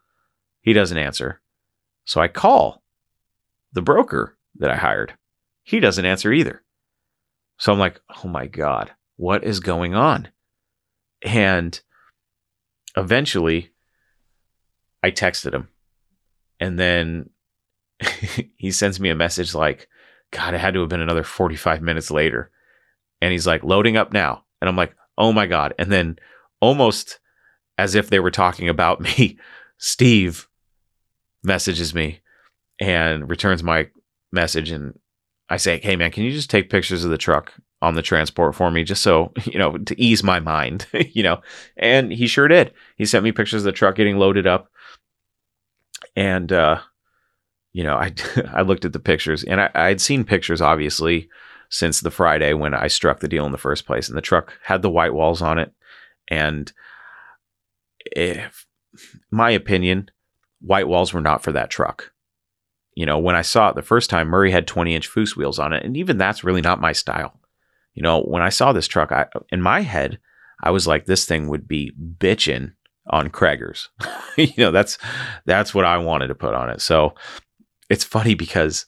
He 0.62 0.74
doesn't 0.74 0.98
answer. 0.98 1.42
So 2.06 2.20
I 2.20 2.28
call 2.28 2.82
the 3.74 3.82
broker 3.82 4.38
that 4.58 4.72
I 4.72 4.76
hired. 4.76 5.14
He 5.64 5.80
doesn't 5.80 6.06
answer 6.06 6.32
either. 6.34 6.64
So 7.58 7.72
I'm 7.72 7.80
like, 7.80 8.02
oh 8.24 8.28
my 8.28 8.48
God, 8.48 8.92
what 9.18 9.44
is 9.44 9.60
going 9.60 9.94
on? 9.94 10.30
And 11.22 11.80
eventually 12.98 13.72
I 15.04 15.12
texted 15.12 15.54
him. 15.54 15.70
And 16.60 16.80
then 16.80 17.30
he 18.56 18.72
sends 18.72 19.00
me 19.00 19.10
a 19.10 19.16
message 19.16 19.54
like, 19.54 19.88
God, 20.32 20.54
it 20.54 20.60
had 20.60 20.74
to 20.74 20.82
have 20.82 20.90
been 20.90 21.02
another 21.02 21.24
45 21.24 21.82
minutes 21.82 22.12
later. 22.12 22.52
And 23.22 23.32
he's 23.32 23.48
like, 23.48 23.64
loading 23.64 23.98
up 23.98 24.12
now. 24.12 24.44
And 24.62 24.68
I'm 24.68 24.76
like, 24.76 24.96
oh 25.18 25.32
my 25.32 25.46
God. 25.46 25.74
And 25.78 25.92
then 25.92 26.18
almost 26.60 27.20
as 27.78 27.96
if 27.96 28.10
they 28.10 28.20
were 28.20 28.32
talking 28.32 28.70
about 28.70 29.02
me, 29.18 29.38
Steve 29.78 30.48
messages 31.44 31.94
me 31.94 32.20
and 32.80 33.30
returns 33.30 33.64
my 33.64 33.90
message. 34.32 34.72
And 34.72 34.98
I 35.50 35.58
say, 35.58 35.80
hey, 35.80 35.96
man, 35.96 36.12
can 36.12 36.24
you 36.24 36.32
just 36.32 36.50
take 36.50 36.70
pictures 36.70 37.04
of 37.04 37.12
the 37.12 37.18
truck 37.18 37.54
on 37.82 37.94
the 37.94 38.02
transport 38.02 38.56
for 38.56 38.72
me 38.72 38.84
just 38.84 39.04
so, 39.04 39.32
you 39.46 39.60
know, 39.60 39.78
to 39.78 40.02
ease 40.02 40.24
my 40.24 40.40
mind, 40.40 40.88
you 41.12 41.24
know? 41.24 41.42
And 41.78 42.12
he 42.12 42.28
sure 42.28 42.48
did. 42.48 42.74
He 42.96 43.06
sent 43.06 43.24
me 43.24 43.32
pictures 43.32 43.62
of 43.62 43.66
the 43.66 43.72
truck 43.72 43.96
getting 43.96 44.18
loaded 44.18 44.48
up. 44.48 44.70
And, 46.16 46.52
uh, 46.52 46.80
you 47.74 47.84
know, 47.84 47.98
I 47.98 48.14
I 48.54 48.62
looked 48.62 48.86
at 48.86 48.94
the 48.94 49.00
pictures 49.00 49.44
and 49.44 49.60
I, 49.60 49.70
I'd 49.76 50.00
seen 50.00 50.24
pictures 50.24 50.62
obviously 50.62 51.30
since 51.70 52.00
the 52.00 52.12
Friday 52.12 52.54
when 52.54 52.74
I 52.74 52.88
struck 52.88 53.20
the 53.20 53.28
deal 53.28 53.46
in 53.46 53.52
the 53.52 53.58
first 53.58 53.86
place, 53.86 54.08
and 54.08 54.18
the 54.18 54.22
truck 54.22 54.54
had 54.64 54.82
the 54.82 54.90
white 54.90 55.14
walls 55.14 55.42
on 55.42 55.60
it, 55.60 55.74
and 56.30 56.72
if 58.06 58.66
my 59.32 59.52
opinion, 59.52 60.10
white 60.62 60.88
walls 60.88 61.14
were 61.14 61.22
not 61.22 61.44
for 61.44 61.52
that 61.52 61.70
truck. 61.70 62.12
You 62.96 63.06
know, 63.06 63.20
when 63.20 63.36
I 63.36 63.42
saw 63.42 63.70
it 63.70 63.76
the 63.76 63.82
first 63.82 64.10
time, 64.10 64.28
Murray 64.28 64.52
had 64.52 64.68
20 64.68 64.96
inch 64.96 65.10
Foose 65.10 65.36
wheels 65.36 65.60
on 65.60 65.74
it, 65.74 65.84
and 65.84 65.98
even 65.98 66.18
that's 66.18 66.44
really 66.44 66.62
not 66.62 66.80
my 66.80 66.94
style. 66.94 67.40
You 67.94 68.02
know, 68.04 68.22
when 68.22 68.42
I 68.42 68.50
saw 68.50 68.72
this 68.72 68.88
truck, 68.88 69.12
I 69.12 69.28
in 69.50 69.62
my 69.62 69.82
head, 69.82 70.20
I 70.64 70.72
was 70.72 70.88
like, 70.88 71.06
this 71.06 71.26
thing 71.26 71.50
would 71.50 71.68
be 71.68 71.94
bitching 72.18 72.74
on 73.10 73.30
Cragars. 73.30 73.88
you 74.38 74.54
know, 74.58 74.72
that's 74.72 74.98
that's 75.46 75.74
what 75.74 75.86
I 75.86 75.98
wanted 75.98 76.28
to 76.28 76.36
put 76.36 76.56
on 76.56 76.70
it. 76.70 76.82
So 76.82 77.16
it's 77.90 78.04
funny 78.04 78.34
because 78.34 78.86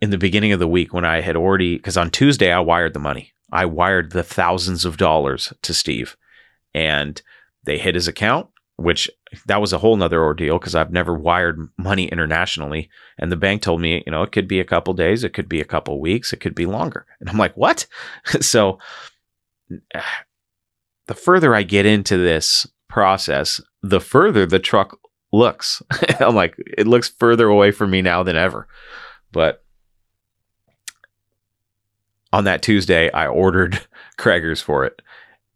in 0.00 0.10
the 0.10 0.18
beginning 0.18 0.52
of 0.52 0.60
the 0.60 0.68
week 0.68 0.92
when 0.92 1.04
I 1.04 1.20
had 1.20 1.36
already 1.36 1.76
because 1.76 1.96
on 1.96 2.10
Tuesday 2.10 2.52
I 2.52 2.60
wired 2.60 2.94
the 2.94 3.00
money. 3.00 3.32
I 3.50 3.64
wired 3.64 4.12
the 4.12 4.22
thousands 4.22 4.84
of 4.84 4.98
dollars 4.98 5.52
to 5.62 5.72
Steve 5.72 6.16
and 6.74 7.20
they 7.64 7.78
hit 7.78 7.94
his 7.94 8.08
account, 8.08 8.48
which 8.76 9.10
that 9.46 9.60
was 9.60 9.72
a 9.72 9.78
whole 9.78 9.96
nother 9.96 10.22
ordeal 10.22 10.58
because 10.58 10.74
I've 10.74 10.92
never 10.92 11.14
wired 11.14 11.58
money 11.76 12.06
internationally. 12.06 12.88
And 13.18 13.30
the 13.30 13.36
bank 13.36 13.62
told 13.62 13.80
me, 13.80 14.02
you 14.06 14.12
know, 14.12 14.22
it 14.22 14.32
could 14.32 14.48
be 14.48 14.60
a 14.60 14.64
couple 14.64 14.94
days, 14.94 15.24
it 15.24 15.34
could 15.34 15.48
be 15.48 15.60
a 15.60 15.66
couple 15.66 16.00
weeks, 16.00 16.32
it 16.32 16.40
could 16.40 16.54
be 16.54 16.66
longer. 16.66 17.06
And 17.20 17.28
I'm 17.28 17.38
like, 17.38 17.56
what? 17.56 17.86
so 18.40 18.78
the 21.06 21.14
further 21.14 21.54
I 21.54 21.62
get 21.62 21.86
into 21.86 22.16
this 22.16 22.66
process, 22.88 23.60
the 23.82 24.00
further 24.00 24.46
the 24.46 24.58
truck 24.58 24.98
looks. 25.32 25.82
I'm 26.20 26.34
like, 26.34 26.56
it 26.76 26.86
looks 26.86 27.08
further 27.08 27.48
away 27.48 27.70
from 27.70 27.90
me 27.90 28.02
now 28.02 28.22
than 28.22 28.36
ever. 28.36 28.68
But 29.32 29.64
on 32.32 32.44
that 32.44 32.62
Tuesday, 32.62 33.10
I 33.10 33.26
ordered 33.26 33.80
Cragars 34.18 34.62
for 34.62 34.84
it. 34.84 35.00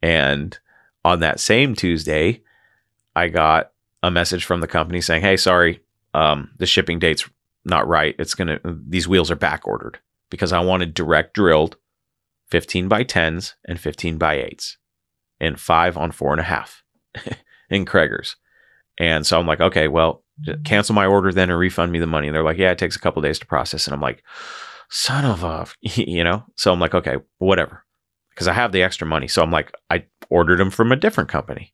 And 0.03 0.59
on 1.05 1.20
that 1.20 1.40
same 1.40 1.74
Tuesday, 1.74 2.42
I 3.14 3.28
got 3.28 3.72
a 4.03 4.11
message 4.11 4.44
from 4.44 4.61
the 4.61 4.66
company 4.66 5.00
saying, 5.00 5.22
"Hey, 5.22 5.36
sorry, 5.36 5.80
um, 6.14 6.50
the 6.59 6.66
shipping 6.66 6.98
date's 6.98 7.28
not 7.64 7.86
right. 7.86 8.14
It's 8.18 8.34
gonna 8.34 8.61
these 8.64 9.09
wheels 9.09 9.30
are 9.30 9.36
back 9.36 9.66
ordered 9.66 9.98
because 10.30 10.53
I 10.53 10.61
wanted 10.61 10.94
direct 10.94 11.34
drilled, 11.34 11.76
fifteen 12.50 12.88
by 12.88 13.03
tens 13.03 13.55
and 13.64 13.78
fifteen 13.78 14.18
by 14.18 14.34
eights, 14.34 14.78
and 15.40 15.61
five 15.61 15.96
on 15.96 16.12
four 16.12 16.32
and 16.32 16.40
a 16.40 16.44
half 16.44 16.82
in 17.70 17.84
Cragars." 17.84 18.36
And 18.98 19.26
so 19.26 19.38
I'm 19.38 19.46
like, 19.46 19.61
okay, 19.61 19.88
well, 19.88 20.22
cancel 20.64 20.94
my 20.94 21.07
order 21.07 21.32
then 21.32 21.50
and 21.50 21.59
refund 21.59 21.92
me 21.92 21.98
the 21.98 22.07
money. 22.07 22.28
And 22.28 22.34
they're 22.34 22.44
like, 22.44 22.59
yeah, 22.59 22.70
it 22.70 22.78
takes 22.78 22.96
a 22.96 23.00
couple 23.00 23.22
days 23.22 23.38
to 23.38 23.46
process. 23.46 23.86
And 23.86 23.94
I'm 23.94 24.00
like, 24.00 24.22
son 24.90 25.24
of 25.24 25.42
a, 25.42 25.66
you 25.80 26.24
know? 26.24 26.44
So 26.57 26.72
I'm 26.72 26.80
like, 26.80 26.94
okay, 26.94 27.16
whatever. 27.38 27.84
Because 28.34 28.48
I 28.48 28.52
have 28.52 28.72
the 28.72 28.82
extra 28.82 29.06
money. 29.06 29.28
So 29.28 29.42
I'm 29.42 29.50
like, 29.50 29.72
I 29.90 30.04
ordered 30.30 30.58
them 30.58 30.70
from 30.70 30.92
a 30.92 30.96
different 30.96 31.28
company 31.28 31.72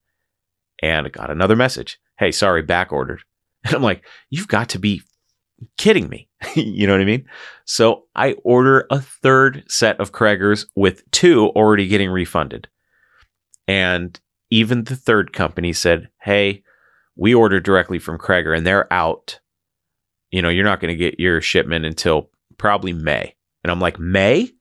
and 0.82 1.06
I 1.06 1.10
got 1.10 1.30
another 1.30 1.56
message. 1.56 1.98
Hey, 2.18 2.32
sorry, 2.32 2.62
back 2.62 2.92
ordered. 2.92 3.22
And 3.64 3.74
I'm 3.74 3.82
like, 3.82 4.04
you've 4.30 4.46
got 4.46 4.68
to 4.70 4.78
be 4.78 5.02
kidding 5.76 6.08
me. 6.08 6.28
you 6.54 6.86
know 6.86 6.92
what 6.92 7.02
I 7.02 7.04
mean? 7.04 7.26
So 7.64 8.04
I 8.14 8.34
order 8.44 8.86
a 8.88 9.00
third 9.00 9.64
set 9.68 9.98
of 9.98 10.12
Cragars 10.12 10.66
with 10.76 11.08
two 11.10 11.48
already 11.48 11.88
getting 11.88 12.08
refunded. 12.08 12.68
And 13.66 14.18
even 14.50 14.84
the 14.84 14.94
third 14.96 15.32
company 15.32 15.72
said, 15.72 16.08
hey, 16.20 16.62
we 17.16 17.34
ordered 17.34 17.64
directly 17.64 17.98
from 17.98 18.18
Cragar 18.18 18.56
and 18.56 18.64
they're 18.66 18.90
out. 18.92 19.40
You 20.30 20.40
know, 20.40 20.48
you're 20.48 20.64
not 20.64 20.80
going 20.80 20.92
to 20.92 20.96
get 20.96 21.18
your 21.18 21.40
shipment 21.40 21.84
until 21.84 22.30
probably 22.58 22.92
May. 22.92 23.34
And 23.64 23.70
I'm 23.72 23.80
like, 23.80 23.98
May? 23.98 24.52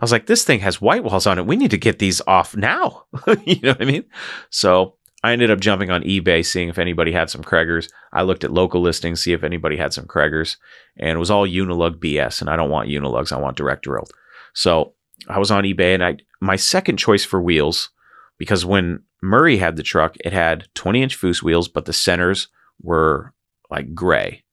I 0.00 0.04
was 0.04 0.12
like, 0.12 0.26
this 0.26 0.44
thing 0.44 0.60
has 0.60 0.80
white 0.80 1.04
walls 1.04 1.26
on 1.26 1.38
it. 1.38 1.46
We 1.46 1.56
need 1.56 1.70
to 1.72 1.78
get 1.78 1.98
these 1.98 2.22
off 2.26 2.56
now. 2.56 3.04
you 3.44 3.60
know 3.60 3.72
what 3.72 3.82
I 3.82 3.84
mean? 3.84 4.04
So 4.48 4.96
I 5.22 5.32
ended 5.32 5.50
up 5.50 5.60
jumping 5.60 5.90
on 5.90 6.02
eBay, 6.02 6.44
seeing 6.44 6.68
if 6.68 6.78
anybody 6.78 7.12
had 7.12 7.28
some 7.28 7.44
Cragars. 7.44 7.90
I 8.12 8.22
looked 8.22 8.42
at 8.42 8.52
local 8.52 8.80
listings, 8.80 9.22
see 9.22 9.34
if 9.34 9.44
anybody 9.44 9.76
had 9.76 9.92
some 9.92 10.06
Cragars, 10.06 10.56
and 10.96 11.10
it 11.10 11.18
was 11.18 11.30
all 11.30 11.46
Unilug 11.46 11.96
BS. 11.96 12.40
And 12.40 12.48
I 12.50 12.56
don't 12.56 12.70
want 12.70 12.88
Unilugs, 12.88 13.30
I 13.30 13.38
want 13.38 13.56
direct 13.56 13.84
drilled. 13.84 14.10
So 14.54 14.94
I 15.28 15.38
was 15.38 15.50
on 15.50 15.64
eBay, 15.64 15.94
and 15.94 16.02
I 16.02 16.16
my 16.40 16.56
second 16.56 16.96
choice 16.96 17.24
for 17.24 17.40
wheels, 17.40 17.90
because 18.38 18.64
when 18.64 19.04
Murray 19.22 19.58
had 19.58 19.76
the 19.76 19.82
truck. 19.82 20.16
It 20.24 20.32
had 20.32 20.68
20 20.74 21.02
inch 21.02 21.20
Foose 21.20 21.42
wheels, 21.42 21.68
but 21.68 21.84
the 21.84 21.92
centers 21.92 22.48
were 22.82 23.34
like 23.70 23.94
gray. 23.94 24.44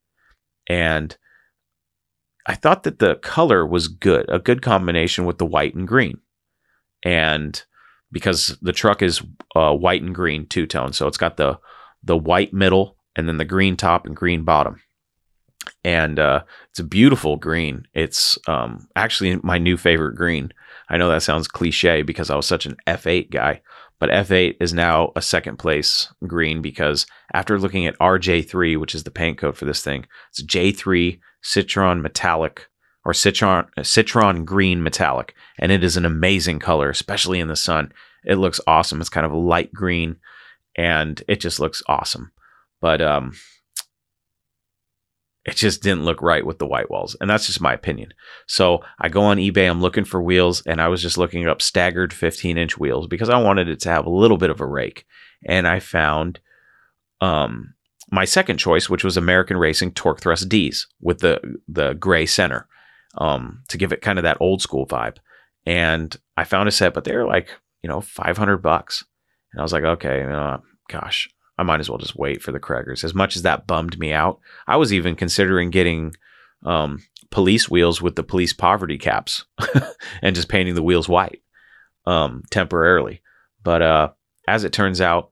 And 0.67 1.15
I 2.47 2.55
thought 2.55 2.83
that 2.83 2.99
the 2.99 3.15
color 3.15 3.67
was 3.67 3.89
good, 3.89 4.25
a 4.29 4.39
good 4.39 4.61
combination 4.61 5.25
with 5.25 5.37
the 5.37 5.45
white 5.45 5.75
and 5.75 5.87
green. 5.87 6.19
And 7.03 7.61
because 8.11 8.57
the 8.61 8.71
truck 8.71 9.01
is 9.01 9.21
uh, 9.53 9.75
white 9.75 10.01
and 10.01 10.15
green 10.15 10.47
two 10.47 10.65
tone, 10.65 10.93
so 10.93 11.07
it's 11.07 11.17
got 11.17 11.37
the 11.37 11.59
the 12.03 12.17
white 12.17 12.53
middle 12.53 12.95
and 13.15 13.27
then 13.27 13.37
the 13.37 13.45
green 13.45 13.75
top 13.75 14.05
and 14.05 14.15
green 14.15 14.43
bottom. 14.43 14.81
And 15.83 16.17
uh, 16.17 16.43
it's 16.69 16.79
a 16.79 16.83
beautiful 16.85 17.35
green. 17.35 17.85
It's 17.93 18.37
um, 18.47 18.87
actually 18.95 19.37
my 19.43 19.57
new 19.57 19.75
favorite 19.75 20.15
green. 20.15 20.53
I 20.89 20.95
know 20.95 21.09
that 21.09 21.23
sounds 21.23 21.49
cliche 21.49 22.01
because 22.03 22.29
I 22.29 22.37
was 22.37 22.45
such 22.45 22.65
an 22.65 22.77
F8 22.87 23.29
guy, 23.29 23.61
but 23.99 24.09
F8 24.09 24.55
is 24.61 24.73
now 24.73 25.11
a 25.17 25.21
second 25.21 25.57
place 25.57 26.07
green 26.25 26.61
because 26.61 27.05
after 27.33 27.59
looking 27.59 27.87
at 27.87 27.99
RJ3, 27.99 28.79
which 28.79 28.95
is 28.95 29.03
the 29.03 29.11
paint 29.11 29.37
code 29.37 29.57
for 29.57 29.65
this 29.65 29.83
thing, 29.83 30.05
it's 30.29 30.41
J3 30.43 31.19
Citron 31.47 32.01
Metallic 32.01 32.67
or 33.05 33.13
Citron 33.13 33.67
Citron 33.81 34.43
Green 34.43 34.83
Metallic, 34.83 35.33
and 35.57 35.71
it 35.71 35.81
is 35.81 35.95
an 35.95 36.03
amazing 36.03 36.59
color, 36.59 36.89
especially 36.89 37.39
in 37.39 37.47
the 37.47 37.55
sun. 37.55 37.93
It 38.25 38.35
looks 38.35 38.59
awesome. 38.67 38.99
It's 38.99 39.09
kind 39.09 39.25
of 39.25 39.31
a 39.31 39.37
light 39.37 39.71
green, 39.71 40.17
and 40.75 41.23
it 41.29 41.39
just 41.39 41.61
looks 41.61 41.81
awesome. 41.87 42.33
But 42.81 43.01
um, 43.01 43.31
it 45.45 45.55
just 45.55 45.81
didn't 45.81 46.03
look 46.03 46.21
right 46.21 46.45
with 46.45 46.59
the 46.59 46.67
white 46.67 46.91
walls. 46.91 47.15
And 47.21 47.29
that's 47.29 47.47
just 47.47 47.61
my 47.61 47.73
opinion. 47.73 48.13
So 48.45 48.83
I 48.99 49.07
go 49.07 49.21
on 49.21 49.37
eBay, 49.37 49.69
I'm 49.69 49.81
looking 49.81 50.03
for 50.03 50.21
wheels, 50.21 50.61
and 50.67 50.81
I 50.81 50.89
was 50.89 51.01
just 51.01 51.17
looking 51.17 51.47
up 51.47 51.61
staggered 51.61 52.11
15 52.11 52.57
inch 52.57 52.77
wheels 52.77 53.07
because 53.07 53.29
I 53.29 53.41
wanted 53.41 53.69
it 53.69 53.79
to 53.81 53.89
have 53.89 54.05
a 54.05 54.09
little 54.09 54.37
bit 54.37 54.49
of 54.49 54.59
a 54.59 54.65
rake. 54.65 55.05
And 55.45 55.65
I 55.65 55.79
found 55.79 56.41
um, 57.21 57.75
my 58.10 58.26
second 58.26 58.58
choice, 58.58 58.89
which 58.89 59.03
was 59.03 59.18
American 59.18 59.58
Racing 59.58 59.91
Torque 59.91 60.22
Thrust 60.22 60.47
D's 60.49 60.88
with 61.01 61.20
the, 61.20 61.39
the 61.68 61.93
gray 61.93 62.26
center 62.26 62.68
um, 63.18 63.64
to 63.68 63.78
give 63.78 63.91
it 63.91 64.01
kind 64.01 64.20
of 64.20 64.24
that 64.24 64.38
old 64.39 64.62
school 64.62 64.88
vibe. 64.88 65.18
And 65.66 66.16
I 66.38 66.45
found 66.45 66.70
a 66.70 66.72
set, 66.72 66.93
but 66.93 67.03
they're 67.03 67.26
like 67.26 67.49
you 67.88 67.89
know, 67.89 68.01
500 68.01 68.58
bucks. 68.58 69.05
And 69.51 69.62
I 69.62 69.64
was 69.64 69.74
like, 69.74 69.84
okay, 69.84 70.20
know, 70.24 70.62
gosh, 70.89 71.30
I 71.58 71.64
might 71.64 71.80
as 71.80 71.89
well 71.89 71.97
just 71.97 72.16
wait 72.16 72.41
for 72.41 72.51
the 72.51 72.60
Cragars. 72.60 73.03
As 73.03 73.14
much 73.14 73.36
as 73.36 73.43
that 73.43 73.68
bummed 73.68 73.97
me 73.99 74.14
out, 74.14 74.39
I 74.68 74.76
was 74.78 74.93
even 74.93 75.16
considering 75.16 75.70
getting 75.70 76.14
um, 76.66 77.03
police 77.30 77.70
wheels 77.70 78.01
with 78.01 78.16
the 78.16 78.24
police 78.24 78.53
poverty 78.53 78.97
caps 78.97 79.45
and 80.22 80.36
just 80.36 80.49
painting 80.49 80.76
the 80.76 80.84
wheels 80.84 81.08
white 81.08 81.41
um, 82.05 82.43
temporarily. 82.51 83.22
But 83.64 83.82
uh, 83.82 84.10
as 84.47 84.64
it 84.64 84.74
turns 84.74 85.01
out, 85.01 85.32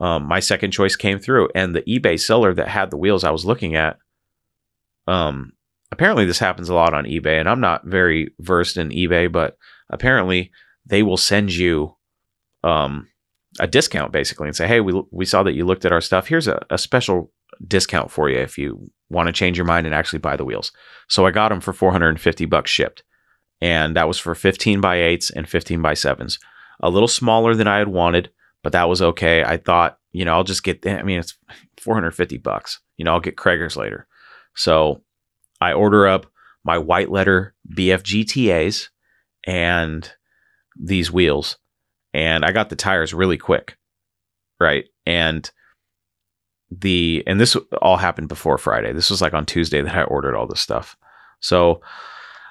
um, 0.00 0.24
my 0.24 0.40
second 0.40 0.70
choice 0.70 0.96
came 0.96 1.18
through, 1.18 1.48
and 1.54 1.74
the 1.74 1.82
eBay 1.82 2.18
seller 2.18 2.54
that 2.54 2.68
had 2.68 2.90
the 2.90 2.96
wheels 2.96 3.24
I 3.24 3.30
was 3.30 3.44
looking 3.44 3.76
at, 3.76 3.98
um, 5.06 5.52
apparently 5.92 6.24
this 6.24 6.38
happens 6.38 6.68
a 6.68 6.74
lot 6.74 6.94
on 6.94 7.04
eBay, 7.04 7.38
and 7.38 7.48
I'm 7.48 7.60
not 7.60 7.86
very 7.86 8.32
versed 8.40 8.76
in 8.76 8.90
eBay, 8.90 9.30
but 9.30 9.56
apparently 9.90 10.50
they 10.86 11.02
will 11.02 11.16
send 11.16 11.54
you 11.54 11.96
um, 12.64 13.08
a 13.58 13.66
discount 13.66 14.12
basically 14.12 14.46
and 14.46 14.56
say, 14.56 14.66
hey, 14.66 14.80
we, 14.80 15.02
we 15.10 15.24
saw 15.24 15.42
that 15.42 15.54
you 15.54 15.64
looked 15.64 15.84
at 15.84 15.92
our 15.92 16.00
stuff. 16.00 16.28
Here's 16.28 16.48
a, 16.48 16.64
a 16.70 16.78
special 16.78 17.32
discount 17.66 18.10
for 18.10 18.28
you 18.28 18.38
if 18.38 18.56
you 18.56 18.90
want 19.08 19.26
to 19.26 19.32
change 19.32 19.58
your 19.58 19.66
mind 19.66 19.86
and 19.86 19.94
actually 19.94 20.20
buy 20.20 20.36
the 20.36 20.44
wheels. 20.44 20.72
So 21.08 21.26
I 21.26 21.30
got 21.30 21.48
them 21.48 21.60
for 21.60 21.72
450 21.72 22.46
bucks 22.46 22.70
shipped. 22.70 23.02
And 23.60 23.96
that 23.96 24.08
was 24.08 24.18
for 24.18 24.34
15 24.34 24.80
by 24.80 24.96
8s 24.96 25.30
and 25.34 25.48
15 25.48 25.82
by 25.82 25.92
7s. 25.92 26.38
A 26.82 26.88
little 26.88 27.08
smaller 27.08 27.54
than 27.54 27.68
I 27.68 27.78
had 27.78 27.88
wanted, 27.88 28.30
but 28.62 28.72
that 28.72 28.88
was 28.88 29.02
okay. 29.02 29.44
I 29.44 29.56
thought, 29.56 29.98
you 30.12 30.24
know, 30.24 30.32
I'll 30.32 30.44
just 30.44 30.64
get, 30.64 30.86
I 30.86 31.02
mean, 31.02 31.18
it's 31.18 31.36
450 31.80 32.38
bucks. 32.38 32.80
You 32.96 33.04
know, 33.04 33.12
I'll 33.12 33.20
get 33.20 33.36
Cragars 33.36 33.76
later. 33.76 34.06
So 34.54 35.02
I 35.60 35.72
order 35.72 36.06
up 36.06 36.26
my 36.64 36.78
white 36.78 37.10
letter 37.10 37.54
BFGTAs 37.74 38.88
and 39.46 40.12
these 40.78 41.10
wheels 41.10 41.58
and 42.12 42.44
I 42.44 42.52
got 42.52 42.70
the 42.70 42.76
tires 42.76 43.14
really 43.14 43.38
quick. 43.38 43.76
Right. 44.58 44.86
And 45.06 45.50
the 46.70 47.24
and 47.26 47.40
this 47.40 47.56
all 47.80 47.96
happened 47.96 48.28
before 48.28 48.58
Friday. 48.58 48.92
This 48.92 49.10
was 49.10 49.20
like 49.20 49.34
on 49.34 49.46
Tuesday 49.46 49.80
that 49.80 49.94
I 49.94 50.02
ordered 50.02 50.36
all 50.36 50.46
this 50.46 50.60
stuff. 50.60 50.96
So 51.40 51.80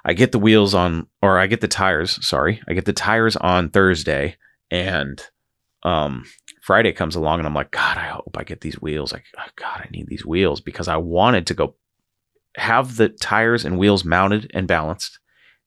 I 0.03 0.13
get 0.13 0.31
the 0.31 0.39
wheels 0.39 0.73
on 0.73 1.07
or 1.21 1.37
I 1.37 1.47
get 1.47 1.61
the 1.61 1.67
tires, 1.67 2.25
sorry. 2.25 2.61
I 2.67 2.73
get 2.73 2.85
the 2.85 2.93
tires 2.93 3.35
on 3.35 3.69
Thursday 3.69 4.37
and 4.71 5.21
um 5.83 6.25
Friday 6.61 6.91
comes 6.91 7.15
along 7.15 7.39
and 7.39 7.47
I'm 7.47 7.55
like, 7.55 7.71
God, 7.71 7.97
I 7.97 8.07
hope 8.07 8.35
I 8.37 8.43
get 8.43 8.61
these 8.61 8.81
wheels. 8.81 9.13
Like, 9.13 9.25
oh, 9.37 9.49
God, 9.55 9.81
I 9.83 9.89
need 9.91 10.07
these 10.07 10.25
wheels 10.25 10.61
because 10.61 10.87
I 10.87 10.97
wanted 10.97 11.47
to 11.47 11.53
go 11.53 11.75
have 12.57 12.97
the 12.97 13.09
tires 13.09 13.65
and 13.65 13.77
wheels 13.77 14.03
mounted 14.03 14.51
and 14.53 14.67
balanced, 14.67 15.19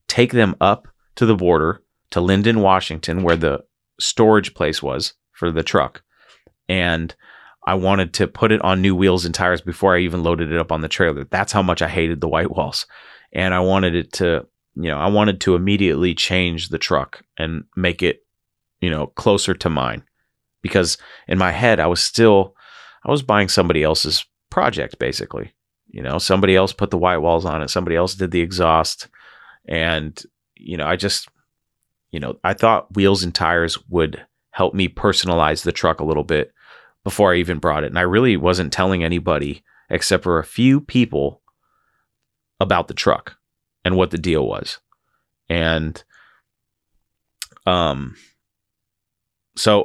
take 0.09 0.33
them 0.33 0.55
up 0.61 0.89
to 1.17 1.27
the 1.27 1.37
border 1.37 1.83
to 2.11 2.21
Lynden, 2.21 2.61
Washington, 2.61 3.23
where 3.23 3.37
the 3.37 3.65
storage 3.99 4.55
place 4.55 4.83
was 4.83 5.15
for 5.33 5.51
the 5.51 5.63
truck. 5.63 6.03
And 6.69 7.15
I 7.67 7.75
wanted 7.75 8.13
to 8.15 8.27
put 8.27 8.53
it 8.53 8.63
on 8.63 8.83
new 8.83 8.95
wheels 8.95 9.25
and 9.25 9.35
tires 9.35 9.61
before 9.61 9.95
I 9.97 10.01
even 10.01 10.23
loaded 10.23 10.51
it 10.53 10.59
up 10.59 10.73
on 10.73 10.81
the 10.81 10.89
trailer. 10.89 11.25
That's 11.25 11.53
how 11.53 11.63
much 11.63 11.81
I 11.81 11.89
hated 11.89 12.21
the 12.21 12.29
white 12.29 12.51
walls. 12.51 12.87
And 13.33 13.55
I 13.55 13.61
wanted 13.61 13.95
it 13.95 14.13
to, 14.15 14.47
you 14.75 14.91
know, 14.91 14.99
I 14.99 15.09
wanted 15.09 15.41
to 15.43 15.55
immediately 15.55 16.15
change 16.15 16.69
the 16.69 16.79
truck 16.79 17.23
and 17.39 17.65
make 17.77 18.03
it, 18.03 18.21
you 18.83 18.91
know, 18.91 19.07
closer 19.07 19.55
to 19.55 19.71
mine. 19.71 20.03
Because 20.61 20.99
in 21.29 21.39
my 21.39 21.53
head, 21.53 21.81
I 21.81 21.87
was 21.87 22.03
still, 22.03 22.55
I 23.07 23.11
was 23.11 23.23
buying 23.23 23.49
somebody 23.49 23.83
else's 23.83 24.27
project 24.51 24.99
basically. 24.99 25.55
You 25.89 26.03
know, 26.03 26.19
somebody 26.19 26.57
else 26.57 26.73
put 26.73 26.91
the 26.91 26.99
white 26.99 27.19
walls 27.19 27.45
on 27.45 27.63
it, 27.63 27.71
somebody 27.71 27.97
else 27.97 28.15
did 28.15 28.33
the 28.33 28.41
exhaust. 28.41 29.09
And, 29.67 30.21
you 30.57 30.77
know, 30.77 30.87
I 30.87 30.97
just, 30.97 31.29
you 32.11 32.21
know, 32.21 32.39
I 32.45 32.55
thought 32.55 32.95
wheels 32.95 33.23
and 33.23 33.35
tires 33.35 33.79
would 33.89 34.25
help 34.51 34.75
me 34.75 34.89
personalize 34.89 35.63
the 35.63 35.73
truck 35.73 36.01
a 36.01 36.05
little 36.05 36.25
bit 36.25 36.53
before 37.05 37.33
I 37.33 37.39
even 37.39 37.59
brought 37.59 37.85
it. 37.85 37.89
And 37.89 37.99
I 37.99 38.03
really 38.03 38.37
wasn't 38.37 38.73
telling 38.73 39.03
anybody 39.03 39.63
except 39.89 40.25
for 40.25 40.39
a 40.39 40.45
few 40.45 40.81
people 40.81 41.41
about 42.59 42.89
the 42.89 42.95
truck 42.95 43.37
and 43.85 43.97
what 43.97 44.11
the 44.11 44.19
deal 44.19 44.47
was. 44.47 44.79
And 45.49 46.03
um 47.65 48.17
so 49.57 49.85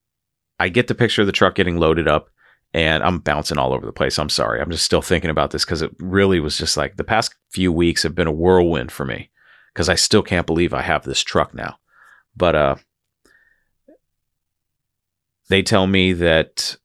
I 0.58 0.68
get 0.68 0.88
the 0.88 0.94
picture 0.94 1.22
of 1.22 1.26
the 1.26 1.32
truck 1.32 1.54
getting 1.54 1.78
loaded 1.78 2.06
up 2.06 2.28
and 2.72 3.02
I'm 3.02 3.18
bouncing 3.18 3.58
all 3.58 3.72
over 3.72 3.84
the 3.84 3.92
place. 3.92 4.18
I'm 4.18 4.28
sorry. 4.28 4.60
I'm 4.60 4.70
just 4.70 4.84
still 4.84 5.02
thinking 5.02 5.30
about 5.30 5.50
this 5.50 5.64
cuz 5.64 5.82
it 5.82 5.90
really 5.98 6.40
was 6.40 6.56
just 6.56 6.76
like 6.76 6.96
the 6.96 7.04
past 7.04 7.34
few 7.50 7.72
weeks 7.72 8.02
have 8.02 8.14
been 8.14 8.26
a 8.26 8.32
whirlwind 8.32 8.92
for 8.92 9.04
me 9.04 9.30
because 9.72 9.88
I 9.88 9.94
still 9.94 10.22
can't 10.22 10.46
believe 10.46 10.74
I 10.74 10.82
have 10.82 11.04
this 11.04 11.22
truck 11.22 11.54
now. 11.54 11.78
But 12.36 12.54
uh, 12.54 12.76
they 15.48 15.62
tell 15.62 15.86
me 15.86 16.12
that 16.14 16.76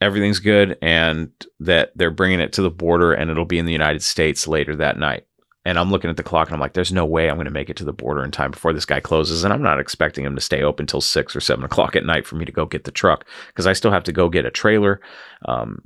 everything's 0.00 0.40
good 0.40 0.78
and 0.80 1.30
that 1.60 1.92
they're 1.94 2.10
bringing 2.10 2.40
it 2.40 2.54
to 2.54 2.62
the 2.62 2.70
border 2.70 3.12
and 3.12 3.30
it'll 3.30 3.44
be 3.44 3.58
in 3.58 3.66
the 3.66 3.72
United 3.72 4.02
States 4.02 4.48
later 4.48 4.76
that 4.76 4.98
night. 4.98 5.26
And 5.70 5.78
I'm 5.78 5.92
looking 5.92 6.10
at 6.10 6.16
the 6.16 6.24
clock 6.24 6.48
and 6.48 6.54
I'm 6.54 6.60
like, 6.60 6.72
there's 6.72 6.90
no 6.90 7.06
way 7.06 7.30
I'm 7.30 7.36
going 7.36 7.44
to 7.44 7.52
make 7.52 7.70
it 7.70 7.76
to 7.76 7.84
the 7.84 7.92
border 7.92 8.24
in 8.24 8.32
time 8.32 8.50
before 8.50 8.72
this 8.72 8.84
guy 8.84 8.98
closes. 8.98 9.44
And 9.44 9.52
I'm 9.52 9.62
not 9.62 9.78
expecting 9.78 10.24
him 10.24 10.34
to 10.34 10.40
stay 10.40 10.64
open 10.64 10.82
until 10.82 11.00
six 11.00 11.36
or 11.36 11.40
seven 11.40 11.64
o'clock 11.66 11.94
at 11.94 12.04
night 12.04 12.26
for 12.26 12.34
me 12.34 12.44
to 12.44 12.50
go 12.50 12.66
get 12.66 12.82
the 12.82 12.90
truck 12.90 13.24
because 13.46 13.68
I 13.68 13.72
still 13.72 13.92
have 13.92 14.02
to 14.02 14.12
go 14.12 14.28
get 14.28 14.44
a 14.44 14.50
trailer. 14.50 15.00
Um, 15.44 15.80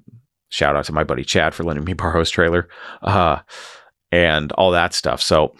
shout 0.49 0.74
out 0.74 0.87
to 0.87 0.95
my 0.95 1.05
buddy 1.05 1.22
Chad 1.22 1.53
for 1.53 1.64
letting 1.64 1.85
me 1.85 1.93
borrow 1.93 2.20
his 2.20 2.30
trailer 2.30 2.66
uh, 3.03 3.41
and 4.11 4.53
all 4.53 4.70
that 4.70 4.95
stuff. 4.95 5.20
So 5.20 5.55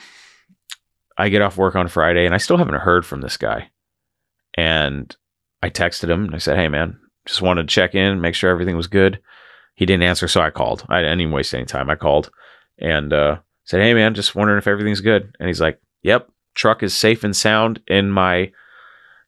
I 1.19 1.29
get 1.29 1.43
off 1.43 1.59
work 1.59 1.77
on 1.77 1.89
Friday 1.89 2.25
and 2.25 2.35
I 2.35 2.39
still 2.39 2.57
haven't 2.57 2.77
heard 2.77 3.05
from 3.05 3.21
this 3.21 3.37
guy. 3.37 3.69
And 4.57 5.15
I 5.63 5.69
texted 5.69 6.09
him 6.09 6.25
and 6.25 6.35
I 6.35 6.39
said, 6.39 6.57
Hey, 6.57 6.69
man, 6.69 6.99
just 7.27 7.43
wanted 7.43 7.69
to 7.69 7.75
check 7.75 7.95
in, 7.95 8.23
make 8.23 8.35
sure 8.35 8.49
everything 8.49 8.79
was 8.79 8.87
good. 8.87 9.21
He 9.75 9.85
didn't 9.85 10.05
answer, 10.05 10.29
so 10.29 10.41
I 10.41 10.49
called. 10.49 10.87
I 10.89 11.03
didn't 11.03 11.31
waste 11.31 11.53
any 11.53 11.67
time. 11.67 11.91
I 11.91 11.97
called 11.97 12.31
and 12.79 13.13
uh, 13.13 13.39
said, 13.65 13.81
Hey, 13.81 13.95
man, 13.95 14.15
just 14.15 14.35
wondering 14.35 14.59
if 14.59 14.67
everything's 14.67 15.01
good. 15.01 15.35
And 15.39 15.49
he's 15.49 15.61
like, 15.61 15.81
Yep, 16.03 16.31
truck 16.55 16.83
is 16.83 16.97
safe 16.97 17.25
and 17.25 17.35
sound 17.35 17.81
in 17.87 18.11
my 18.11 18.53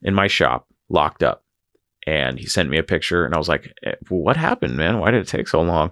in 0.02 0.14
my 0.14 0.26
shop, 0.26 0.66
locked 0.88 1.22
up. 1.22 1.44
And 2.06 2.38
he 2.38 2.46
sent 2.46 2.70
me 2.70 2.78
a 2.78 2.84
picture, 2.84 3.24
and 3.24 3.34
I 3.34 3.38
was 3.38 3.48
like, 3.48 3.72
eh, 3.82 3.94
"What 4.08 4.36
happened, 4.36 4.76
man? 4.76 5.00
Why 5.00 5.10
did 5.10 5.22
it 5.22 5.28
take 5.28 5.48
so 5.48 5.60
long?" 5.60 5.90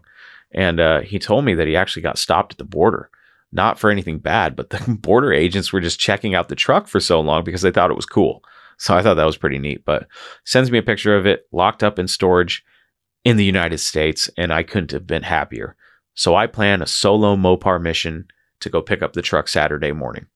And 0.53 0.79
uh, 0.79 1.01
he 1.01 1.19
told 1.19 1.45
me 1.45 1.55
that 1.55 1.67
he 1.67 1.75
actually 1.75 2.03
got 2.03 2.19
stopped 2.19 2.53
at 2.53 2.59
the 2.59 2.65
border 2.65 3.11
not 3.55 3.79
for 3.79 3.89
anything 3.89 4.19
bad, 4.19 4.57
but 4.57 4.71
the 4.71 4.95
border 5.01 5.33
agents 5.33 5.73
were 5.73 5.81
just 5.81 6.01
checking 6.01 6.35
out 6.35 6.49
the 6.49 6.57
truck 6.57 6.89
for 6.89 7.01
so 7.01 7.21
long 7.21 7.45
because 7.45 7.63
they 7.63 7.71
thought 7.71 7.91
it 7.91 7.97
was 7.97 8.05
cool. 8.05 8.43
So 8.77 8.95
I 8.95 9.01
thought 9.01 9.15
that 9.15 9.25
was 9.25 9.37
pretty 9.37 9.61
neat. 9.61 9.85
But 9.85 10.09
sends 10.45 10.71
me 10.71 10.79
a 10.79 10.83
picture 10.83 11.17
of 11.17 11.25
it 11.25 11.47
locked 11.53 11.83
up 11.83 11.99
in 11.99 12.09
storage 12.09 12.65
in 13.25 13.37
the 13.37 13.45
United 13.45 13.79
States, 13.79 14.29
and 14.37 14.53
I 14.53 14.65
couldn't 14.65 14.91
have 14.91 15.07
been 15.07 15.23
happier. 15.23 15.77
So 16.15 16.35
I 16.35 16.49
plan 16.49 16.83
a 16.83 16.87
solo 16.87 17.37
Mopar 17.37 17.81
mission 17.81 18.27
to 18.65 18.71
go 18.71 18.83
pick 18.83 19.03
up 19.03 19.13
the 19.13 19.23
truck 19.23 19.49
Saturday 19.49 19.93
morning. 19.93 20.27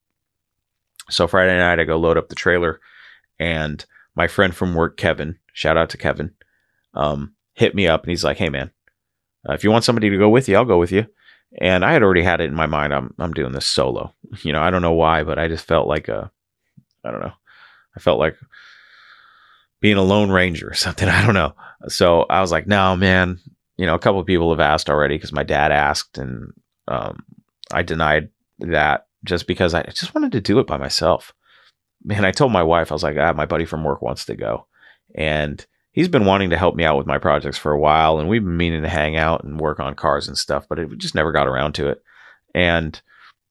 So 1.11 1.27
Friday 1.27 1.57
night, 1.59 1.81
I 1.81 1.85
go 1.85 1.97
load 1.97 2.17
up 2.17 2.29
the 2.29 2.35
trailer, 2.35 2.81
and 3.39 3.85
my 4.15 4.27
friend 4.27 4.55
from 4.55 4.75
work, 4.75 4.97
Kevin, 4.97 5.39
shout 5.53 5.77
out 5.77 5.91
to 5.91 5.99
Kevin, 5.99 6.33
um, 6.95 7.35
hit 7.55 7.75
me 7.75 7.87
up 7.87 8.03
and 8.03 8.11
he's 8.11 8.25
like, 8.25 8.37
"Hey 8.37 8.49
man, 8.49 8.71
uh, 9.49 9.53
if 9.53 9.65
you 9.65 9.71
want 9.71 9.85
somebody 9.85 10.11
to 10.11 10.19
go 10.19 10.29
with 10.29 10.49
you, 10.49 10.57
I'll 10.57 10.65
go 10.65 10.79
with 10.79 10.93
you." 10.93 11.07
and 11.57 11.85
I 11.85 11.93
had 11.93 12.03
already 12.03 12.23
had 12.23 12.41
it 12.41 12.49
in 12.49 12.55
my 12.55 12.67
mind. 12.67 12.93
I'm 12.93 13.15
I'm 13.19 13.33
doing 13.33 13.53
this 13.53 13.67
solo. 13.67 14.15
You 14.43 14.53
know, 14.53 14.61
I 14.61 14.71
don't 14.71 14.83
know 14.83 14.93
why, 14.93 15.25
but 15.25 15.39
I 15.39 15.49
just 15.49 15.67
felt 15.67 15.89
like 15.89 16.09
a, 16.09 16.31
I 17.03 17.11
don't 17.11 17.23
know, 17.23 17.33
I 17.97 18.01
felt 18.01 18.19
like 18.19 18.37
being 19.81 19.97
a 19.97 20.03
lone 20.03 20.31
ranger 20.31 20.69
or 20.69 20.75
something. 20.85 21.09
I 21.09 21.25
don't 21.25 21.35
know. 21.35 21.55
So 21.89 22.23
I 22.29 22.41
was 22.41 22.53
like, 22.53 22.67
no, 22.67 22.95
man. 22.97 23.39
You 23.79 23.87
know, 23.87 23.95
a 23.95 23.99
couple 23.99 24.21
of 24.21 24.27
people 24.27 24.51
have 24.51 24.61
asked 24.61 24.91
already 24.91 25.15
because 25.15 25.33
my 25.33 25.45
dad 25.45 25.71
asked, 25.71 26.19
and 26.19 26.53
um, 26.89 27.25
I 27.73 27.83
denied 27.83 28.31
that 28.61 29.07
just 29.25 29.47
because 29.47 29.75
I 29.75 29.83
just 29.83 30.15
wanted 30.15 30.33
to 30.33 30.41
do 30.41 30.59
it 30.59 30.67
by 30.67 30.77
myself. 30.77 31.33
Man, 32.05 32.25
I 32.25 32.31
told 32.31 32.53
my 32.53 32.63
wife, 32.63 32.91
I 32.91 32.95
was 32.95 33.03
like, 33.03 33.17
ah, 33.19 33.33
my 33.33 33.47
buddy 33.47 33.65
from 33.65 33.85
work 33.85 34.03
wants 34.03 34.25
to 34.27 34.37
go, 34.37 34.67
and 35.15 35.65
he's 35.91 36.09
been 36.09 36.25
wanting 36.25 36.51
to 36.51 36.57
help 36.57 36.77
me 36.77 36.85
out 36.85 36.97
with 36.97 37.07
my 37.07 37.19
projects 37.19 37.59
for 37.59 37.73
a 37.73 37.79
while, 37.79 38.19
and 38.19 38.29
we've 38.29 38.45
been 38.45 38.57
meaning 38.57 38.83
to 38.83 38.89
hang 38.89 39.17
out 39.17 39.45
and 39.45 39.61
work 39.61 39.81
on 39.81 39.95
cars 39.95 40.29
and 40.29 40.39
stuff, 40.39 40.67
but 40.69 40.79
it 40.79 40.97
just 40.99 41.15
never 41.15 41.33
got 41.33 41.49
around 41.49 41.75
to 41.75 41.89
it. 41.89 42.03
And 42.55 43.01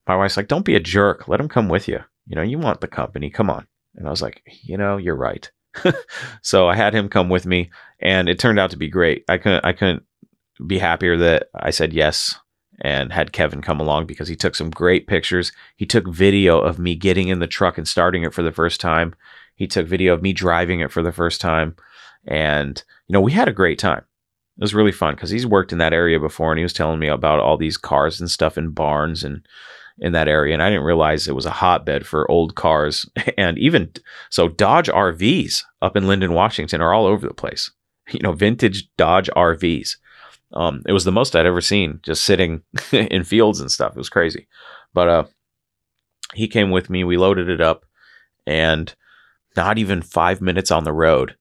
my 0.07 0.15
wife's 0.15 0.37
like, 0.37 0.47
"Don't 0.47 0.65
be 0.65 0.75
a 0.75 0.79
jerk. 0.79 1.27
Let 1.27 1.39
him 1.41 1.49
come 1.49 1.67
with 1.67 1.87
you. 1.87 1.99
You 2.25 2.35
know, 2.35 2.41
you 2.41 2.57
want 2.57 2.81
the 2.81 2.87
company. 2.87 3.29
Come 3.29 3.49
on." 3.49 3.67
And 3.95 4.07
I 4.07 4.11
was 4.11 4.21
like, 4.21 4.41
"You 4.63 4.77
know, 4.77 4.97
you're 4.97 5.15
right." 5.15 5.51
so 6.41 6.67
I 6.67 6.75
had 6.75 6.93
him 6.93 7.09
come 7.09 7.29
with 7.29 7.45
me, 7.45 7.69
and 7.99 8.29
it 8.29 8.39
turned 8.39 8.59
out 8.59 8.71
to 8.71 8.77
be 8.77 8.89
great. 8.89 9.25
I 9.27 9.37
couldn't 9.37 9.65
I 9.65 9.73
couldn't 9.73 10.03
be 10.65 10.79
happier 10.79 11.17
that 11.17 11.49
I 11.53 11.69
said 11.71 11.93
yes 11.93 12.39
and 12.81 13.11
had 13.11 13.31
Kevin 13.31 13.61
come 13.61 13.79
along 13.79 14.05
because 14.05 14.27
he 14.27 14.35
took 14.35 14.55
some 14.55 14.69
great 14.69 15.07
pictures. 15.07 15.51
He 15.75 15.85
took 15.85 16.07
video 16.07 16.59
of 16.59 16.77
me 16.77 16.95
getting 16.95 17.27
in 17.27 17.39
the 17.39 17.47
truck 17.47 17.77
and 17.77 17.87
starting 17.87 18.23
it 18.23 18.33
for 18.33 18.43
the 18.43 18.51
first 18.51 18.79
time. 18.79 19.15
He 19.55 19.67
took 19.67 19.87
video 19.87 20.13
of 20.13 20.21
me 20.21 20.33
driving 20.33 20.81
it 20.81 20.91
for 20.91 21.01
the 21.01 21.11
first 21.11 21.41
time. 21.41 21.75
And, 22.25 22.81
you 23.07 23.13
know, 23.13 23.21
we 23.21 23.31
had 23.31 23.47
a 23.47 23.53
great 23.53 23.79
time. 23.79 24.03
It 24.57 24.61
was 24.61 24.75
really 24.75 24.91
fun 24.91 25.15
because 25.15 25.29
he's 25.29 25.45
worked 25.45 25.71
in 25.71 25.77
that 25.79 25.93
area 25.93 26.19
before 26.19 26.51
and 26.51 26.59
he 26.59 26.63
was 26.63 26.73
telling 26.73 26.99
me 26.99 27.07
about 27.07 27.39
all 27.39 27.57
these 27.57 27.77
cars 27.77 28.19
and 28.19 28.29
stuff 28.29 28.57
in 28.57 28.71
barns 28.71 29.23
and, 29.23 29.47
in 29.99 30.13
that 30.13 30.27
area. 30.27 30.53
And 30.53 30.61
I 30.61 30.69
didn't 30.69 30.85
realize 30.85 31.27
it 31.27 31.35
was 31.35 31.45
a 31.45 31.51
hotbed 31.51 32.05
for 32.05 32.29
old 32.29 32.55
cars. 32.55 33.09
And 33.37 33.57
even 33.59 33.91
so, 34.31 34.47
Dodge 34.47 34.87
RVs 34.87 35.63
up 35.81 35.95
in 35.95 36.05
Lynden, 36.05 36.33
Washington 36.33 36.81
are 36.81 36.93
all 36.93 37.05
over 37.05 37.27
the 37.27 37.33
place. 37.33 37.71
You 38.09 38.19
know, 38.21 38.31
vintage 38.31 38.87
Dodge 38.97 39.29
RVs. 39.35 39.97
Um, 40.53 40.81
it 40.87 40.93
was 40.93 41.03
the 41.03 41.11
most 41.11 41.35
I'd 41.35 41.45
ever 41.45 41.61
seen 41.61 41.99
just 42.03 42.23
sitting 42.23 42.61
in 42.91 43.23
fields 43.23 43.59
and 43.59 43.71
stuff. 43.71 43.91
It 43.91 43.97
was 43.97 44.09
crazy. 44.09 44.47
But 44.93 45.09
uh, 45.09 45.23
he 46.33 46.47
came 46.47 46.71
with 46.71 46.89
me. 46.89 47.03
We 47.03 47.17
loaded 47.17 47.49
it 47.49 47.61
up. 47.61 47.85
And 48.45 48.93
not 49.57 49.77
even 49.77 50.01
five 50.01 50.39
minutes 50.39 50.71
on 50.71 50.85
the 50.85 50.93
road, 50.93 51.35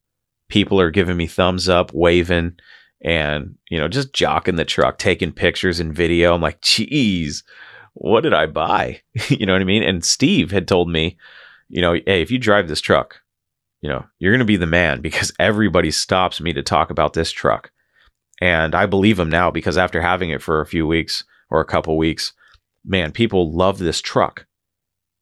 people 0.48 0.80
are 0.80 0.90
giving 0.90 1.16
me 1.16 1.26
thumbs 1.26 1.68
up, 1.68 1.92
waving 1.92 2.56
and 3.02 3.54
you 3.70 3.78
know 3.78 3.88
just 3.88 4.12
jocking 4.12 4.56
the 4.56 4.64
truck 4.64 4.98
taking 4.98 5.32
pictures 5.32 5.80
and 5.80 5.94
video 5.94 6.34
i'm 6.34 6.40
like 6.40 6.60
geez 6.60 7.44
what 7.94 8.22
did 8.22 8.32
i 8.32 8.46
buy 8.46 9.00
you 9.28 9.44
know 9.44 9.52
what 9.52 9.62
i 9.62 9.64
mean 9.64 9.82
and 9.82 10.04
steve 10.04 10.50
had 10.50 10.66
told 10.66 10.88
me 10.90 11.16
you 11.68 11.80
know 11.80 11.92
hey 11.92 12.22
if 12.22 12.30
you 12.30 12.38
drive 12.38 12.68
this 12.68 12.80
truck 12.80 13.20
you 13.82 13.88
know 13.88 14.04
you're 14.18 14.32
going 14.32 14.38
to 14.38 14.44
be 14.44 14.56
the 14.56 14.66
man 14.66 15.00
because 15.00 15.32
everybody 15.38 15.90
stops 15.90 16.40
me 16.40 16.52
to 16.52 16.62
talk 16.62 16.90
about 16.90 17.12
this 17.12 17.30
truck 17.30 17.70
and 18.40 18.74
i 18.74 18.86
believe 18.86 19.18
him 19.18 19.30
now 19.30 19.50
because 19.50 19.78
after 19.78 20.00
having 20.00 20.30
it 20.30 20.42
for 20.42 20.60
a 20.60 20.66
few 20.66 20.86
weeks 20.86 21.24
or 21.50 21.60
a 21.60 21.66
couple 21.66 21.96
weeks 21.96 22.32
man 22.84 23.12
people 23.12 23.52
love 23.52 23.78
this 23.78 24.00
truck 24.00 24.46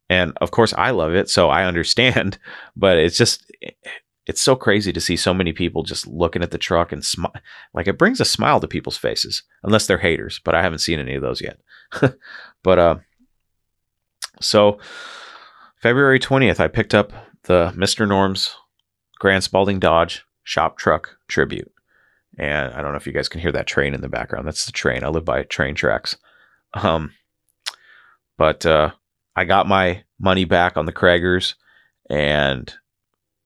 and 0.09 0.33
of 0.41 0.51
course 0.51 0.75
i 0.77 0.91
love 0.91 1.15
it 1.15 1.29
so 1.29 1.49
i 1.49 1.65
understand 1.65 2.39
but 2.77 2.97
it's 2.97 3.17
just 3.17 3.45
it's 4.27 4.41
so 4.41 4.57
crazy 4.57 4.93
to 4.93 5.01
see 5.01 5.17
so 5.17 5.35
many 5.35 5.53
people 5.53 5.83
just 5.83 6.07
looking 6.07 6.43
at 6.43 6.51
the 6.51 6.59
truck 6.59 6.93
and 6.93 7.05
smile. 7.05 7.35
Like 7.75 7.87
it 7.87 7.99
brings 7.99 8.21
a 8.21 8.25
smile 8.25 8.61
to 8.61 8.69
people's 8.69 8.97
faces, 8.97 9.43
unless 9.62 9.87
they're 9.87 9.99
haters. 9.99 10.41
But 10.45 10.55
I 10.55 10.62
haven't 10.62 10.79
seen 10.79 10.99
any 10.99 11.15
of 11.15 11.23
those 11.23 11.43
yet. 11.43 11.61
but 12.62 12.79
uh, 12.79 12.97
so 14.41 14.79
February 15.77 16.19
twentieth, 16.19 16.61
I 16.61 16.69
picked 16.69 16.95
up 16.95 17.12
the 17.45 17.73
Mister 17.77 18.07
Norm's 18.07 18.55
Grand 19.19 19.45
Spalding 19.45 19.79
Dodge 19.79 20.25
shop 20.43 20.79
truck 20.79 21.17
tribute, 21.29 21.71
and 22.39 22.72
I 22.74 22.82
don't 22.82 22.93
know 22.93 22.97
if 22.97 23.07
you 23.07 23.12
guys 23.12 23.28
can 23.28 23.41
hear 23.41 23.53
that 23.53 23.66
train 23.66 23.95
in 23.95 24.01
the 24.01 24.09
background. 24.09 24.47
That's 24.47 24.66
the 24.66 24.72
train. 24.72 25.05
I 25.05 25.09
live 25.09 25.24
by 25.24 25.43
train 25.45 25.74
tracks. 25.74 26.16
Um, 26.74 27.12
but 28.37 28.66
uh, 28.66 28.91
I 29.37 29.45
got 29.45 29.68
my 29.68 30.05
money 30.18 30.45
back 30.45 30.76
on 30.76 30.87
the 30.87 30.93
Cragars 30.93 31.55
and 32.11 32.72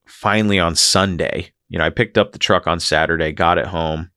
finally 0.07 0.59
on 0.59 0.75
Sunday, 0.75 1.51
you 1.69 1.77
know, 1.77 1.85
I 1.85 1.89
picked 1.89 2.17
up 2.17 2.31
the 2.31 2.39
truck 2.39 2.67
on 2.67 2.79
Saturday, 2.79 3.31
got 3.31 3.57
it 3.57 3.67
home, 3.67 4.11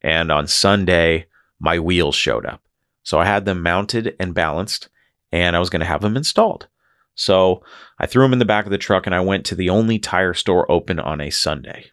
and 0.00 0.30
on 0.30 0.46
Sunday, 0.46 1.26
my 1.58 1.78
wheels 1.78 2.14
showed 2.14 2.46
up. 2.46 2.62
So 3.02 3.18
I 3.18 3.24
had 3.24 3.44
them 3.44 3.62
mounted 3.62 4.14
and 4.20 4.34
balanced, 4.34 4.88
and 5.32 5.56
I 5.56 5.58
was 5.58 5.70
going 5.70 5.80
to 5.80 5.86
have 5.86 6.00
them 6.00 6.16
installed. 6.16 6.68
So 7.14 7.62
I 7.98 8.06
threw 8.06 8.22
them 8.22 8.32
in 8.32 8.38
the 8.38 8.44
back 8.44 8.64
of 8.64 8.70
the 8.70 8.78
truck 8.78 9.06
and 9.06 9.14
I 9.14 9.20
went 9.20 9.44
to 9.46 9.54
the 9.54 9.70
only 9.70 9.98
tire 9.98 10.34
store 10.34 10.70
open 10.70 10.98
on 10.98 11.20
a 11.20 11.30
Sunday. 11.30 11.90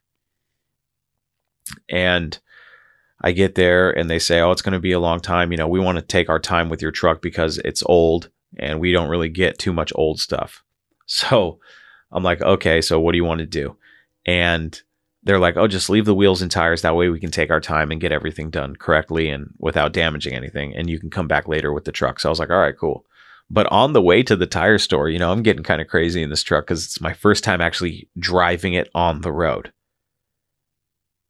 And 1.89 2.37
I 3.21 3.31
get 3.31 3.55
there 3.55 3.91
and 3.91 4.09
they 4.09 4.19
say, 4.19 4.39
Oh, 4.39 4.51
it's 4.51 4.61
going 4.61 4.73
to 4.73 4.79
be 4.79 4.91
a 4.91 4.99
long 4.99 5.19
time. 5.19 5.51
You 5.51 5.57
know, 5.57 5.67
we 5.67 5.79
want 5.79 5.97
to 5.97 6.01
take 6.01 6.29
our 6.29 6.39
time 6.39 6.69
with 6.69 6.81
your 6.81 6.91
truck 6.91 7.21
because 7.21 7.57
it's 7.59 7.83
old 7.85 8.29
and 8.57 8.79
we 8.79 8.91
don't 8.91 9.09
really 9.09 9.29
get 9.29 9.59
too 9.59 9.73
much 9.73 9.91
old 9.95 10.19
stuff. 10.19 10.63
So 11.11 11.59
I'm 12.11 12.23
like, 12.23 12.39
okay, 12.39 12.81
so 12.81 12.99
what 12.99 13.13
do 13.13 13.17
you 13.17 13.25
want 13.25 13.39
to 13.39 13.47
do? 13.47 13.75
And 14.27 14.79
they're 15.23 15.39
like, 15.39 15.57
oh, 15.57 15.67
just 15.67 15.89
leave 15.89 16.05
the 16.05 16.13
wheels 16.13 16.43
and 16.43 16.51
tires. 16.51 16.83
That 16.83 16.95
way 16.95 17.09
we 17.09 17.19
can 17.19 17.31
take 17.31 17.49
our 17.49 17.59
time 17.59 17.91
and 17.91 17.99
get 17.99 18.11
everything 18.11 18.51
done 18.51 18.75
correctly 18.75 19.27
and 19.29 19.51
without 19.57 19.91
damaging 19.91 20.35
anything. 20.35 20.75
And 20.75 20.87
you 20.87 20.99
can 20.99 21.09
come 21.09 21.27
back 21.27 21.47
later 21.47 21.73
with 21.73 21.85
the 21.85 21.91
truck. 21.91 22.19
So 22.19 22.29
I 22.29 22.31
was 22.31 22.37
like, 22.37 22.51
all 22.51 22.59
right, 22.59 22.77
cool. 22.77 23.05
But 23.49 23.65
on 23.71 23.93
the 23.93 24.01
way 24.01 24.21
to 24.21 24.35
the 24.35 24.45
tire 24.45 24.77
store, 24.77 25.09
you 25.09 25.17
know, 25.17 25.31
I'm 25.31 25.41
getting 25.41 25.63
kind 25.63 25.81
of 25.81 25.87
crazy 25.87 26.21
in 26.21 26.29
this 26.29 26.43
truck 26.43 26.67
because 26.67 26.85
it's 26.85 27.01
my 27.01 27.13
first 27.13 27.43
time 27.43 27.59
actually 27.59 28.07
driving 28.17 28.73
it 28.73 28.89
on 28.93 29.21
the 29.21 29.31
road. 29.31 29.73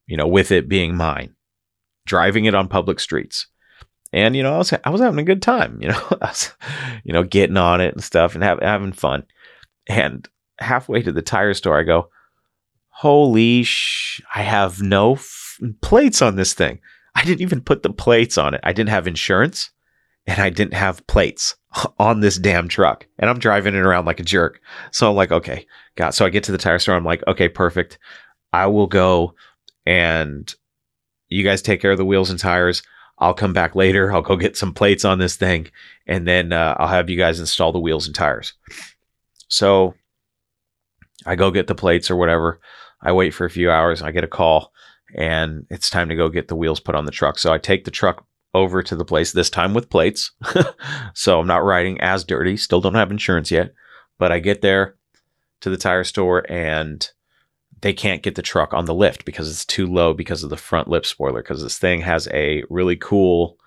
You 0.10 0.18
know, 0.18 0.28
with 0.28 0.52
it 0.52 0.68
being 0.68 0.96
mine, 0.96 1.36
driving 2.06 2.46
it 2.46 2.56
on 2.56 2.68
public 2.68 3.00
streets. 3.00 3.48
And 4.12 4.36
you 4.36 4.44
know, 4.44 4.56
I 4.56 4.58
was 4.58 4.74
I 4.84 4.90
was 4.90 5.02
having 5.02 5.20
a 5.20 5.24
good 5.24 5.42
time. 5.42 5.80
You 5.82 5.90
know, 5.90 6.08
was, 6.22 6.52
you 7.04 7.14
know, 7.14 7.24
getting 7.24 7.58
on 7.58 7.80
it 7.80 7.94
and 7.94 8.04
stuff 8.04 8.34
and 8.34 8.44
have, 8.44 8.60
having 8.60 8.92
fun. 8.92 9.26
And 9.88 10.28
halfway 10.60 11.02
to 11.04 11.12
the 11.12 11.22
tire 11.22 11.54
store, 11.54 11.80
I 11.80 11.84
go, 11.84 12.10
holy 12.90 13.64
sh! 13.64 14.22
I 14.34 14.42
have 14.42 14.82
no 14.82 15.14
f- 15.14 15.60
plates 15.82 16.22
on 16.22 16.36
this 16.36 16.54
thing. 16.54 16.80
I 17.16 17.24
didn't 17.24 17.42
even 17.42 17.62
put 17.62 17.84
the 17.84 17.94
plates 17.94 18.38
on 18.38 18.54
it. 18.54 18.62
I 18.64 18.74
didn't 18.74 18.90
have 18.90 19.08
insurance 19.08 19.72
and 20.26 20.40
I 20.40 20.50
didn't 20.50 20.74
have 20.74 21.06
plates 21.08 21.56
on 22.00 22.20
this 22.20 22.38
damn 22.38 22.68
truck. 22.68 23.08
And 23.18 23.30
I'm 23.30 23.40
driving 23.40 23.76
it 23.76 23.80
around 23.80 24.06
like 24.06 24.20
a 24.20 24.24
jerk. 24.24 24.62
So 24.92 25.10
I'm 25.10 25.16
like, 25.16 25.32
okay, 25.32 25.66
God. 25.96 26.12
So 26.12 26.26
I 26.26 26.30
get 26.30 26.44
to 26.46 26.52
the 26.52 26.58
tire 26.58 26.80
store. 26.80 26.96
I'm 26.96 27.06
like, 27.06 27.24
okay, 27.28 27.50
perfect. 27.50 27.98
I 28.54 28.68
will 28.68 28.88
go 28.88 29.36
and 29.90 30.54
you 31.30 31.44
guys 31.44 31.64
take 31.64 31.82
care 31.82 31.92
of 31.92 31.98
the 31.98 32.06
wheels 32.06 32.30
and 32.30 32.38
tires. 32.38 32.84
I'll 33.18 33.34
come 33.34 33.54
back 33.54 33.76
later. 33.76 34.14
I'll 34.14 34.22
go 34.22 34.36
get 34.36 34.56
some 34.56 34.72
plates 34.72 35.04
on 35.04 35.18
this 35.18 35.36
thing 35.36 35.68
and 36.06 36.28
then 36.28 36.54
uh, 36.54 36.76
I'll 36.78 36.88
have 36.88 37.10
you 37.10 37.18
guys 37.18 37.40
install 37.40 37.72
the 37.72 37.80
wheels 37.80 38.06
and 38.06 38.16
tires. 38.16 38.54
So 39.48 39.96
I 41.26 41.36
go 41.36 41.50
get 41.50 41.66
the 41.66 41.74
plates 41.74 42.12
or 42.12 42.16
whatever. 42.16 42.62
I 43.02 43.14
wait 43.14 43.32
for 43.32 43.46
a 43.46 43.50
few 43.50 43.72
hours. 43.72 44.04
I 44.04 44.12
get 44.12 44.24
a 44.24 44.28
call 44.28 44.72
and 45.16 45.66
it's 45.72 45.90
time 45.90 46.10
to 46.10 46.16
go 46.16 46.30
get 46.30 46.50
the 46.50 46.56
wheels 46.56 46.80
put 46.80 46.94
on 46.94 47.06
the 47.06 47.12
truck. 47.12 47.40
So 47.40 47.52
I 47.52 47.58
take 47.58 47.84
the 47.84 47.92
truck 47.92 48.24
over 48.54 48.84
to 48.84 48.96
the 48.96 49.06
place 49.06 49.32
this 49.32 49.50
time 49.50 49.74
with 49.74 49.90
plates. 49.90 50.32
so 51.16 51.40
I'm 51.40 51.48
not 51.48 51.66
riding 51.66 52.00
as 52.00 52.24
dirty. 52.24 52.58
Still 52.58 52.80
don't 52.80 52.94
have 52.94 53.10
insurance 53.10 53.50
yet, 53.50 53.74
but 54.20 54.32
I 54.32 54.38
get 54.38 54.62
there 54.62 54.98
to 55.62 55.72
the 55.72 55.78
tire 55.78 56.04
store 56.04 56.46
and 56.48 57.10
they 57.82 57.94
can't 57.94 58.24
get 58.24 58.36
the 58.36 58.42
truck 58.42 58.74
on 58.74 58.86
the 58.86 58.94
lift 58.94 59.26
because 59.26 59.50
it's 59.50 59.66
too 59.66 59.88
low 59.88 60.14
because 60.14 60.44
of 60.44 60.50
the 60.50 60.58
front 60.58 60.88
lip 60.88 61.06
spoiler. 61.06 61.42
Because 61.42 61.62
this 61.62 61.78
thing 61.78 62.02
has 62.02 62.28
a 62.34 62.64
really 62.70 62.96
cool 62.96 63.58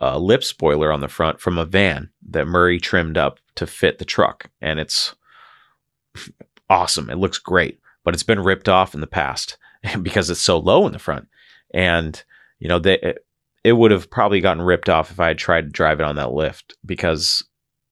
uh, 0.00 0.18
lip 0.18 0.42
spoiler 0.42 0.92
on 0.92 1.00
the 1.00 1.08
front 1.08 1.40
from 1.40 1.58
a 1.58 1.64
van 1.64 2.10
that 2.28 2.46
Murray 2.46 2.80
trimmed 2.80 3.18
up 3.18 3.38
to 3.56 3.66
fit 3.66 3.98
the 3.98 4.04
truck, 4.04 4.50
and 4.60 4.80
it's 4.80 5.14
awesome. 6.70 7.10
It 7.10 7.18
looks 7.18 7.38
great, 7.38 7.80
but 8.04 8.14
it's 8.14 8.22
been 8.22 8.40
ripped 8.40 8.68
off 8.68 8.94
in 8.94 9.00
the 9.00 9.06
past 9.06 9.58
because 10.02 10.30
it's 10.30 10.40
so 10.40 10.58
low 10.58 10.86
in 10.86 10.92
the 10.92 10.98
front. 10.98 11.28
And, 11.72 12.22
you 12.58 12.68
know, 12.68 12.78
they, 12.78 12.98
it, 12.98 13.26
it 13.62 13.72
would 13.74 13.90
have 13.90 14.10
probably 14.10 14.40
gotten 14.40 14.62
ripped 14.62 14.88
off 14.88 15.10
if 15.10 15.20
I 15.20 15.28
had 15.28 15.38
tried 15.38 15.62
to 15.62 15.70
drive 15.70 16.00
it 16.00 16.06
on 16.06 16.16
that 16.16 16.32
lift 16.32 16.74
because, 16.84 17.44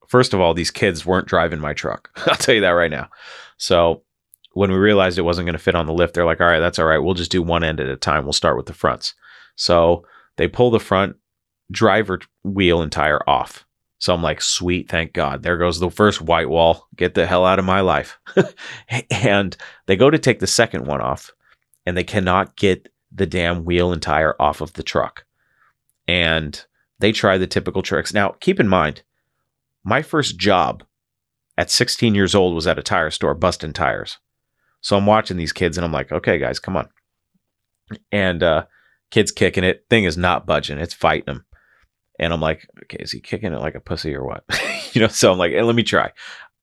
first 0.07 0.33
of 0.33 0.39
all, 0.39 0.53
these 0.53 0.71
kids 0.71 1.05
weren't 1.05 1.27
driving 1.27 1.59
my 1.59 1.73
truck. 1.73 2.09
I'll 2.27 2.35
tell 2.35 2.55
you 2.55 2.61
that 2.61 2.69
right 2.69 2.91
now. 2.91 3.09
So 3.57 4.03
when 4.59 4.71
we 4.73 4.77
realized 4.77 5.17
it 5.17 5.21
wasn't 5.21 5.45
going 5.45 5.53
to 5.53 5.57
fit 5.57 5.73
on 5.73 5.85
the 5.85 5.93
lift, 5.93 6.13
they're 6.13 6.25
like, 6.25 6.41
all 6.41 6.47
right, 6.47 6.59
that's 6.59 6.79
all 6.79 6.85
right. 6.85 6.97
We'll 6.97 7.13
just 7.13 7.31
do 7.31 7.41
one 7.41 7.63
end 7.63 7.79
at 7.79 7.87
a 7.87 7.95
time. 7.95 8.25
We'll 8.25 8.33
start 8.33 8.57
with 8.57 8.65
the 8.65 8.73
fronts. 8.73 9.13
So 9.55 10.05
they 10.35 10.49
pull 10.49 10.69
the 10.69 10.81
front 10.81 11.15
driver 11.71 12.19
wheel 12.43 12.81
and 12.81 12.91
tire 12.91 13.21
off. 13.25 13.65
So 13.99 14.13
I'm 14.13 14.21
like, 14.21 14.41
sweet, 14.41 14.89
thank 14.89 15.13
God. 15.13 15.43
There 15.43 15.55
goes 15.55 15.79
the 15.79 15.89
first 15.89 16.21
white 16.21 16.49
wall. 16.49 16.89
Get 16.97 17.13
the 17.13 17.25
hell 17.25 17.45
out 17.45 17.57
of 17.57 17.63
my 17.63 17.79
life. 17.79 18.19
and 19.09 19.55
they 19.85 19.95
go 19.95 20.09
to 20.09 20.19
take 20.19 20.39
the 20.39 20.47
second 20.47 20.85
one 20.85 20.99
off, 20.99 21.31
and 21.85 21.95
they 21.95 22.03
cannot 22.03 22.57
get 22.57 22.91
the 23.13 23.25
damn 23.25 23.63
wheel 23.63 23.93
and 23.93 24.01
tire 24.01 24.35
off 24.41 24.59
of 24.59 24.73
the 24.73 24.83
truck. 24.83 25.23
And 26.05 26.61
they 26.99 27.13
try 27.13 27.37
the 27.37 27.47
typical 27.47 27.81
tricks. 27.81 28.13
Now, 28.13 28.35
keep 28.41 28.59
in 28.59 28.67
mind, 28.67 29.03
my 29.85 30.01
first 30.01 30.37
job 30.37 30.83
at 31.57 31.71
16 31.71 32.13
years 32.13 32.35
old 32.35 32.55
was 32.55 32.67
at 32.67 32.77
a 32.77 32.83
tire 32.83 33.09
store 33.09 33.33
busting 33.33 33.71
tires. 33.71 34.17
So 34.81 34.97
I'm 34.97 35.05
watching 35.05 35.37
these 35.37 35.53
kids 35.53 35.77
and 35.77 35.85
I'm 35.85 35.91
like, 35.91 36.11
okay, 36.11 36.37
guys, 36.37 36.59
come 36.59 36.77
on. 36.77 36.89
And 38.11 38.43
uh, 38.43 38.65
kids 39.11 39.31
kicking 39.31 39.63
it. 39.63 39.85
Thing 39.89 40.05
is 40.05 40.17
not 40.17 40.45
budging. 40.45 40.77
It's 40.77 40.93
fighting 40.93 41.25
them. 41.25 41.45
And 42.19 42.33
I'm 42.33 42.41
like, 42.41 42.67
okay, 42.83 42.97
is 42.99 43.11
he 43.11 43.19
kicking 43.19 43.53
it 43.53 43.59
like 43.59 43.75
a 43.75 43.79
pussy 43.79 44.13
or 44.15 44.25
what? 44.25 44.43
you 44.93 45.01
know, 45.01 45.07
so 45.07 45.31
I'm 45.31 45.37
like, 45.37 45.51
hey, 45.51 45.61
let 45.61 45.75
me 45.75 45.83
try. 45.83 46.11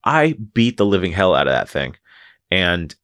I 0.05 0.37
beat 0.55 0.77
the 0.77 0.87
living 0.87 1.13
hell 1.13 1.35
out 1.35 1.49
of 1.49 1.53
that 1.53 1.69
thing. 1.69 1.97
And 2.51 2.95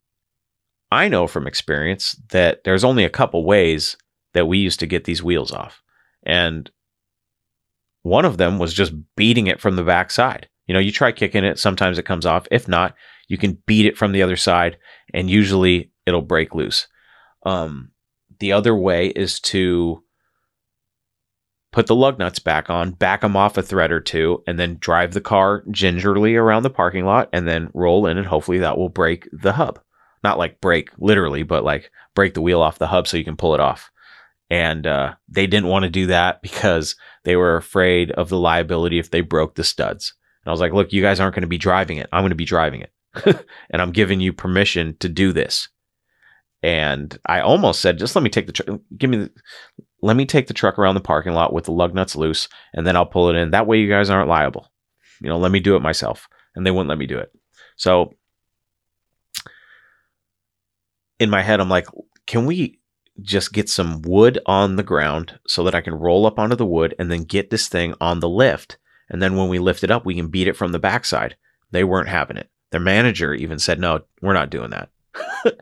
I 0.90 1.08
know 1.08 1.26
from 1.26 1.46
experience 1.46 2.14
that 2.30 2.64
there's 2.64 2.84
only 2.84 3.04
a 3.04 3.10
couple 3.10 3.44
ways 3.44 3.96
that 4.34 4.46
we 4.46 4.58
used 4.58 4.80
to 4.80 4.86
get 4.86 5.04
these 5.04 5.22
wheels 5.22 5.50
off. 5.50 5.82
And 6.24 6.70
one 8.02 8.24
of 8.24 8.36
them 8.36 8.58
was 8.58 8.74
just 8.74 8.92
beating 9.16 9.46
it 9.46 9.60
from 9.60 9.76
the 9.76 9.82
backside. 9.82 10.48
You 10.66 10.74
know, 10.74 10.80
you 10.80 10.92
try 10.92 11.12
kicking 11.12 11.44
it, 11.44 11.58
sometimes 11.58 11.98
it 11.98 12.04
comes 12.04 12.26
off. 12.26 12.46
If 12.50 12.68
not, 12.68 12.94
you 13.33 13.39
can 13.39 13.57
beat 13.64 13.87
it 13.87 13.97
from 13.97 14.12
the 14.12 14.22
other 14.22 14.37
side, 14.37 14.76
and 15.14 15.30
usually 15.30 15.91
it'll 16.05 16.20
break 16.20 16.55
loose. 16.55 16.87
Um, 17.47 17.93
the 18.41 18.53
other 18.53 18.76
way 18.76 19.07
is 19.07 19.41
to 19.41 20.05
put 21.72 21.87
the 21.87 21.95
lug 21.95 22.18
nuts 22.18 22.39
back 22.39 22.68
on, 22.68 22.91
back 22.91 23.22
them 23.22 23.35
off 23.35 23.57
a 23.57 23.62
thread 23.62 23.91
or 23.91 24.01
two, 24.01 24.43
and 24.47 24.59
then 24.59 24.76
drive 24.78 25.14
the 25.14 25.22
car 25.22 25.64
gingerly 25.70 26.37
around 26.37 26.62
the 26.62 26.68
parking 26.68 27.07
lot 27.07 27.30
and 27.33 27.49
then 27.49 27.70
roll 27.72 28.05
in, 28.05 28.18
and 28.18 28.26
hopefully 28.26 28.59
that 28.59 28.76
will 28.76 28.91
break 28.91 29.26
the 29.33 29.55
hub. 29.55 29.80
Not 30.22 30.37
like 30.37 30.61
break 30.61 30.91
literally, 30.99 31.43
but 31.43 31.64
like 31.64 31.91
break 32.14 32.35
the 32.35 32.43
wheel 32.43 32.61
off 32.61 32.78
the 32.78 32.89
hub 32.89 33.09
so 33.09 33.16
you 33.16 33.24
can 33.24 33.39
pull 33.39 33.55
it 33.55 33.61
off. 33.61 33.91
And 34.51 34.87
uh, 34.87 35.14
they 35.26 35.47
didn't 35.47 35.70
want 35.70 35.85
to 35.85 35.91
do 35.91 36.09
that 36.09 36.43
because 36.43 36.97
they 37.24 37.37
were 37.37 37.57
afraid 37.57 38.11
of 38.11 38.28
the 38.28 38.39
liability 38.39 38.99
if 38.99 39.11
they 39.11 39.22
broke 39.22 39.55
the 39.55 39.64
studs. 39.64 40.12
And 40.45 40.51
I 40.51 40.53
was 40.53 40.61
like, 40.61 40.74
look, 40.74 40.93
you 40.93 41.01
guys 41.01 41.18
aren't 41.18 41.35
going 41.35 41.41
to 41.43 41.49
be 41.49 41.57
driving 41.57 41.97
it. 41.97 42.11
I'm 42.12 42.20
going 42.20 42.28
to 42.28 42.37
be 42.37 42.45
driving 42.45 42.83
it. 42.83 42.91
and 43.24 43.82
I'm 43.82 43.92
giving 43.92 44.20
you 44.20 44.32
permission 44.32 44.96
to 45.00 45.08
do 45.08 45.32
this. 45.32 45.68
And 46.62 47.18
I 47.26 47.40
almost 47.40 47.80
said, 47.80 47.98
just 47.98 48.14
let 48.14 48.22
me 48.22 48.30
take 48.30 48.46
the 48.46 48.52
truck. 48.52 48.80
Give 48.96 49.10
me 49.10 49.16
the, 49.16 49.30
let 50.00 50.16
me 50.16 50.26
take 50.26 50.46
the 50.46 50.54
truck 50.54 50.78
around 50.78 50.94
the 50.94 51.00
parking 51.00 51.32
lot 51.32 51.52
with 51.52 51.64
the 51.64 51.72
lug 51.72 51.94
nuts 51.94 52.14
loose 52.14 52.48
and 52.72 52.86
then 52.86 52.96
I'll 52.96 53.06
pull 53.06 53.28
it 53.28 53.36
in. 53.36 53.50
That 53.50 53.66
way 53.66 53.78
you 53.78 53.88
guys 53.88 54.10
aren't 54.10 54.28
liable. 54.28 54.70
You 55.20 55.28
know, 55.28 55.38
let 55.38 55.52
me 55.52 55.60
do 55.60 55.76
it 55.76 55.82
myself. 55.82 56.28
And 56.54 56.66
they 56.66 56.70
wouldn't 56.70 56.88
let 56.88 56.98
me 56.98 57.06
do 57.06 57.18
it. 57.18 57.32
So 57.76 58.14
in 61.18 61.30
my 61.30 61.42
head, 61.42 61.60
I'm 61.60 61.68
like, 61.68 61.86
can 62.26 62.46
we 62.46 62.80
just 63.20 63.52
get 63.52 63.68
some 63.68 64.02
wood 64.02 64.38
on 64.46 64.76
the 64.76 64.82
ground 64.82 65.38
so 65.46 65.64
that 65.64 65.74
I 65.74 65.80
can 65.80 65.94
roll 65.94 66.26
up 66.26 66.38
onto 66.38 66.56
the 66.56 66.66
wood 66.66 66.94
and 66.98 67.10
then 67.10 67.24
get 67.24 67.50
this 67.50 67.68
thing 67.68 67.94
on 68.00 68.20
the 68.20 68.28
lift? 68.28 68.78
And 69.08 69.22
then 69.22 69.36
when 69.36 69.48
we 69.48 69.58
lift 69.58 69.84
it 69.84 69.90
up, 69.90 70.04
we 70.04 70.14
can 70.14 70.28
beat 70.28 70.48
it 70.48 70.56
from 70.56 70.72
the 70.72 70.78
backside. 70.78 71.36
They 71.70 71.84
weren't 71.84 72.08
having 72.08 72.36
it. 72.36 72.48
Their 72.72 72.80
manager 72.80 73.32
even 73.34 73.58
said, 73.58 73.78
no, 73.78 74.00
we're 74.20 74.32
not 74.32 74.50
doing 74.50 74.70
that. 74.70 74.90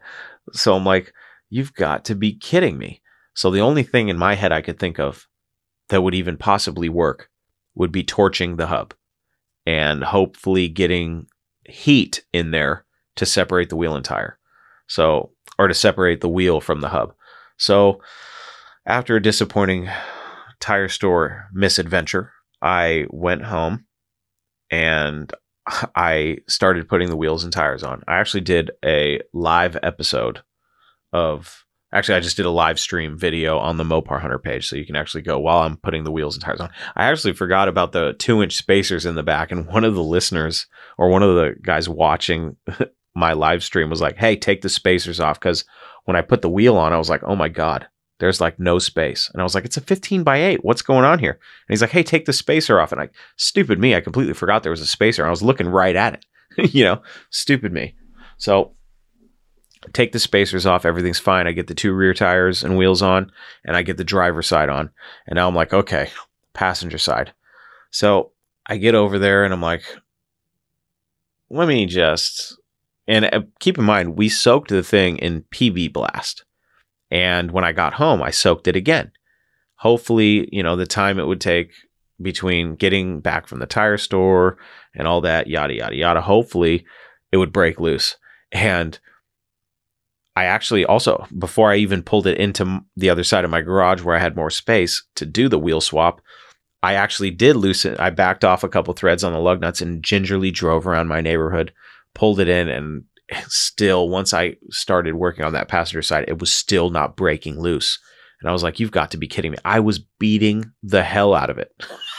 so 0.52 0.74
I'm 0.74 0.84
like, 0.84 1.12
you've 1.50 1.74
got 1.74 2.06
to 2.06 2.14
be 2.14 2.32
kidding 2.32 2.78
me. 2.78 3.02
So 3.34 3.50
the 3.50 3.60
only 3.60 3.82
thing 3.82 4.08
in 4.08 4.16
my 4.16 4.34
head 4.34 4.52
I 4.52 4.62
could 4.62 4.78
think 4.78 4.98
of 4.98 5.28
that 5.88 6.02
would 6.02 6.14
even 6.14 6.36
possibly 6.36 6.88
work 6.88 7.28
would 7.74 7.92
be 7.92 8.04
torching 8.04 8.56
the 8.56 8.68
hub 8.68 8.94
and 9.66 10.02
hopefully 10.04 10.68
getting 10.68 11.26
heat 11.68 12.24
in 12.32 12.52
there 12.52 12.86
to 13.16 13.26
separate 13.26 13.68
the 13.68 13.76
wheel 13.76 13.96
and 13.96 14.04
tire. 14.04 14.38
So, 14.86 15.32
or 15.58 15.68
to 15.68 15.74
separate 15.74 16.20
the 16.20 16.28
wheel 16.28 16.60
from 16.60 16.80
the 16.80 16.88
hub. 16.88 17.14
So, 17.56 18.00
after 18.86 19.16
a 19.16 19.22
disappointing 19.22 19.88
tire 20.58 20.88
store 20.88 21.48
misadventure, 21.52 22.32
I 22.62 23.06
went 23.10 23.44
home 23.44 23.86
and 24.70 25.32
I 25.94 26.38
started 26.48 26.88
putting 26.88 27.08
the 27.08 27.16
wheels 27.16 27.44
and 27.44 27.52
tires 27.52 27.82
on. 27.82 28.02
I 28.08 28.18
actually 28.18 28.42
did 28.42 28.70
a 28.84 29.20
live 29.32 29.76
episode 29.82 30.40
of 31.12 31.64
actually 31.92 32.16
I 32.16 32.20
just 32.20 32.36
did 32.36 32.46
a 32.46 32.50
live 32.50 32.78
stream 32.78 33.18
video 33.18 33.58
on 33.58 33.76
the 33.76 33.84
Mopar 33.84 34.20
Hunter 34.20 34.38
page 34.38 34.68
so 34.68 34.76
you 34.76 34.86
can 34.86 34.96
actually 34.96 35.22
go 35.22 35.38
while 35.38 35.62
I'm 35.62 35.76
putting 35.76 36.04
the 36.04 36.12
wheels 36.12 36.36
and 36.36 36.44
tires 36.44 36.60
on. 36.60 36.70
I 36.96 37.06
actually 37.06 37.32
forgot 37.32 37.68
about 37.68 37.92
the 37.92 38.14
2-inch 38.14 38.56
spacers 38.56 39.06
in 39.06 39.14
the 39.14 39.22
back 39.22 39.50
and 39.50 39.66
one 39.66 39.84
of 39.84 39.94
the 39.94 40.02
listeners 40.02 40.66
or 40.98 41.08
one 41.08 41.22
of 41.22 41.34
the 41.34 41.54
guys 41.62 41.88
watching 41.88 42.56
my 43.14 43.32
live 43.32 43.64
stream 43.64 43.90
was 43.90 44.00
like, 44.00 44.16
"Hey, 44.16 44.36
take 44.36 44.62
the 44.62 44.68
spacers 44.68 45.20
off 45.20 45.40
cuz 45.40 45.64
when 46.04 46.16
I 46.16 46.22
put 46.22 46.42
the 46.42 46.48
wheel 46.48 46.76
on 46.76 46.92
I 46.92 46.98
was 46.98 47.10
like, 47.10 47.22
"Oh 47.24 47.36
my 47.36 47.48
god, 47.48 47.88
there's 48.20 48.40
like 48.40 48.58
no 48.58 48.78
space. 48.78 49.28
And 49.32 49.40
I 49.40 49.44
was 49.44 49.54
like, 49.54 49.64
it's 49.64 49.76
a 49.76 49.82
15 49.82 50.22
by 50.22 50.36
8. 50.36 50.64
What's 50.64 50.82
going 50.82 51.04
on 51.04 51.18
here? 51.18 51.32
And 51.32 51.40
he's 51.68 51.80
like, 51.80 51.90
hey, 51.90 52.02
take 52.02 52.26
the 52.26 52.32
spacer 52.32 52.80
off. 52.80 52.92
And 52.92 53.00
I, 53.00 53.08
stupid 53.36 53.80
me, 53.80 53.94
I 53.94 54.00
completely 54.00 54.34
forgot 54.34 54.62
there 54.62 54.70
was 54.70 54.80
a 54.80 54.86
spacer. 54.86 55.26
I 55.26 55.30
was 55.30 55.42
looking 55.42 55.68
right 55.68 55.96
at 55.96 56.14
it. 56.14 56.26
you 56.74 56.84
know, 56.84 57.02
stupid 57.30 57.72
me. 57.72 57.94
So 58.36 58.74
take 59.92 60.12
the 60.12 60.18
spacers 60.18 60.66
off. 60.66 60.84
Everything's 60.84 61.18
fine. 61.18 61.46
I 61.46 61.52
get 61.52 61.66
the 61.66 61.74
two 61.74 61.92
rear 61.92 62.14
tires 62.14 62.62
and 62.62 62.76
wheels 62.76 63.02
on, 63.02 63.30
and 63.64 63.76
I 63.76 63.82
get 63.82 63.96
the 63.96 64.04
driver 64.04 64.42
side 64.42 64.68
on. 64.68 64.90
And 65.26 65.36
now 65.36 65.48
I'm 65.48 65.54
like, 65.54 65.72
okay, 65.72 66.10
passenger 66.52 66.98
side. 66.98 67.32
So 67.90 68.32
I 68.66 68.76
get 68.76 68.94
over 68.94 69.18
there 69.18 69.44
and 69.44 69.52
I'm 69.52 69.62
like, 69.62 69.82
let 71.48 71.68
me 71.68 71.86
just. 71.86 72.56
And 73.08 73.24
uh, 73.24 73.42
keep 73.58 73.78
in 73.78 73.84
mind, 73.84 74.16
we 74.16 74.28
soaked 74.28 74.70
the 74.70 74.82
thing 74.82 75.18
in 75.18 75.42
PB 75.50 75.92
Blast. 75.92 76.44
And 77.10 77.50
when 77.50 77.64
I 77.64 77.72
got 77.72 77.94
home, 77.94 78.22
I 78.22 78.30
soaked 78.30 78.68
it 78.68 78.76
again. 78.76 79.12
Hopefully, 79.76 80.48
you 80.52 80.62
know, 80.62 80.76
the 80.76 80.86
time 80.86 81.18
it 81.18 81.26
would 81.26 81.40
take 81.40 81.72
between 82.20 82.76
getting 82.76 83.20
back 83.20 83.46
from 83.46 83.60
the 83.60 83.66
tire 83.66 83.96
store 83.96 84.58
and 84.94 85.08
all 85.08 85.22
that, 85.22 85.46
yada, 85.46 85.74
yada, 85.74 85.96
yada, 85.96 86.20
hopefully 86.20 86.84
it 87.32 87.38
would 87.38 87.52
break 87.52 87.80
loose. 87.80 88.16
And 88.52 88.98
I 90.36 90.44
actually 90.44 90.84
also, 90.84 91.26
before 91.38 91.70
I 91.70 91.76
even 91.76 92.02
pulled 92.02 92.26
it 92.26 92.38
into 92.38 92.80
the 92.96 93.10
other 93.10 93.24
side 93.24 93.44
of 93.44 93.50
my 93.50 93.62
garage 93.62 94.02
where 94.02 94.16
I 94.16 94.20
had 94.20 94.36
more 94.36 94.50
space 94.50 95.02
to 95.16 95.26
do 95.26 95.48
the 95.48 95.58
wheel 95.58 95.80
swap, 95.80 96.20
I 96.82 96.94
actually 96.94 97.30
did 97.30 97.56
loosen. 97.56 97.96
I 97.98 98.10
backed 98.10 98.44
off 98.44 98.64
a 98.64 98.68
couple 98.68 98.94
threads 98.94 99.24
on 99.24 99.32
the 99.32 99.38
lug 99.38 99.60
nuts 99.60 99.80
and 99.80 100.02
gingerly 100.02 100.50
drove 100.50 100.86
around 100.86 101.08
my 101.08 101.20
neighborhood, 101.20 101.72
pulled 102.14 102.40
it 102.40 102.48
in, 102.48 102.68
and 102.68 103.04
still, 103.48 104.08
once 104.08 104.34
I 104.34 104.56
started 104.70 105.14
working 105.14 105.44
on 105.44 105.52
that 105.52 105.68
passenger 105.68 106.02
side, 106.02 106.24
it 106.28 106.38
was 106.38 106.52
still 106.52 106.90
not 106.90 107.16
breaking 107.16 107.60
loose. 107.60 107.98
And 108.40 108.48
I 108.48 108.52
was 108.52 108.62
like, 108.62 108.80
you've 108.80 108.90
got 108.90 109.10
to 109.10 109.18
be 109.18 109.28
kidding 109.28 109.50
me. 109.52 109.58
I 109.64 109.80
was 109.80 109.98
beating 109.98 110.72
the 110.82 111.02
hell 111.02 111.34
out 111.34 111.50
of 111.50 111.58
it. 111.58 111.72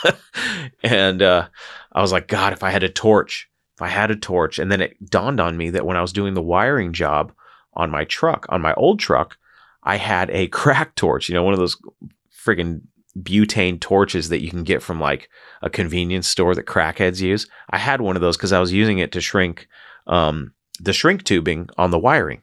and 0.82 1.20
uh, 1.20 1.48
I 1.92 2.00
was 2.00 2.12
like, 2.12 2.28
God, 2.28 2.52
if 2.52 2.62
I 2.62 2.70
had 2.70 2.84
a 2.84 2.88
torch, 2.88 3.48
if 3.76 3.82
I 3.82 3.88
had 3.88 4.10
a 4.10 4.16
torch. 4.16 4.58
And 4.58 4.70
then 4.70 4.80
it 4.80 5.10
dawned 5.10 5.40
on 5.40 5.56
me 5.56 5.70
that 5.70 5.86
when 5.86 5.96
I 5.96 6.02
was 6.02 6.12
doing 6.12 6.34
the 6.34 6.42
wiring 6.42 6.92
job 6.92 7.32
on 7.74 7.90
my 7.90 8.04
truck, 8.04 8.46
on 8.50 8.60
my 8.60 8.72
old 8.74 9.00
truck, 9.00 9.36
I 9.82 9.96
had 9.96 10.30
a 10.30 10.46
crack 10.48 10.94
torch, 10.94 11.28
you 11.28 11.34
know, 11.34 11.42
one 11.42 11.54
of 11.54 11.60
those 11.60 11.76
friggin' 12.44 12.82
butane 13.18 13.78
torches 13.80 14.28
that 14.30 14.42
you 14.42 14.50
can 14.50 14.62
get 14.62 14.82
from 14.82 15.00
like 15.00 15.28
a 15.60 15.68
convenience 15.68 16.28
store 16.28 16.54
that 16.54 16.66
crackheads 16.66 17.20
use. 17.20 17.46
I 17.70 17.78
had 17.78 18.00
one 18.00 18.16
of 18.16 18.22
those 18.22 18.36
because 18.36 18.52
I 18.52 18.60
was 18.60 18.72
using 18.72 18.98
it 18.98 19.12
to 19.12 19.20
shrink 19.20 19.66
um, 20.06 20.52
the 20.82 20.92
shrink 20.92 21.24
tubing 21.24 21.68
on 21.78 21.90
the 21.90 21.98
wiring. 21.98 22.42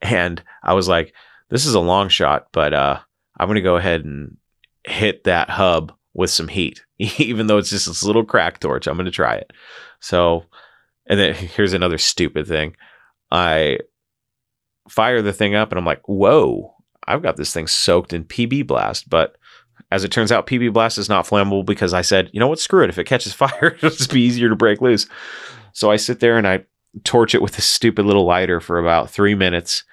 And 0.00 0.42
I 0.62 0.74
was 0.74 0.88
like, 0.88 1.12
this 1.48 1.66
is 1.66 1.74
a 1.74 1.80
long 1.80 2.08
shot, 2.08 2.48
but 2.52 2.74
uh, 2.74 3.00
I'm 3.38 3.48
going 3.48 3.56
to 3.56 3.62
go 3.62 3.76
ahead 3.76 4.04
and 4.04 4.36
hit 4.84 5.24
that 5.24 5.50
hub 5.50 5.92
with 6.14 6.30
some 6.30 6.48
heat, 6.48 6.84
even 6.98 7.46
though 7.46 7.58
it's 7.58 7.70
just 7.70 7.86
this 7.86 8.04
little 8.04 8.24
crack 8.24 8.60
torch. 8.60 8.86
I'm 8.86 8.96
going 8.96 9.06
to 9.06 9.10
try 9.10 9.36
it. 9.36 9.52
So, 10.00 10.44
and 11.06 11.18
then 11.18 11.34
here's 11.56 11.72
another 11.72 11.98
stupid 11.98 12.46
thing. 12.46 12.76
I 13.30 13.78
fire 14.88 15.22
the 15.22 15.32
thing 15.32 15.54
up 15.54 15.70
and 15.72 15.78
I'm 15.78 15.84
like, 15.84 16.06
whoa, 16.06 16.74
I've 17.06 17.22
got 17.22 17.36
this 17.36 17.52
thing 17.52 17.66
soaked 17.66 18.12
in 18.12 18.24
PB 18.24 18.66
blast. 18.66 19.08
But 19.08 19.36
as 19.90 20.04
it 20.04 20.12
turns 20.12 20.32
out, 20.32 20.46
PB 20.46 20.72
blast 20.72 20.98
is 20.98 21.08
not 21.08 21.26
flammable 21.26 21.64
because 21.64 21.94
I 21.94 22.02
said, 22.02 22.30
you 22.32 22.40
know 22.40 22.48
what, 22.48 22.58
screw 22.58 22.84
it. 22.84 22.90
If 22.90 22.98
it 22.98 23.04
catches 23.04 23.32
fire, 23.34 23.76
it'll 23.76 23.90
just 23.90 24.12
be 24.12 24.22
easier 24.22 24.48
to 24.48 24.56
break 24.56 24.80
loose. 24.80 25.06
So 25.72 25.90
I 25.90 25.96
sit 25.96 26.20
there 26.20 26.36
and 26.36 26.46
I 26.46 26.64
torch 27.04 27.34
it 27.34 27.42
with 27.42 27.58
a 27.58 27.62
stupid 27.62 28.06
little 28.06 28.24
lighter 28.24 28.60
for 28.60 28.78
about 28.78 29.10
three 29.10 29.34
minutes 29.34 29.84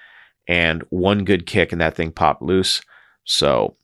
and 0.48 0.84
one 0.90 1.24
good 1.24 1.46
kick 1.46 1.72
and 1.72 1.80
that 1.80 1.94
thing 1.94 2.12
popped 2.12 2.42
loose. 2.42 2.82
So, 3.24 3.76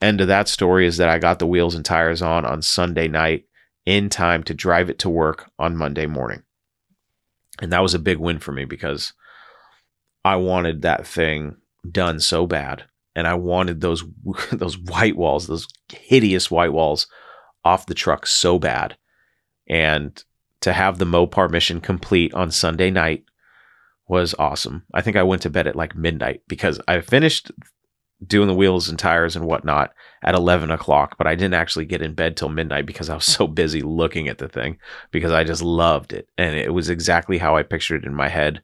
end 0.00 0.20
of 0.20 0.28
that 0.28 0.48
story 0.48 0.86
is 0.86 0.98
that 0.98 1.08
I 1.08 1.18
got 1.18 1.38
the 1.38 1.46
wheels 1.46 1.74
and 1.74 1.84
tires 1.84 2.20
on 2.20 2.44
on 2.44 2.62
Sunday 2.62 3.08
night 3.08 3.44
in 3.86 4.08
time 4.08 4.42
to 4.44 4.54
drive 4.54 4.90
it 4.90 4.98
to 5.00 5.10
work 5.10 5.50
on 5.58 5.76
Monday 5.76 6.06
morning. 6.06 6.42
And 7.60 7.72
that 7.72 7.82
was 7.82 7.94
a 7.94 7.98
big 7.98 8.18
win 8.18 8.38
for 8.38 8.52
me 8.52 8.64
because 8.64 9.12
I 10.24 10.36
wanted 10.36 10.82
that 10.82 11.06
thing 11.06 11.56
done 11.90 12.20
so 12.20 12.46
bad. 12.46 12.84
And 13.16 13.26
I 13.26 13.34
wanted 13.34 13.80
those 13.80 14.04
those 14.52 14.78
white 14.78 15.16
walls, 15.16 15.46
those 15.46 15.66
hideous 15.92 16.50
white 16.50 16.72
walls 16.72 17.06
off 17.64 17.86
the 17.86 17.94
truck 17.94 18.26
so 18.26 18.58
bad. 18.58 18.96
And 19.68 20.22
to 20.64 20.72
have 20.72 20.96
the 20.96 21.04
Mopar 21.04 21.50
mission 21.50 21.78
complete 21.78 22.32
on 22.32 22.50
Sunday 22.50 22.90
night 22.90 23.24
was 24.08 24.34
awesome. 24.38 24.82
I 24.94 25.02
think 25.02 25.14
I 25.14 25.22
went 25.22 25.42
to 25.42 25.50
bed 25.50 25.66
at 25.66 25.76
like 25.76 25.94
midnight 25.94 26.40
because 26.48 26.80
I 26.88 27.02
finished 27.02 27.52
doing 28.26 28.48
the 28.48 28.54
wheels 28.54 28.88
and 28.88 28.98
tires 28.98 29.36
and 29.36 29.44
whatnot 29.44 29.92
at 30.22 30.34
11 30.34 30.70
o'clock, 30.70 31.16
but 31.18 31.26
I 31.26 31.34
didn't 31.34 31.52
actually 31.52 31.84
get 31.84 32.00
in 32.00 32.14
bed 32.14 32.38
till 32.38 32.48
midnight 32.48 32.86
because 32.86 33.10
I 33.10 33.14
was 33.14 33.24
so 33.26 33.46
busy 33.46 33.82
looking 33.82 34.26
at 34.28 34.38
the 34.38 34.48
thing 34.48 34.78
because 35.10 35.32
I 35.32 35.44
just 35.44 35.60
loved 35.60 36.14
it. 36.14 36.28
And 36.38 36.54
it 36.56 36.72
was 36.72 36.88
exactly 36.88 37.36
how 37.36 37.56
I 37.56 37.62
pictured 37.62 38.04
it 38.04 38.06
in 38.06 38.14
my 38.14 38.30
head 38.30 38.62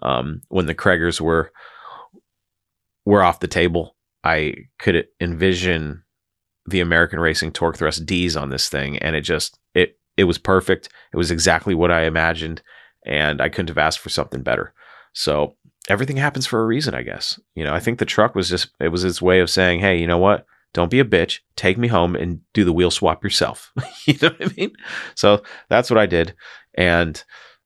um, 0.00 0.40
when 0.48 0.64
the 0.64 0.74
Cragars 0.74 1.20
were 1.20 1.52
were 3.04 3.22
off 3.22 3.40
the 3.40 3.48
table. 3.48 3.94
I 4.24 4.54
could 4.78 5.06
envision 5.20 6.04
the 6.64 6.80
American 6.80 7.20
Racing 7.20 7.52
Torque 7.52 7.76
Thrust 7.76 8.06
D's 8.06 8.38
on 8.38 8.48
this 8.48 8.70
thing, 8.70 8.96
and 8.98 9.14
it 9.14 9.20
just 9.20 9.58
it 9.74 9.98
it 10.16 10.24
was 10.24 10.38
perfect. 10.38 10.88
It 11.12 11.16
was 11.16 11.30
exactly 11.30 11.74
what 11.74 11.90
I 11.90 12.04
imagined, 12.04 12.62
and 13.04 13.40
I 13.40 13.48
couldn't 13.48 13.68
have 13.68 13.78
asked 13.78 13.98
for 13.98 14.08
something 14.08 14.42
better. 14.42 14.74
So 15.12 15.56
everything 15.88 16.16
happens 16.16 16.46
for 16.46 16.60
a 16.62 16.66
reason, 16.66 16.94
I 16.94 17.02
guess. 17.02 17.38
You 17.54 17.64
know, 17.64 17.74
I 17.74 17.80
think 17.80 17.98
the 17.98 18.04
truck 18.04 18.34
was 18.34 18.48
just 18.48 18.70
it 18.80 18.88
was 18.88 19.04
its 19.04 19.22
way 19.22 19.40
of 19.40 19.50
saying, 19.50 19.80
"Hey, 19.80 19.98
you 19.98 20.06
know 20.06 20.18
what? 20.18 20.46
Don't 20.74 20.90
be 20.90 21.00
a 21.00 21.04
bitch. 21.04 21.40
Take 21.56 21.76
me 21.78 21.88
home 21.88 22.14
and 22.14 22.40
do 22.54 22.64
the 22.64 22.72
wheel 22.72 22.90
swap 22.90 23.22
yourself." 23.24 23.72
you 24.06 24.14
know 24.22 24.30
what 24.30 24.50
I 24.50 24.54
mean? 24.56 24.72
So 25.14 25.42
that's 25.68 25.90
what 25.90 25.98
I 25.98 26.06
did, 26.06 26.34
and 26.74 27.22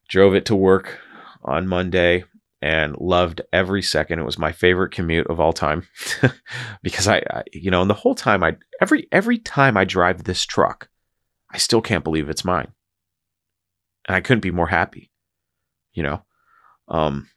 drove 0.08 0.34
it 0.34 0.46
to 0.46 0.56
work 0.56 0.98
on 1.42 1.68
Monday 1.68 2.24
and 2.62 2.96
loved 2.98 3.42
every 3.52 3.82
second. 3.82 4.18
It 4.18 4.24
was 4.24 4.38
my 4.38 4.52
favorite 4.52 4.92
commute 4.92 5.26
of 5.28 5.40
all 5.40 5.52
time 5.52 5.86
because 6.82 7.06
I, 7.06 7.22
I, 7.30 7.42
you 7.52 7.70
know, 7.70 7.80
and 7.82 7.90
the 7.90 7.94
whole 7.94 8.14
time 8.14 8.42
I 8.42 8.56
every 8.80 9.08
every 9.12 9.38
time 9.38 9.76
I 9.76 9.84
drive 9.84 10.24
this 10.24 10.44
truck, 10.44 10.88
I 11.50 11.58
still 11.58 11.80
can't 11.80 12.04
believe 12.04 12.28
it's 12.28 12.44
mine. 12.44 12.68
And 14.06 14.16
I 14.16 14.20
couldn't 14.20 14.42
be 14.42 14.50
more 14.50 14.68
happy. 14.68 15.10
You 15.92 16.02
know, 16.02 16.24
um, 16.88 17.28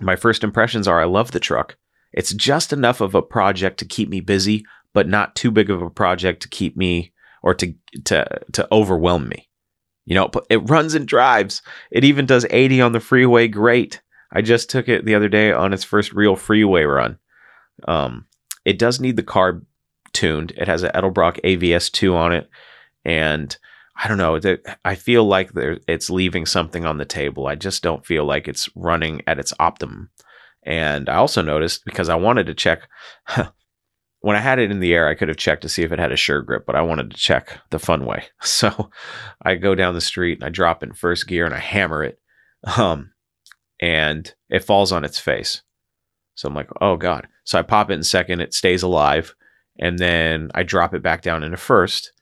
my 0.00 0.16
first 0.16 0.42
impressions 0.42 0.88
are 0.88 1.00
I 1.00 1.04
love 1.04 1.32
the 1.32 1.40
truck. 1.40 1.76
it's 2.12 2.34
just 2.34 2.72
enough 2.72 3.00
of 3.00 3.14
a 3.14 3.22
project 3.22 3.78
to 3.78 3.84
keep 3.84 4.08
me 4.08 4.20
busy, 4.20 4.64
but 4.92 5.08
not 5.08 5.36
too 5.36 5.50
big 5.50 5.70
of 5.70 5.80
a 5.82 5.90
project 5.90 6.42
to 6.42 6.48
keep 6.48 6.76
me 6.76 7.12
or 7.42 7.54
to 7.54 7.74
to 8.04 8.26
to 8.52 8.68
overwhelm 8.72 9.28
me. 9.28 9.48
You 10.06 10.14
know, 10.14 10.30
it 10.48 10.68
runs 10.68 10.94
and 10.94 11.06
drives. 11.06 11.62
It 11.90 12.04
even 12.04 12.26
does 12.26 12.46
80 12.50 12.80
on 12.80 12.92
the 12.92 13.00
freeway. 13.00 13.46
Great. 13.46 14.00
I 14.32 14.42
just 14.42 14.70
took 14.70 14.88
it 14.88 15.04
the 15.04 15.14
other 15.14 15.28
day 15.28 15.52
on 15.52 15.72
its 15.72 15.84
first 15.84 16.12
real 16.12 16.36
freeway 16.36 16.82
run. 16.82 17.18
Um, 17.86 18.26
it 18.64 18.78
does 18.78 19.00
need 19.00 19.16
the 19.16 19.22
carb 19.22 19.64
tuned. 20.12 20.52
It 20.56 20.68
has 20.68 20.82
an 20.82 20.92
Edelbrock 20.94 21.40
AVS2 21.42 22.14
on 22.14 22.32
it, 22.32 22.48
and 23.04 23.56
I 24.02 24.08
don't 24.08 24.18
know. 24.18 24.40
I 24.84 24.94
feel 24.94 25.24
like 25.24 25.50
it's 25.54 26.10
leaving 26.10 26.46
something 26.46 26.86
on 26.86 26.98
the 26.98 27.04
table. 27.04 27.46
I 27.46 27.54
just 27.54 27.82
don't 27.82 28.06
feel 28.06 28.24
like 28.24 28.48
it's 28.48 28.68
running 28.74 29.22
at 29.26 29.38
its 29.38 29.52
optimum. 29.60 30.10
And 30.62 31.08
I 31.08 31.16
also 31.16 31.42
noticed 31.42 31.84
because 31.84 32.08
I 32.08 32.14
wanted 32.14 32.46
to 32.46 32.54
check 32.54 32.88
when 34.20 34.36
I 34.36 34.40
had 34.40 34.58
it 34.58 34.70
in 34.70 34.80
the 34.80 34.94
air, 34.94 35.08
I 35.08 35.14
could 35.14 35.28
have 35.28 35.36
checked 35.36 35.62
to 35.62 35.68
see 35.68 35.82
if 35.82 35.92
it 35.92 35.98
had 35.98 36.12
a 36.12 36.16
sure 36.16 36.42
grip, 36.42 36.64
but 36.66 36.76
I 36.76 36.82
wanted 36.82 37.10
to 37.10 37.16
check 37.16 37.58
the 37.70 37.78
fun 37.78 38.04
way. 38.04 38.24
So 38.42 38.90
I 39.42 39.54
go 39.54 39.74
down 39.74 39.94
the 39.94 40.00
street 40.00 40.38
and 40.38 40.44
I 40.44 40.50
drop 40.50 40.82
in 40.82 40.92
first 40.92 41.26
gear 41.26 41.46
and 41.46 41.54
I 41.54 41.58
hammer 41.58 42.04
it. 42.04 42.18
Um, 42.76 43.12
and 43.80 44.32
it 44.50 44.64
falls 44.64 44.92
on 44.92 45.04
its 45.04 45.18
face. 45.18 45.62
So 46.34 46.48
I'm 46.48 46.54
like, 46.54 46.68
oh 46.80 46.96
God. 46.96 47.26
So 47.44 47.58
I 47.58 47.62
pop 47.62 47.90
it 47.90 47.94
in 47.94 48.02
second, 48.02 48.40
it 48.40 48.52
stays 48.52 48.82
alive. 48.82 49.34
And 49.78 49.98
then 49.98 50.50
I 50.54 50.62
drop 50.62 50.94
it 50.94 51.02
back 51.02 51.22
down 51.22 51.42
into 51.42 51.56
first. 51.56 52.12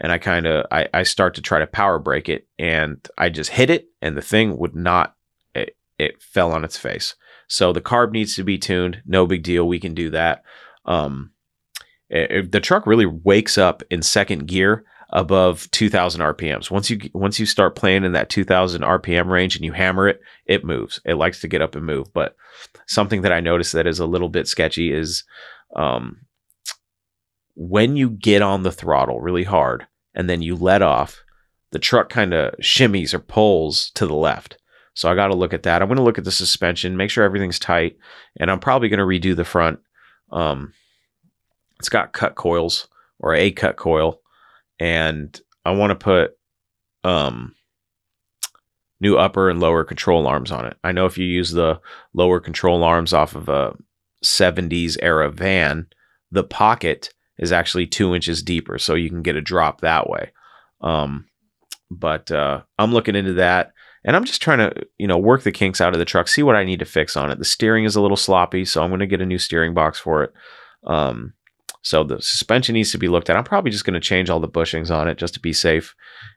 And 0.00 0.10
I 0.10 0.18
kind 0.18 0.46
of 0.46 0.66
I, 0.70 0.88
I 0.94 1.02
start 1.02 1.34
to 1.34 1.42
try 1.42 1.58
to 1.58 1.66
power 1.66 1.98
brake 1.98 2.28
it 2.28 2.46
and 2.58 3.06
I 3.18 3.28
just 3.28 3.50
hit 3.50 3.70
it 3.70 3.88
and 4.00 4.16
the 4.16 4.22
thing 4.22 4.56
would 4.58 4.74
not 4.74 5.14
it, 5.54 5.76
it 5.98 6.22
fell 6.22 6.52
on 6.52 6.64
its 6.64 6.76
face. 6.76 7.14
So 7.46 7.72
the 7.72 7.82
carb 7.82 8.12
needs 8.12 8.34
to 8.36 8.44
be 8.44 8.58
tuned. 8.58 9.02
No 9.04 9.26
big 9.26 9.42
deal. 9.42 9.68
We 9.68 9.78
can 9.78 9.94
do 9.94 10.10
that. 10.10 10.42
Um, 10.86 11.32
it, 12.08 12.52
the 12.52 12.60
truck 12.60 12.86
really 12.86 13.06
wakes 13.06 13.56
up 13.58 13.82
in 13.90 14.02
second 14.02 14.46
gear 14.46 14.84
above 15.14 15.70
2000 15.72 16.22
rpms 16.22 16.70
once 16.70 16.88
you 16.88 16.98
once 17.12 17.38
you 17.38 17.44
start 17.44 17.76
playing 17.76 18.02
in 18.02 18.12
that 18.12 18.30
2000 18.30 18.80
rpm 18.80 19.26
range 19.26 19.56
and 19.56 19.64
you 19.64 19.72
hammer 19.72 20.08
it 20.08 20.20
it 20.46 20.64
moves 20.64 21.00
it 21.04 21.14
likes 21.14 21.40
to 21.40 21.48
get 21.48 21.60
up 21.60 21.74
and 21.74 21.84
move 21.84 22.10
but 22.14 22.34
something 22.86 23.20
that 23.20 23.32
i 23.32 23.40
noticed 23.40 23.74
that 23.74 23.86
is 23.86 23.98
a 23.98 24.06
little 24.06 24.30
bit 24.30 24.48
sketchy 24.48 24.90
is 24.90 25.24
um, 25.76 26.22
when 27.54 27.96
you 27.96 28.10
get 28.10 28.42
on 28.42 28.62
the 28.62 28.72
throttle 28.72 29.20
really 29.20 29.44
hard 29.44 29.86
and 30.14 30.28
then 30.28 30.42
you 30.42 30.56
let 30.56 30.82
off 30.82 31.22
the 31.70 31.78
truck 31.78 32.08
kind 32.08 32.34
of 32.34 32.54
shimmies 32.56 33.14
or 33.14 33.18
pulls 33.18 33.90
to 33.90 34.06
the 34.06 34.14
left. 34.14 34.58
So 34.94 35.10
i 35.10 35.14
got 35.14 35.28
to 35.28 35.34
look 35.34 35.54
at 35.54 35.62
that. 35.62 35.80
I'm 35.80 35.88
going 35.88 35.96
to 35.96 36.02
look 36.02 36.18
at 36.18 36.24
the 36.24 36.30
suspension 36.30 36.96
make 36.96 37.10
sure 37.10 37.24
everything's 37.24 37.58
tight 37.58 37.96
and 38.38 38.50
i'm 38.50 38.60
probably 38.60 38.88
going 38.88 38.98
to 38.98 39.04
redo 39.04 39.34
the 39.34 39.44
front. 39.44 39.80
Um, 40.30 40.72
it's 41.78 41.88
got 41.88 42.12
cut 42.12 42.36
coils 42.36 42.86
or 43.18 43.34
a 43.34 43.50
cut 43.50 43.76
coil, 43.76 44.20
and 44.78 45.38
I 45.64 45.72
want 45.72 45.90
to 45.90 46.04
put 46.04 46.36
um, 47.02 47.54
new 49.00 49.16
upper 49.16 49.50
and 49.50 49.60
lower 49.60 49.82
control 49.82 50.26
arms 50.28 50.52
on 50.52 50.64
it. 50.64 50.76
I 50.84 50.92
know 50.92 51.06
if 51.06 51.18
you 51.18 51.26
use 51.26 51.50
the 51.50 51.80
lower 52.14 52.38
control 52.38 52.84
arms 52.84 53.12
off 53.12 53.34
of 53.34 53.48
a 53.48 53.74
70s 54.24 54.96
era 55.02 55.30
van, 55.30 55.86
the 56.30 56.44
pocket 56.44 57.12
is 57.42 57.50
actually 57.50 57.88
two 57.88 58.14
inches 58.14 58.40
deeper, 58.40 58.78
so 58.78 58.94
you 58.94 59.10
can 59.10 59.20
get 59.20 59.34
a 59.34 59.40
drop 59.40 59.80
that 59.80 60.08
way. 60.08 60.30
Um, 60.80 61.26
but 61.90 62.30
uh, 62.30 62.62
I'm 62.78 62.92
looking 62.92 63.16
into 63.16 63.32
that, 63.34 63.72
and 64.04 64.14
I'm 64.14 64.24
just 64.24 64.40
trying 64.40 64.58
to, 64.58 64.72
you 64.96 65.08
know, 65.08 65.18
work 65.18 65.42
the 65.42 65.50
kinks 65.50 65.80
out 65.80 65.92
of 65.92 65.98
the 65.98 66.04
truck, 66.04 66.28
see 66.28 66.44
what 66.44 66.54
I 66.54 66.64
need 66.64 66.78
to 66.78 66.84
fix 66.84 67.16
on 67.16 67.32
it. 67.32 67.40
The 67.40 67.44
steering 67.44 67.84
is 67.84 67.96
a 67.96 68.00
little 68.00 68.16
sloppy, 68.16 68.64
so 68.64 68.80
I'm 68.80 68.90
going 68.90 69.00
to 69.00 69.08
get 69.08 69.20
a 69.20 69.26
new 69.26 69.38
steering 69.38 69.74
box 69.74 69.98
for 69.98 70.22
it. 70.22 70.32
Um, 70.86 71.32
so 71.82 72.04
the 72.04 72.22
suspension 72.22 72.74
needs 72.74 72.92
to 72.92 72.98
be 72.98 73.08
looked 73.08 73.28
at. 73.28 73.36
I'm 73.36 73.42
probably 73.42 73.72
just 73.72 73.84
going 73.84 73.94
to 73.94 74.00
change 74.00 74.30
all 74.30 74.38
the 74.38 74.48
bushings 74.48 74.94
on 74.94 75.08
it 75.08 75.18
just 75.18 75.34
to 75.34 75.40
be 75.40 75.52
safe. 75.52 75.96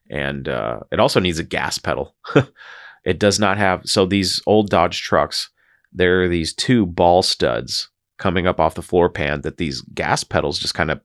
And 0.09 0.49
uh, 0.49 0.79
it 0.91 0.99
also 0.99 1.19
needs 1.19 1.37
a 1.37 1.43
gas 1.43 1.77
pedal. 1.77 2.15
it 3.05 3.19
does 3.19 3.39
not 3.39 3.59
have, 3.59 3.83
so 3.85 4.07
these 4.07 4.41
old 4.47 4.71
Dodge 4.71 5.03
trucks, 5.03 5.51
there 5.93 6.23
are 6.23 6.27
these 6.27 6.51
two 6.51 6.87
ball 6.87 7.21
studs 7.21 7.89
coming 8.17 8.47
up 8.47 8.59
off 8.59 8.75
the 8.75 8.81
floor 8.81 9.09
pan 9.09 9.41
that 9.41 9.57
these 9.57 9.81
gas 9.93 10.23
pedals 10.23 10.59
just 10.59 10.73
kind 10.73 10.91
of, 10.91 11.01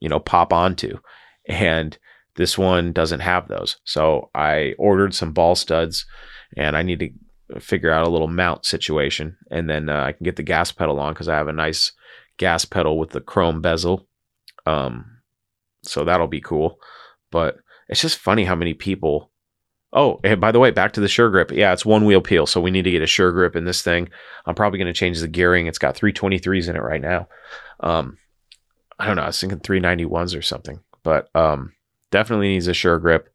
you 0.00 0.08
know, 0.08 0.20
pop 0.20 0.52
onto. 0.52 0.98
And 1.48 1.96
this 2.36 2.58
one 2.58 2.92
doesn't 2.92 3.20
have 3.20 3.48
those. 3.48 3.76
So 3.84 4.30
I 4.34 4.74
ordered 4.78 5.14
some 5.14 5.32
ball 5.32 5.54
studs 5.54 6.06
and 6.56 6.76
I 6.76 6.82
need 6.82 7.00
to 7.00 7.60
figure 7.60 7.90
out 7.90 8.06
a 8.06 8.10
little 8.10 8.28
mount 8.28 8.64
situation. 8.64 9.36
And 9.50 9.68
then 9.68 9.88
uh, 9.88 10.04
I 10.04 10.12
can 10.12 10.24
get 10.24 10.36
the 10.36 10.42
gas 10.42 10.72
pedal 10.72 10.98
on 10.98 11.12
because 11.12 11.28
I 11.28 11.36
have 11.36 11.48
a 11.48 11.52
nice 11.52 11.92
gas 12.38 12.64
pedal 12.64 12.98
with 12.98 13.10
the 13.10 13.20
chrome 13.20 13.60
bezel. 13.60 14.08
Um, 14.66 15.04
so 15.82 16.04
that'll 16.04 16.26
be 16.26 16.40
cool. 16.40 16.78
But 17.30 17.58
it's 17.88 18.00
just 18.00 18.18
funny 18.18 18.44
how 18.44 18.54
many 18.54 18.74
people. 18.74 19.30
Oh, 19.96 20.18
and 20.24 20.40
by 20.40 20.50
the 20.50 20.58
way, 20.58 20.72
back 20.72 20.92
to 20.92 21.00
the 21.00 21.08
sure 21.08 21.30
grip. 21.30 21.52
Yeah, 21.52 21.72
it's 21.72 21.86
one 21.86 22.04
wheel 22.04 22.20
peel, 22.20 22.46
so 22.46 22.60
we 22.60 22.72
need 22.72 22.82
to 22.82 22.90
get 22.90 23.02
a 23.02 23.06
sure 23.06 23.30
grip 23.30 23.54
in 23.54 23.64
this 23.64 23.80
thing. 23.80 24.08
I'm 24.44 24.56
probably 24.56 24.78
going 24.78 24.92
to 24.92 24.98
change 24.98 25.20
the 25.20 25.28
gearing. 25.28 25.68
It's 25.68 25.78
got 25.78 25.96
323s 25.96 26.68
in 26.68 26.74
it 26.74 26.82
right 26.82 27.00
now. 27.00 27.28
Um, 27.78 28.18
I 28.98 29.06
don't 29.06 29.14
know. 29.14 29.22
I 29.22 29.26
was 29.28 29.40
thinking 29.40 29.60
391s 29.60 30.36
or 30.36 30.42
something, 30.42 30.80
but 31.04 31.34
um, 31.36 31.74
definitely 32.10 32.48
needs 32.48 32.66
a 32.66 32.74
sure 32.74 32.98
grip. 32.98 33.32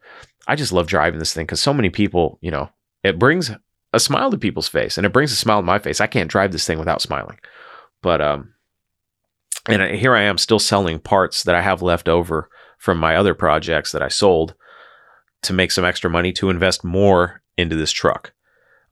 I 0.47 0.57
just 0.57 0.73
love 0.73 0.87
driving 0.87 1.19
this 1.19 1.33
thing 1.33 1.45
because 1.45 1.61
so 1.61 1.73
many 1.73 1.89
people, 1.89 2.37
you 2.41 2.51
know, 2.51 2.69
it 3.03 3.17
brings 3.17 3.51
a 3.93 3.99
smile 3.99 4.29
to 4.29 4.37
people's 4.37 4.67
face, 4.67 4.97
and 4.97 5.05
it 5.05 5.13
brings 5.13 5.31
a 5.31 5.37
smile 5.37 5.61
to 5.61 5.65
my 5.65 5.79
face. 5.79 6.01
I 6.01 6.07
can't 6.07 6.29
drive 6.29 6.51
this 6.51 6.67
thing 6.67 6.77
without 6.77 7.01
smiling. 7.01 7.39
But 8.01 8.21
um, 8.21 8.53
and 9.67 9.95
here 9.95 10.15
I 10.15 10.23
am 10.23 10.37
still 10.37 10.59
selling 10.59 10.99
parts 10.99 11.43
that 11.43 11.55
I 11.55 11.61
have 11.61 11.81
left 11.81 12.09
over 12.09 12.49
from 12.77 12.97
my 12.97 13.15
other 13.15 13.33
projects 13.33 13.93
that 13.93 14.01
I 14.01 14.07
sold 14.09 14.55
to 15.43 15.53
make 15.53 15.71
some 15.71 15.85
extra 15.85 16.09
money 16.09 16.31
to 16.33 16.49
invest 16.49 16.83
more 16.83 17.41
into 17.57 17.75
this 17.75 17.91
truck. 17.91 18.33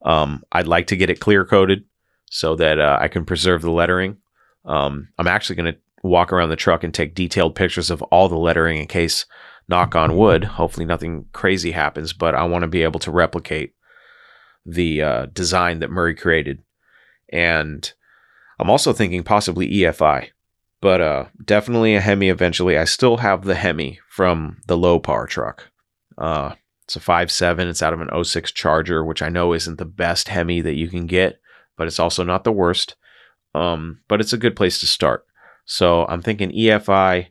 Um, 0.02 0.42
I'd 0.52 0.66
like 0.66 0.86
to 0.88 0.96
get 0.96 1.10
it 1.10 1.20
clear 1.20 1.44
coated 1.44 1.84
so 2.30 2.54
that 2.56 2.78
uh, 2.78 2.98
I 3.00 3.08
can 3.08 3.24
preserve 3.24 3.62
the 3.62 3.70
lettering. 3.70 4.18
Um, 4.64 5.08
I'm 5.18 5.26
actually 5.26 5.56
going 5.56 5.74
to 5.74 5.78
walk 6.02 6.32
around 6.32 6.50
the 6.50 6.56
truck 6.56 6.84
and 6.84 6.92
take 6.92 7.14
detailed 7.14 7.54
pictures 7.54 7.90
of 7.90 8.02
all 8.02 8.28
the 8.28 8.36
lettering 8.36 8.78
in 8.78 8.86
case, 8.86 9.26
knock 9.68 9.94
on 9.96 10.16
wood, 10.16 10.44
hopefully 10.44 10.86
nothing 10.86 11.26
crazy 11.32 11.72
happens, 11.72 12.12
but 12.12 12.34
I 12.34 12.44
want 12.44 12.62
to 12.62 12.68
be 12.68 12.82
able 12.82 13.00
to 13.00 13.10
replicate 13.10 13.74
the 14.64 15.02
uh, 15.02 15.26
design 15.26 15.80
that 15.80 15.90
Murray 15.90 16.14
created. 16.14 16.62
And 17.30 17.90
I'm 18.58 18.70
also 18.70 18.92
thinking 18.92 19.22
possibly 19.22 19.68
EFI 19.68 20.30
but 20.80 21.00
uh, 21.00 21.24
definitely 21.44 21.94
a 21.94 22.00
Hemi 22.00 22.28
eventually. 22.28 22.78
I 22.78 22.84
still 22.84 23.18
have 23.18 23.44
the 23.44 23.54
Hemi 23.54 24.00
from 24.08 24.58
the 24.66 24.76
low 24.76 24.98
power 24.98 25.26
truck. 25.26 25.70
Uh, 26.18 26.54
it's 26.84 26.96
a 26.96 27.00
5.7. 27.00 27.68
It's 27.68 27.82
out 27.82 27.92
of 27.92 28.00
an 28.00 28.24
06 28.24 28.52
Charger, 28.52 29.04
which 29.04 29.22
I 29.22 29.28
know 29.28 29.52
isn't 29.52 29.78
the 29.78 29.84
best 29.84 30.28
Hemi 30.28 30.60
that 30.62 30.74
you 30.74 30.88
can 30.88 31.06
get, 31.06 31.40
but 31.76 31.86
it's 31.86 32.00
also 32.00 32.24
not 32.24 32.44
the 32.44 32.52
worst. 32.52 32.96
Um, 33.54 34.00
but 34.08 34.20
it's 34.20 34.32
a 34.32 34.38
good 34.38 34.56
place 34.56 34.80
to 34.80 34.86
start. 34.86 35.26
So 35.64 36.06
I'm 36.06 36.22
thinking 36.22 36.50
EFI, 36.50 37.28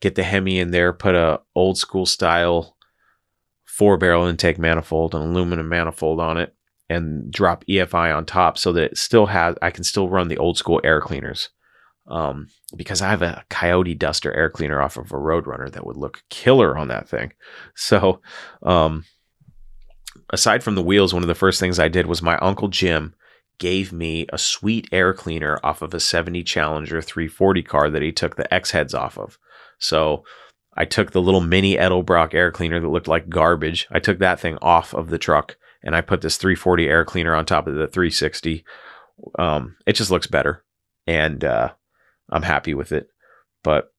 get 0.00 0.14
the 0.14 0.22
Hemi 0.22 0.58
in 0.58 0.70
there, 0.70 0.92
put 0.92 1.14
a 1.14 1.40
old 1.54 1.76
school 1.76 2.06
style 2.06 2.76
four 3.64 3.96
barrel 3.96 4.26
intake 4.26 4.58
manifold, 4.58 5.14
an 5.14 5.22
aluminum 5.22 5.68
manifold 5.68 6.20
on 6.20 6.38
it, 6.38 6.54
and 6.88 7.32
drop 7.32 7.64
EFI 7.68 8.16
on 8.16 8.24
top 8.24 8.56
so 8.56 8.72
that 8.72 8.84
it 8.84 8.98
still 8.98 9.26
has 9.26 9.56
I 9.60 9.70
can 9.70 9.82
still 9.82 10.08
run 10.08 10.28
the 10.28 10.38
old 10.38 10.56
school 10.56 10.80
air 10.84 11.00
cleaners 11.00 11.48
um, 12.06 12.48
because 12.76 13.00
I 13.00 13.08
have 13.08 13.22
a 13.22 13.44
Coyote 13.48 13.94
Duster 13.94 14.32
air 14.32 14.50
cleaner 14.50 14.80
off 14.80 14.96
of 14.96 15.10
a 15.12 15.16
Roadrunner 15.16 15.70
that 15.72 15.86
would 15.86 15.96
look 15.96 16.22
killer 16.28 16.76
on 16.76 16.88
that 16.88 17.08
thing. 17.08 17.32
So, 17.74 18.20
um, 18.62 19.04
aside 20.30 20.62
from 20.62 20.74
the 20.74 20.82
wheels, 20.82 21.14
one 21.14 21.22
of 21.22 21.28
the 21.28 21.34
first 21.34 21.60
things 21.60 21.78
I 21.78 21.88
did 21.88 22.06
was 22.06 22.22
my 22.22 22.36
uncle 22.38 22.68
Jim 22.68 23.14
gave 23.58 23.92
me 23.92 24.26
a 24.32 24.38
sweet 24.38 24.88
air 24.92 25.14
cleaner 25.14 25.58
off 25.62 25.80
of 25.80 25.94
a 25.94 26.00
70 26.00 26.42
Challenger 26.42 27.00
340 27.00 27.62
car 27.62 27.90
that 27.90 28.02
he 28.02 28.12
took 28.12 28.36
the 28.36 28.52
X 28.52 28.72
heads 28.72 28.94
off 28.94 29.16
of. 29.16 29.38
So 29.78 30.24
I 30.76 30.84
took 30.84 31.12
the 31.12 31.22
little 31.22 31.40
mini 31.40 31.76
Edelbrock 31.76 32.34
air 32.34 32.50
cleaner 32.50 32.80
that 32.80 32.88
looked 32.88 33.08
like 33.08 33.28
garbage. 33.28 33.86
I 33.90 34.00
took 34.00 34.18
that 34.18 34.40
thing 34.40 34.58
off 34.60 34.92
of 34.92 35.08
the 35.08 35.18
truck 35.18 35.56
and 35.82 35.94
I 35.94 36.00
put 36.00 36.20
this 36.20 36.36
340 36.36 36.88
air 36.88 37.04
cleaner 37.04 37.34
on 37.34 37.46
top 37.46 37.66
of 37.66 37.74
the 37.74 37.86
360. 37.86 38.64
Um, 39.38 39.76
it 39.86 39.92
just 39.92 40.10
looks 40.10 40.26
better. 40.26 40.64
And 41.06 41.44
uh, 41.44 41.72
I'm 42.30 42.42
happy 42.42 42.74
with 42.74 42.92
it. 42.92 43.08
But 43.62 43.92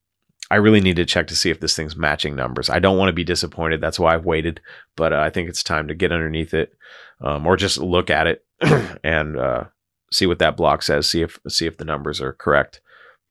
I 0.51 0.55
really 0.55 0.81
need 0.81 0.97
to 0.97 1.05
check 1.05 1.27
to 1.27 1.35
see 1.35 1.49
if 1.49 1.59
this 1.59 1.75
thing's 1.75 1.95
matching 1.95 2.35
numbers. 2.35 2.69
I 2.69 2.79
don't 2.79 2.97
want 2.97 3.09
to 3.09 3.13
be 3.13 3.23
disappointed. 3.23 3.81
That's 3.81 3.99
why 3.99 4.13
I've 4.13 4.25
waited. 4.25 4.61
But 4.95 5.11
uh, 5.11 5.19
I 5.19 5.29
think 5.29 5.49
it's 5.49 5.63
time 5.63 5.87
to 5.87 5.95
get 5.95 6.11
underneath 6.11 6.53
it, 6.53 6.73
um, 7.21 7.47
or 7.47 7.55
just 7.55 7.79
look 7.79 8.09
at 8.09 8.27
it 8.27 8.45
and 9.03 9.37
uh, 9.37 9.63
see 10.11 10.27
what 10.27 10.39
that 10.39 10.55
block 10.55 10.83
says. 10.83 11.09
See 11.09 11.21
if 11.21 11.39
see 11.47 11.65
if 11.65 11.77
the 11.77 11.85
numbers 11.85 12.21
are 12.21 12.33
correct. 12.33 12.81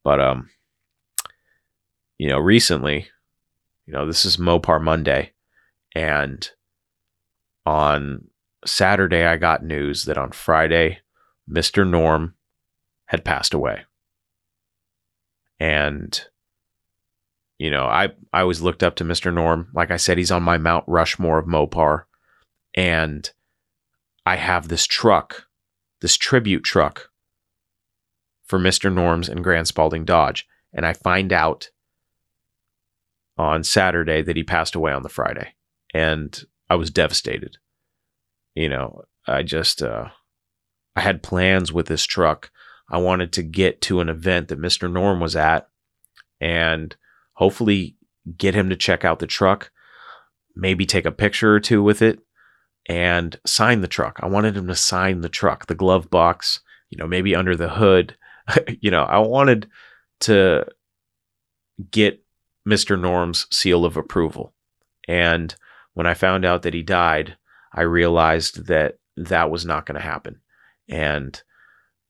But 0.03 0.21
um, 0.21 0.51
you 2.19 2.29
know, 2.29 2.39
recently, 2.39 3.09
you 3.87 3.93
know, 3.93 4.07
this 4.07 4.25
is 4.25 4.37
Mopar 4.37 4.83
Monday, 4.83 5.33
and 5.95 6.49
on 7.65 8.27
Saturday 8.67 9.25
I 9.25 9.37
got 9.37 9.63
news 9.63 10.05
that 10.07 10.19
on 10.19 10.33
Friday, 10.33 10.99
Mister 11.47 11.85
Norm 11.85 12.35
had 13.07 13.25
passed 13.25 13.55
away 13.55 13.85
And 15.61 16.21
you 17.59 17.71
know, 17.71 17.85
I 17.85 18.11
I 18.33 18.41
always 18.41 18.61
looked 18.61 18.83
up 18.83 18.97
to 18.97 19.05
Mr. 19.05 19.33
Norm. 19.33 19.69
Like 19.75 19.91
I 19.91 19.97
said, 19.97 20.19
he's 20.19 20.33
on 20.33 20.43
my 20.43 20.59
Mount 20.59 20.85
Rushmore 20.87 21.39
of 21.39 21.47
Mopar. 21.47 22.05
And 22.77 23.31
I 24.27 24.37
have 24.37 24.69
this 24.69 24.87
truck, 24.87 25.47
this 26.01 26.17
tribute 26.17 26.65
truck 26.65 27.11
for 28.45 28.59
Mr. 28.59 28.93
Norms 28.93 29.29
and 29.29 29.45
Grand 29.45 29.69
Spalding 29.69 30.05
Dodge. 30.05 30.47
And 30.73 30.85
I 30.85 30.93
find 30.93 31.33
out 31.33 31.71
on 33.39 33.63
Saturday 33.65 34.23
that 34.23 34.37
he 34.37 34.43
passed 34.43 34.75
away 34.75 34.93
on 34.93 35.03
the 35.03 35.09
Friday. 35.09 35.55
And 35.93 36.39
I 36.69 36.75
was 36.75 36.91
devastated. 36.91 37.59
You 38.55 38.69
know, 38.69 39.03
I 39.27 39.43
just 39.43 39.83
uh 39.83 40.09
I 40.97 41.01
had 41.01 41.23
plans 41.23 41.73
with 41.73 41.87
this 41.87 42.05
truck. 42.05 42.51
I 42.89 42.99
wanted 42.99 43.33
to 43.33 43.43
get 43.43 43.81
to 43.83 44.01
an 44.01 44.09
event 44.09 44.49
that 44.49 44.61
Mr. 44.61 44.91
Norm 44.91 45.21
was 45.21 45.37
at 45.37 45.69
and 46.41 46.95
hopefully 47.35 47.97
get 48.37 48.55
him 48.55 48.69
to 48.71 48.77
check 48.77 49.05
out 49.05 49.19
the 49.19 49.27
truck, 49.27 49.71
maybe 50.55 50.87
take 50.87 51.07
a 51.07 51.13
picture 51.13 51.55
or 51.55 51.61
two 51.61 51.83
with 51.83 52.03
it 52.03 52.21
and 52.87 53.39
sign 53.47 53.81
the 53.81 53.89
truck. 53.89 54.19
I 54.23 54.27
wanted 54.27 54.57
him 54.57 54.67
to 54.69 54.75
sign 54.75 55.21
the 55.21 55.29
truck, 55.29 55.67
the 55.67 55.75
glove 55.75 56.11
box, 56.11 56.61
you 56.91 56.99
know, 56.99 57.07
maybe 57.07 57.35
under 57.35 57.57
the 57.57 57.71
hood. 57.71 58.17
you 58.81 58.91
know, 58.91 59.03
I 59.03 59.19
wanted 59.19 59.69
to 60.21 60.67
get 61.91 62.23
Mr. 62.69 63.01
Norm's 63.01 63.47
seal 63.51 63.85
of 63.85 63.97
approval. 63.97 64.55
And 65.09 65.55
when 65.95 66.07
I 66.07 66.15
found 66.15 66.45
out 66.45 66.63
that 66.63 66.75
he 66.75 66.83
died, 66.83 67.37
I 67.73 67.83
realized 67.83 68.67
that 68.67 68.99
that 69.17 69.51
was 69.51 69.65
not 69.65 69.87
going 69.87 69.97
to 69.97 70.07
happen. 70.07 70.41
And, 70.89 71.43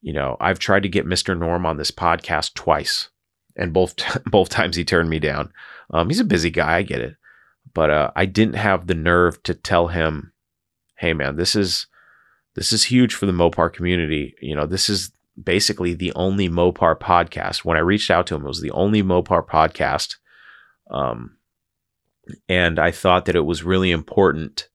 you 0.05 0.13
know, 0.13 0.37
I've 0.39 0.59
tried 0.59 0.83
to 0.83 0.89
get 0.91 1.07
Mr. 1.07 1.37
Norm 1.37 1.65
on 1.65 1.79
this 1.79 1.91
podcast 1.91 2.53
twice, 2.53 3.09
and 3.57 3.73
both 3.73 3.97
both 4.27 4.51
times 4.51 4.77
he 4.77 4.85
turned 4.85 5.09
me 5.09 5.19
down. 5.19 5.51
Um, 5.91 6.11
he's 6.11 6.21
a 6.21 6.25
busy 6.25 6.51
guy, 6.51 6.77
I 6.77 6.83
get 6.83 7.01
it, 7.01 7.17
but 7.73 7.89
uh, 7.89 8.11
I 8.15 8.27
didn't 8.27 8.57
have 8.57 8.87
the 8.87 8.95
nerve 8.95 9.43
to 9.45 9.55
tell 9.55 9.89
him, 9.89 10.33
"Hey, 10.99 11.15
man, 11.15 11.37
this 11.37 11.57
is 11.57 11.87
this 12.55 12.71
is 12.71 12.85
huge 12.85 13.15
for 13.15 13.25
the 13.25 13.33
Mopar 13.33 13.73
community. 13.73 14.35
You 14.43 14.55
know, 14.55 14.67
this 14.67 14.91
is 14.91 15.11
basically 15.43 15.95
the 15.95 16.13
only 16.13 16.51
Mopar 16.51 17.01
podcast." 17.01 17.65
When 17.65 17.79
I 17.79 17.81
reached 17.81 18.11
out 18.11 18.27
to 18.27 18.35
him, 18.35 18.45
it 18.45 18.49
was 18.49 18.61
the 18.61 18.73
only 18.73 19.03
Mopar 19.03 19.47
podcast, 19.47 20.17
um, 20.91 21.39
and 22.47 22.79
I 22.79 22.91
thought 22.91 23.25
that 23.25 23.37
it 23.37 23.47
was 23.47 23.65
really 23.65 23.91
important 23.91 24.69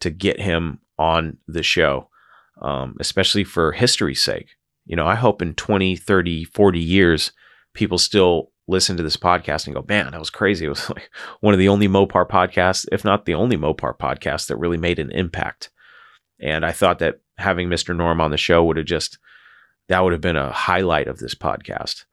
to 0.00 0.10
get 0.10 0.38
him 0.38 0.80
on 0.98 1.38
the 1.48 1.62
show, 1.62 2.10
um, 2.60 2.94
especially 3.00 3.42
for 3.42 3.72
history's 3.72 4.22
sake. 4.22 4.50
You 4.86 4.96
know, 4.96 5.06
I 5.06 5.16
hope 5.16 5.42
in 5.42 5.54
20, 5.54 5.96
30, 5.96 6.44
40 6.44 6.78
years, 6.78 7.32
people 7.74 7.98
still 7.98 8.52
listen 8.68 8.96
to 8.96 9.02
this 9.02 9.16
podcast 9.16 9.66
and 9.66 9.74
go, 9.74 9.84
man, 9.88 10.10
that 10.10 10.18
was 10.18 10.30
crazy. 10.30 10.66
It 10.66 10.70
was 10.70 10.88
like 10.90 11.10
one 11.40 11.54
of 11.54 11.58
the 11.58 11.68
only 11.68 11.88
Mopar 11.88 12.26
podcasts, 12.26 12.86
if 12.90 13.04
not 13.04 13.24
the 13.26 13.34
only 13.34 13.56
Mopar 13.56 13.96
podcast 13.96 14.46
that 14.46 14.56
really 14.56 14.78
made 14.78 14.98
an 14.98 15.10
impact. 15.10 15.70
And 16.40 16.64
I 16.64 16.72
thought 16.72 16.98
that 17.00 17.20
having 17.38 17.68
Mr. 17.68 17.94
Norm 17.96 18.20
on 18.20 18.30
the 18.30 18.36
show 18.36 18.64
would 18.64 18.76
have 18.76 18.86
just, 18.86 19.18
that 19.88 20.02
would 20.02 20.12
have 20.12 20.20
been 20.20 20.36
a 20.36 20.52
highlight 20.52 21.08
of 21.08 21.18
this 21.18 21.34
podcast. 21.34 22.04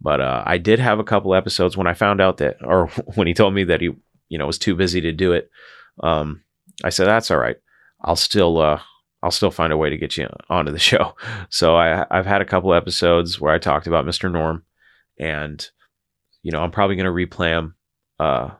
But 0.00 0.20
uh, 0.20 0.42
I 0.44 0.58
did 0.58 0.80
have 0.80 0.98
a 0.98 1.04
couple 1.04 1.34
episodes 1.34 1.76
when 1.76 1.86
I 1.86 1.94
found 1.94 2.20
out 2.20 2.38
that, 2.38 2.56
or 2.64 2.88
when 3.14 3.26
he 3.26 3.34
told 3.34 3.54
me 3.54 3.64
that 3.64 3.80
he, 3.80 3.90
you 4.28 4.38
know, 4.38 4.46
was 4.46 4.58
too 4.58 4.74
busy 4.74 5.00
to 5.02 5.12
do 5.12 5.32
it. 5.32 5.50
Um, 6.02 6.42
I 6.82 6.90
said, 6.90 7.06
that's 7.06 7.30
all 7.30 7.38
right. 7.38 7.56
I'll 8.00 8.16
still, 8.16 8.58
uh, 8.58 8.80
I'll 9.22 9.30
still 9.30 9.50
find 9.50 9.72
a 9.72 9.76
way 9.76 9.90
to 9.90 9.96
get 9.96 10.16
you 10.16 10.28
onto 10.48 10.72
the 10.72 10.78
show. 10.90 11.14
So 11.50 11.76
I, 11.76 12.06
I've 12.10 12.26
had 12.26 12.42
a 12.42 12.46
couple 12.46 12.74
episodes 12.74 13.40
where 13.40 13.52
I 13.52 13.58
talked 13.58 13.86
about 13.86 14.04
Mr. 14.04 14.30
Norm, 14.30 14.64
and 15.18 15.66
you 16.42 16.52
know 16.52 16.62
I'm 16.62 16.70
probably 16.70 16.96
going 16.96 17.06
to 17.06 17.12
replay 17.12 17.50
them, 17.50 17.74
uh, 18.18 18.50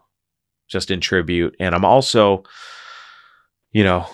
just 0.69 0.91
in 0.91 1.01
tribute. 1.01 1.57
And 1.61 1.75
I'm 1.75 1.85
also, 1.85 2.45
you 3.73 3.85
know, 3.85 4.07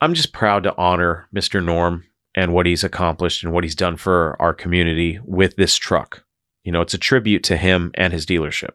I'm 0.00 0.14
just 0.14 0.32
proud 0.32 0.64
to 0.64 0.76
honor 0.76 1.28
Mr. 1.34 1.64
Norm 1.64 2.04
and 2.34 2.52
what 2.52 2.66
he's 2.66 2.84
accomplished 2.84 3.42
and 3.42 3.52
what 3.52 3.64
he's 3.64 3.74
done 3.74 3.96
for 3.96 4.36
our 4.40 4.52
community 4.52 5.18
with 5.24 5.56
this 5.56 5.74
truck. 5.76 6.24
You 6.64 6.72
know, 6.72 6.82
it's 6.82 6.94
a 6.94 6.98
tribute 6.98 7.44
to 7.44 7.56
him 7.56 7.92
and 7.94 8.12
his 8.12 8.26
dealership. 8.26 8.74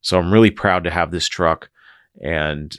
So 0.00 0.18
I'm 0.18 0.32
really 0.32 0.50
proud 0.50 0.84
to 0.84 0.90
have 0.90 1.10
this 1.10 1.28
truck 1.28 1.68
and 2.22 2.74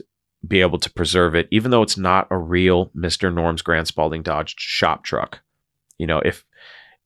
be 0.46 0.62
able 0.62 0.80
to 0.80 0.92
preserve 0.92 1.36
it, 1.36 1.48
even 1.52 1.72
though 1.72 1.82
it's 1.82 1.98
not 1.98 2.28
a 2.30 2.38
real 2.38 2.88
Mr. 2.96 3.34
Norm's 3.34 3.62
Grand 3.62 3.88
Spalding 3.88 4.24
Dodge 4.24 4.56
shop 4.58 5.04
truck. 5.04 5.42
You 5.98 6.08
know, 6.08 6.20
if 6.20 6.46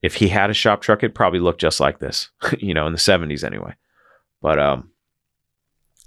if 0.01 0.15
he 0.15 0.29
had 0.29 0.49
a 0.49 0.53
shop 0.53 0.81
truck, 0.81 1.03
it 1.03 1.13
probably 1.13 1.39
looked 1.39 1.61
just 1.61 1.79
like 1.79 1.99
this, 1.99 2.29
you 2.59 2.73
know, 2.73 2.87
in 2.87 2.93
the 2.93 2.99
70s 2.99 3.43
anyway. 3.43 3.75
But 4.41 4.59
um 4.59 4.91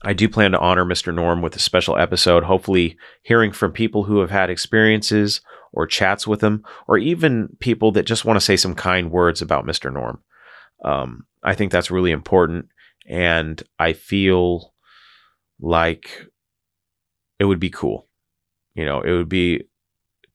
I 0.05 0.13
do 0.15 0.29
plan 0.29 0.53
to 0.53 0.59
honor 0.59 0.85
Mr. 0.85 1.15
Norm 1.15 1.43
with 1.43 1.55
a 1.55 1.61
special 1.61 1.97
episode, 1.97 2.43
hopefully 2.43 2.97
hearing 3.23 3.53
from 3.53 3.73
people 3.73 4.03
who 4.03 4.19
have 4.19 4.31
had 4.31 4.51
experiences 4.51 5.41
or 5.73 5.87
chats 5.87 6.27
with 6.27 6.43
him, 6.43 6.65
or 6.89 6.99
even 6.99 7.57
people 7.61 7.93
that 7.93 8.03
just 8.03 8.25
want 8.25 8.37
to 8.37 8.45
say 8.45 8.57
some 8.57 8.75
kind 8.75 9.13
words 9.13 9.41
about 9.41 9.65
Mr. 9.65 9.93
Norm. 9.93 10.21
Um, 10.85 11.27
I 11.43 11.55
think 11.55 11.71
that's 11.71 11.91
really 11.91 12.11
important. 12.11 12.69
And 13.09 13.63
I 13.79 13.93
feel 13.93 14.75
like 15.61 16.27
it 17.43 17.47
would 17.47 17.59
be 17.59 17.71
cool. 17.71 18.07
You 18.77 18.87
know, 18.87 19.01
it 19.01 19.11
would 19.11 19.29
be 19.29 19.65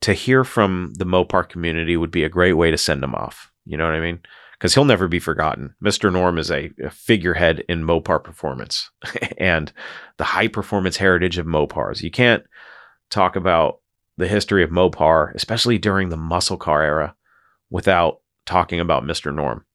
to 0.01 0.11
hear 0.11 0.43
from 0.43 0.93
the 0.97 1.05
Mopar 1.05 1.47
community 1.47 1.95
would 1.95 2.11
be 2.11 2.25
a 2.25 2.29
great 2.29 2.53
way 2.53 2.69
to 2.69 2.77
send 2.77 3.01
him 3.01 3.15
off. 3.15 3.49
You 3.63 3.77
know 3.77 3.85
what 3.85 3.95
I 3.95 4.01
mean? 4.01 4.19
Because 4.51 4.73
he'll 4.73 4.83
never 4.83 5.07
be 5.07 5.19
forgotten. 5.19 5.73
Mr. 5.81 6.11
Norm 6.11 6.37
is 6.37 6.51
a, 6.51 6.69
a 6.83 6.89
figurehead 6.89 7.63
in 7.69 7.85
Mopar 7.85 8.21
performance 8.21 8.91
and 9.37 9.71
the 10.17 10.25
high 10.25 10.49
performance 10.49 10.97
heritage 10.97 11.37
of 11.37 11.45
Mopars. 11.45 12.01
You 12.01 12.11
can't 12.11 12.43
talk 13.09 13.37
about 13.37 13.79
the 14.17 14.27
history 14.27 14.63
of 14.63 14.69
Mopar, 14.69 15.33
especially 15.33 15.77
during 15.77 16.09
the 16.09 16.17
muscle 16.17 16.57
car 16.57 16.83
era, 16.83 17.15
without 17.69 18.19
talking 18.45 18.81
about 18.81 19.03
Mr. 19.03 19.33
Norm. 19.33 19.65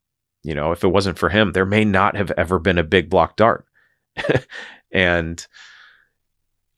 You 0.42 0.54
know, 0.54 0.72
if 0.72 0.84
it 0.84 0.88
wasn't 0.88 1.18
for 1.18 1.30
him, 1.30 1.52
there 1.52 1.64
may 1.64 1.86
not 1.86 2.14
have 2.14 2.30
ever 2.32 2.58
been 2.58 2.76
a 2.76 2.84
big 2.84 3.08
block 3.08 3.36
dart. 3.36 3.64
and 4.92 5.46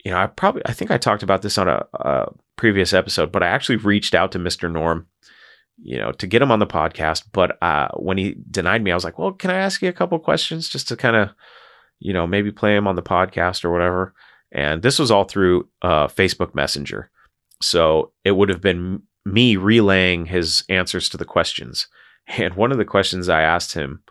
you 0.05 0.11
know, 0.11 0.19
I 0.19 0.27
probably 0.27 0.63
I 0.67 0.73
think 0.73 0.91
I 0.91 0.99
talked 0.99 1.23
about 1.23 1.43
this 1.43 1.59
on 1.59 1.67
a, 1.67 1.85
a, 1.95 2.27
previous 2.57 2.93
episode, 2.93 3.33
but 3.33 3.43
I 3.43 3.49
actually 3.49 3.77
reached 3.77 4.15
out 4.15 4.31
to 4.33 4.39
Mr. 4.39 4.71
Norm, 4.71 5.09
you 5.83 5.99
know, 5.99 6.13
to 6.13 6.27
get 6.27 6.43
him 6.43 6.53
on 6.53 6.61
the 6.61 6.67
podcast. 6.67 7.25
But 7.33 7.61
uh, 7.63 7.89
when 7.97 8.19
he 8.19 8.37
denied 8.51 8.83
me, 8.85 8.93
I 8.93 8.95
was 8.95 9.03
like, 9.03 9.19
"Well, 9.19 9.33
can 9.33 9.51
I 9.51 9.57
ask 9.57 9.83
you 9.83 9.89
a 9.89 9.95
couple 9.95 10.19
questions 10.19 10.69
just 10.69 10.87
to 10.89 10.97
kind 10.97 11.17
of, 11.17 11.31
you 11.99 12.13
know, 12.13 12.27
maybe 12.27 12.53
play 12.53 12.77
him 12.77 12.87
on 12.87 12.97
the 12.97 13.03
podcast 13.03 13.65
or 13.65 13.73
whatever?" 13.73 14.15
And 14.53 14.83
this 14.83 14.99
was 14.99 15.11
all 15.11 15.25
through 15.25 15.69
uh, 15.83 16.07
Facebook 16.07 16.55
Messenger, 16.55 17.11
so 17.61 18.13
it 18.25 18.33
would 18.33 18.51
have 18.51 18.61
been 18.61 19.03
me 19.25 19.57
relaying 19.57 20.27
his 20.27 20.65
answers 20.69 21.09
to 21.09 21.17
the 21.17 21.25
questions. 21.25 21.89
And 22.39 22.55
one 22.55 22.73
of 22.73 22.79
the 22.79 22.87
questions 22.87 23.29
I 23.29 23.43
asked 23.43 23.75
him 23.75 24.03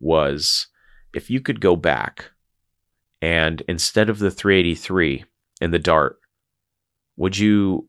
was, 0.00 0.68
if 1.12 1.28
you 1.28 1.42
could 1.42 1.60
go 1.60 1.76
back 1.76 2.30
and 3.20 3.62
instead 3.68 4.08
of 4.08 4.18
the 4.18 4.30
383 4.30 5.24
in 5.60 5.70
the 5.70 5.78
Dart, 5.78 6.18
would 7.16 7.36
you 7.38 7.88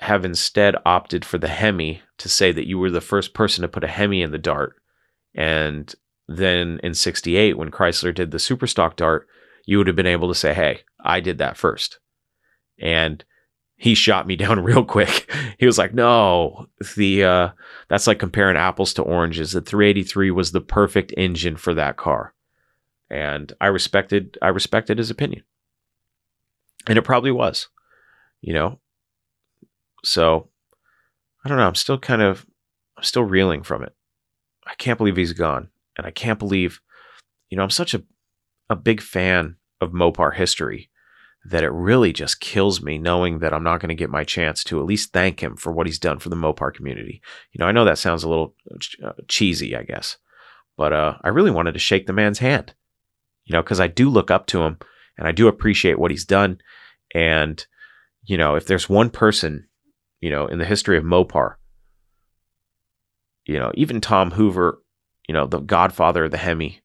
have 0.00 0.24
instead 0.24 0.76
opted 0.86 1.24
for 1.24 1.38
the 1.38 1.48
Hemi 1.48 2.02
to 2.18 2.28
say 2.28 2.52
that 2.52 2.66
you 2.66 2.78
were 2.78 2.90
the 2.90 3.00
first 3.00 3.34
person 3.34 3.62
to 3.62 3.68
put 3.68 3.84
a 3.84 3.88
Hemi 3.88 4.22
in 4.22 4.30
the 4.30 4.38
Dart? 4.38 4.76
And 5.34 5.92
then 6.28 6.78
in 6.82 6.94
68, 6.94 7.58
when 7.58 7.70
Chrysler 7.70 8.14
did 8.14 8.30
the 8.30 8.38
Superstock 8.38 8.96
Dart, 8.96 9.26
you 9.66 9.78
would 9.78 9.86
have 9.86 9.96
been 9.96 10.06
able 10.06 10.28
to 10.28 10.34
say, 10.34 10.54
hey, 10.54 10.80
I 11.04 11.20
did 11.20 11.38
that 11.38 11.56
first. 11.56 11.98
And 12.80 13.24
he 13.78 13.94
shot 13.94 14.26
me 14.26 14.36
down 14.36 14.60
real 14.60 14.84
quick. 14.84 15.32
he 15.58 15.64
was 15.64 15.78
like, 15.78 15.94
"No, 15.94 16.66
the 16.96 17.24
uh, 17.24 17.48
that's 17.88 18.06
like 18.06 18.18
comparing 18.18 18.56
apples 18.56 18.92
to 18.94 19.02
oranges. 19.02 19.52
The 19.52 19.60
383 19.60 20.30
was 20.32 20.52
the 20.52 20.60
perfect 20.60 21.14
engine 21.16 21.56
for 21.56 21.72
that 21.74 21.96
car." 21.96 22.34
And 23.10 23.52
I 23.60 23.66
respected 23.68 24.38
I 24.42 24.48
respected 24.48 24.98
his 24.98 25.10
opinion. 25.10 25.42
And 26.86 26.98
it 26.98 27.02
probably 27.02 27.30
was. 27.30 27.68
You 28.40 28.54
know. 28.54 28.80
So 30.04 30.48
I 31.44 31.48
don't 31.48 31.58
know, 31.58 31.66
I'm 31.66 31.74
still 31.74 31.98
kind 31.98 32.22
of 32.22 32.46
I'm 32.96 33.04
still 33.04 33.24
reeling 33.24 33.62
from 33.62 33.82
it. 33.82 33.94
I 34.66 34.74
can't 34.74 34.98
believe 34.98 35.16
he's 35.16 35.32
gone. 35.32 35.68
And 35.96 36.06
I 36.06 36.10
can't 36.10 36.38
believe 36.38 36.80
you 37.50 37.56
know, 37.56 37.62
I'm 37.62 37.70
such 37.70 37.94
a 37.94 38.02
a 38.70 38.76
big 38.76 39.00
fan 39.00 39.56
of 39.80 39.92
Mopar 39.92 40.34
history 40.34 40.90
that 41.44 41.64
it 41.64 41.70
really 41.70 42.12
just 42.12 42.40
kills 42.40 42.82
me 42.82 42.98
knowing 42.98 43.38
that 43.38 43.54
I'm 43.54 43.62
not 43.62 43.80
going 43.80 43.88
to 43.88 43.94
get 43.94 44.10
my 44.10 44.24
chance 44.24 44.62
to 44.64 44.80
at 44.80 44.86
least 44.86 45.12
thank 45.12 45.40
him 45.40 45.56
for 45.56 45.72
what 45.72 45.86
he's 45.86 45.98
done 45.98 46.18
for 46.18 46.28
the 46.28 46.36
Mopar 46.36 46.74
community. 46.74 47.22
You 47.52 47.58
know, 47.58 47.66
I 47.66 47.72
know 47.72 47.84
that 47.84 47.98
sounds 47.98 48.24
a 48.24 48.28
little 48.28 48.54
uh, 49.02 49.12
cheesy, 49.28 49.74
I 49.74 49.84
guess, 49.84 50.18
but 50.76 50.92
uh, 50.92 51.14
I 51.22 51.28
really 51.28 51.50
wanted 51.50 51.72
to 51.72 51.78
shake 51.78 52.06
the 52.06 52.12
man's 52.12 52.40
hand 52.40 52.74
you 53.48 53.54
know, 53.54 53.62
because 53.62 53.80
I 53.80 53.86
do 53.86 54.10
look 54.10 54.30
up 54.30 54.46
to 54.48 54.62
him 54.62 54.78
and 55.16 55.26
I 55.26 55.32
do 55.32 55.48
appreciate 55.48 55.98
what 55.98 56.10
he's 56.10 56.26
done. 56.26 56.60
And, 57.14 57.66
you 58.24 58.36
know, 58.36 58.54
if 58.54 58.66
there's 58.66 58.88
one 58.88 59.08
person, 59.08 59.66
you 60.20 60.30
know, 60.30 60.46
in 60.46 60.58
the 60.58 60.66
history 60.66 60.98
of 60.98 61.04
Mopar, 61.04 61.54
you 63.46 63.58
know, 63.58 63.72
even 63.74 64.02
Tom 64.02 64.32
Hoover, 64.32 64.82
you 65.26 65.32
know, 65.32 65.46
the 65.46 65.60
godfather 65.60 66.26
of 66.26 66.30
the 66.30 66.36
Hemi, 66.36 66.82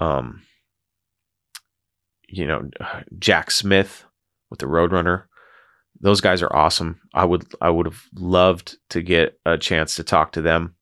um, 0.00 0.42
you 2.28 2.46
know, 2.46 2.70
Jack 3.18 3.50
Smith 3.50 4.04
with 4.48 4.58
the 4.58 4.66
Roadrunner. 4.66 5.24
Those 6.00 6.22
guys 6.22 6.42
are 6.42 6.54
awesome. 6.54 7.00
I 7.12 7.24
would 7.24 7.44
I 7.60 7.68
would 7.70 7.86
have 7.86 8.02
loved 8.14 8.76
to 8.90 9.02
get 9.02 9.38
a 9.44 9.58
chance 9.58 9.96
to 9.96 10.04
talk 10.04 10.32
to 10.32 10.40
them. 10.40 10.76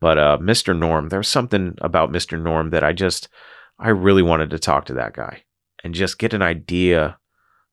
But 0.00 0.18
uh, 0.18 0.38
Mr. 0.40 0.76
Norm, 0.76 1.10
there's 1.10 1.28
something 1.28 1.76
about 1.80 2.10
Mr. 2.10 2.40
Norm 2.40 2.70
that 2.70 2.82
I 2.82 2.92
just 2.92 3.28
I 3.78 3.90
really 3.90 4.22
wanted 4.22 4.50
to 4.50 4.58
talk 4.58 4.86
to 4.86 4.94
that 4.94 5.14
guy 5.14 5.44
and 5.84 5.94
just 5.94 6.18
get 6.18 6.34
an 6.34 6.42
idea 6.42 7.18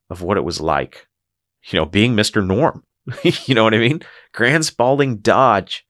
of 0.10 0.22
what 0.22 0.38
it 0.38 0.44
was 0.44 0.62
like, 0.62 1.08
you 1.72 1.80
know, 1.80 1.86
being 1.86 2.16
Mr. 2.16 2.46
Norm. 2.46 2.84
you 3.24 3.56
know 3.56 3.64
what 3.64 3.74
I 3.74 3.80
mean? 3.80 4.02
Grand 4.34 4.66
Spalding 4.66 5.18
Dodge, 5.18 5.86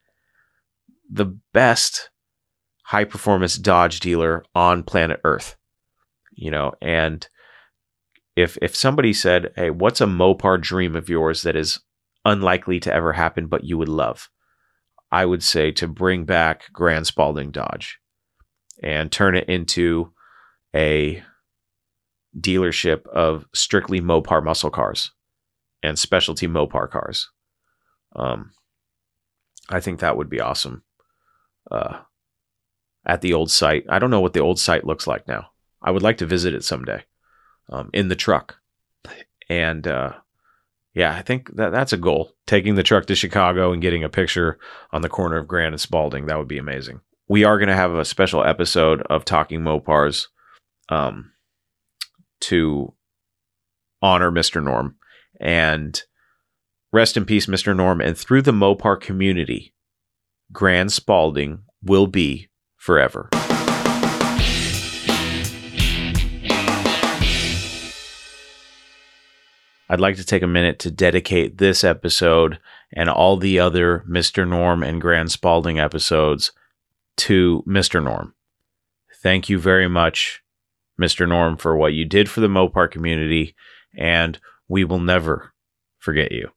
the 1.09 1.37
best 1.53 2.09
high 2.85 3.03
performance 3.03 3.55
Dodge 3.55 3.99
dealer 3.99 4.43
on 4.53 4.83
planet 4.83 5.19
Earth. 5.23 5.55
You 6.33 6.51
know, 6.51 6.73
and 6.81 7.27
if 8.35 8.57
if 8.61 8.75
somebody 8.75 9.13
said, 9.13 9.53
"Hey, 9.55 9.69
what's 9.69 10.01
a 10.01 10.05
Mopar 10.05 10.59
dream 10.59 10.95
of 10.95 11.07
yours 11.07 11.43
that 11.43 11.55
is 11.55 11.79
unlikely 12.25 12.81
to 12.81 12.93
ever 12.93 13.13
happen 13.13 13.47
but 13.47 13.63
you 13.63 13.77
would 13.77 13.87
love?" 13.87 14.29
I 15.11 15.25
would 15.25 15.43
say 15.43 15.71
to 15.73 15.87
bring 15.87 16.25
back 16.25 16.63
Grand 16.73 17.07
Spalding 17.07 17.51
Dodge 17.51 17.99
and 18.81 19.11
turn 19.11 19.35
it 19.35 19.49
into 19.49 20.11
a 20.75 21.23
dealership 22.37 23.07
of 23.07 23.45
strictly 23.53 24.01
Mopar 24.01 24.43
muscle 24.43 24.69
cars 24.69 25.11
and 25.81 25.97
specialty 25.97 26.47
Mopar 26.47 26.89
cars. 26.89 27.29
Um, 28.15 28.51
I 29.69 29.79
think 29.79 29.99
that 29.99 30.17
would 30.17 30.29
be 30.29 30.41
awesome. 30.41 30.83
Uh, 31.69 31.99
at 33.05 33.21
the 33.21 33.33
old 33.33 33.51
site, 33.51 33.85
I 33.89 33.99
don't 33.99 34.09
know 34.09 34.21
what 34.21 34.33
the 34.33 34.41
old 34.41 34.59
site 34.59 34.85
looks 34.85 35.07
like 35.07 35.27
now. 35.27 35.49
I 35.81 35.91
would 35.91 36.03
like 36.03 36.17
to 36.17 36.25
visit 36.25 36.53
it 36.53 36.63
someday 36.63 37.03
um, 37.69 37.89
in 37.93 38.07
the 38.09 38.15
truck. 38.15 38.57
And 39.47 39.87
uh, 39.87 40.13
yeah, 40.93 41.15
I 41.15 41.21
think 41.21 41.55
that 41.55 41.71
that's 41.71 41.93
a 41.93 41.97
goal. 41.97 42.31
Taking 42.47 42.75
the 42.75 42.83
truck 42.83 43.05
to 43.07 43.15
Chicago 43.15 43.71
and 43.71 43.81
getting 43.81 44.03
a 44.03 44.09
picture 44.09 44.57
on 44.91 45.01
the 45.01 45.09
corner 45.09 45.37
of 45.37 45.47
Grand 45.47 45.73
and 45.73 45.81
Spalding, 45.81 46.25
that 46.25 46.37
would 46.37 46.47
be 46.47 46.57
amazing. 46.57 47.01
We 47.27 47.43
are 47.43 47.57
going 47.57 47.69
to 47.69 47.75
have 47.75 47.95
a 47.95 48.05
special 48.05 48.43
episode 48.43 49.01
of 49.09 49.25
Talking 49.25 49.61
Mopars 49.61 50.27
um, 50.89 51.31
to 52.41 52.93
honor 53.99 54.29
Mr. 54.29 54.63
Norm. 54.63 54.97
And 55.41 55.99
rest 56.93 57.17
in 57.17 57.25
peace, 57.25 57.47
Mr. 57.47 57.75
Norm. 57.75 57.99
And 57.99 58.15
through 58.15 58.43
the 58.43 58.51
Mopar 58.51 59.01
community, 59.01 59.73
Grand 60.51 60.93
Spalding 60.93 61.63
will 61.81 62.05
be 62.05 62.49
forever. 62.77 63.29
I'd 69.89 69.99
like 69.99 70.17
to 70.17 70.23
take 70.23 70.43
a 70.43 70.47
minute 70.47 70.77
to 70.79 70.91
dedicate 70.91 71.57
this 71.57 71.83
episode 71.83 72.59
and 72.93 73.09
all 73.09 73.37
the 73.37 73.59
other 73.59 74.03
Mr. 74.07 74.47
Norm 74.47 74.83
and 74.83 75.01
Grand 75.01 75.31
Spalding 75.31 75.79
episodes 75.79 76.51
to 77.17 77.63
Mr. 77.67 78.03
Norm. 78.03 78.33
Thank 79.21 79.49
you 79.49 79.59
very 79.59 79.87
much, 79.87 80.41
Mr. 81.01 81.27
Norm, 81.27 81.57
for 81.57 81.75
what 81.75 81.93
you 81.93 82.05
did 82.05 82.29
for 82.29 82.41
the 82.41 82.47
Mopar 82.47 82.89
community, 82.89 83.55
and 83.97 84.39
we 84.67 84.83
will 84.83 84.99
never 84.99 85.53
forget 85.99 86.31
you. 86.31 86.49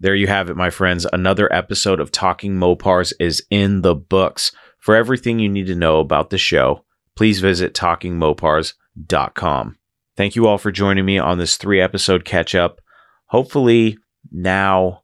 There 0.00 0.14
you 0.14 0.26
have 0.26 0.50
it, 0.50 0.56
my 0.56 0.70
friends. 0.70 1.06
Another 1.12 1.52
episode 1.52 2.00
of 2.00 2.10
Talking 2.10 2.56
Mopars 2.56 3.12
is 3.20 3.44
in 3.50 3.82
the 3.82 3.94
books. 3.94 4.52
For 4.80 4.96
everything 4.96 5.38
you 5.38 5.48
need 5.48 5.66
to 5.68 5.74
know 5.74 6.00
about 6.00 6.30
the 6.30 6.38
show, 6.38 6.84
please 7.16 7.40
visit 7.40 7.74
talkingmopars.com. 7.74 9.76
Thank 10.16 10.36
you 10.36 10.46
all 10.46 10.58
for 10.58 10.70
joining 10.70 11.04
me 11.04 11.18
on 11.18 11.38
this 11.38 11.56
three 11.56 11.80
episode 11.80 12.24
catch 12.24 12.54
up. 12.54 12.80
Hopefully, 13.26 13.98
now 14.30 15.03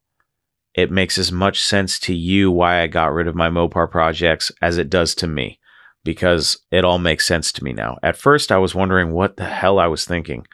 it 0.74 0.90
makes 0.90 1.18
as 1.18 1.32
much 1.32 1.62
sense 1.62 1.98
to 2.00 2.14
you 2.14 2.50
why 2.50 2.80
I 2.80 2.86
got 2.86 3.12
rid 3.12 3.26
of 3.26 3.34
my 3.34 3.48
Mopar 3.48 3.90
projects 3.90 4.52
as 4.62 4.78
it 4.78 4.90
does 4.90 5.14
to 5.16 5.26
me, 5.26 5.58
because 6.04 6.58
it 6.70 6.84
all 6.84 6.98
makes 6.98 7.26
sense 7.26 7.52
to 7.52 7.64
me 7.64 7.72
now. 7.72 7.98
At 8.02 8.16
first, 8.16 8.52
I 8.52 8.58
was 8.58 8.74
wondering 8.74 9.12
what 9.12 9.36
the 9.36 9.44
hell 9.44 9.78
I 9.78 9.88
was 9.88 10.04
thinking, 10.04 10.46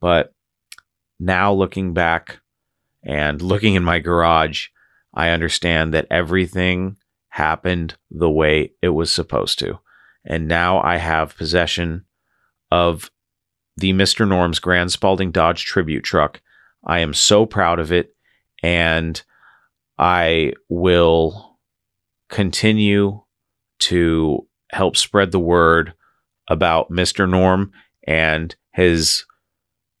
but 0.00 0.32
now 1.18 1.52
looking 1.52 1.92
back 1.92 2.40
and 3.02 3.42
looking 3.42 3.74
in 3.74 3.84
my 3.84 3.98
garage, 3.98 4.68
I 5.12 5.30
understand 5.30 5.94
that 5.94 6.06
everything 6.10 6.96
happened 7.28 7.96
the 8.10 8.30
way 8.30 8.72
it 8.80 8.90
was 8.90 9.10
supposed 9.10 9.58
to. 9.58 9.78
And 10.24 10.48
now 10.48 10.80
I 10.80 10.96
have 10.96 11.36
possession 11.36 12.04
of 12.70 13.10
the 13.76 13.92
Mr. 13.92 14.26
Norm's 14.26 14.60
Grand 14.60 14.92
Spalding 14.92 15.32
Dodge 15.32 15.64
tribute 15.64 16.04
truck. 16.04 16.40
I 16.86 17.00
am 17.00 17.12
so 17.12 17.44
proud 17.44 17.80
of 17.80 17.92
it, 17.92 18.14
and 18.62 19.20
I 19.98 20.52
will 20.68 21.58
continue 22.28 23.22
to 23.80 24.46
help 24.72 24.96
spread 24.96 25.30
the 25.30 25.38
word 25.38 25.94
about 26.48 26.90
Mr. 26.90 27.28
Norm 27.28 27.72
and 28.06 28.54
his 28.72 29.24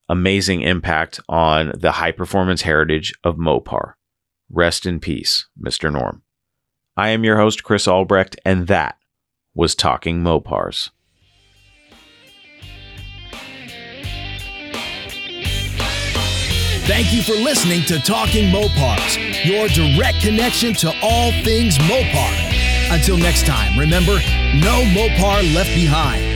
amazing 0.08 0.62
impact 0.62 1.20
on 1.28 1.72
the 1.76 1.92
high 1.92 2.12
performance 2.12 2.62
heritage 2.62 3.14
of 3.24 3.36
Mopar. 3.36 3.94
Rest 4.50 4.84
in 4.84 5.00
peace, 5.00 5.46
Mr. 5.60 5.92
Norm. 5.92 6.22
I 6.96 7.08
am 7.10 7.24
your 7.24 7.38
host, 7.38 7.64
Chris 7.64 7.88
Albrecht, 7.88 8.36
and 8.44 8.66
that 8.66 8.98
was 9.54 9.74
Talking 9.74 10.22
Mopars. 10.22 10.90
Thank 16.86 17.14
you 17.14 17.22
for 17.22 17.32
listening 17.32 17.82
to 17.86 17.98
Talking 17.98 18.50
Mopars, 18.52 19.16
your 19.46 19.68
direct 19.68 20.20
connection 20.20 20.74
to 20.74 20.92
all 21.00 21.32
things 21.42 21.78
Mopar. 21.78 22.92
Until 22.92 23.16
next 23.16 23.46
time, 23.46 23.78
remember, 23.78 24.18
no 24.52 24.84
Mopar 24.92 25.54
left 25.54 25.74
behind. 25.74 26.33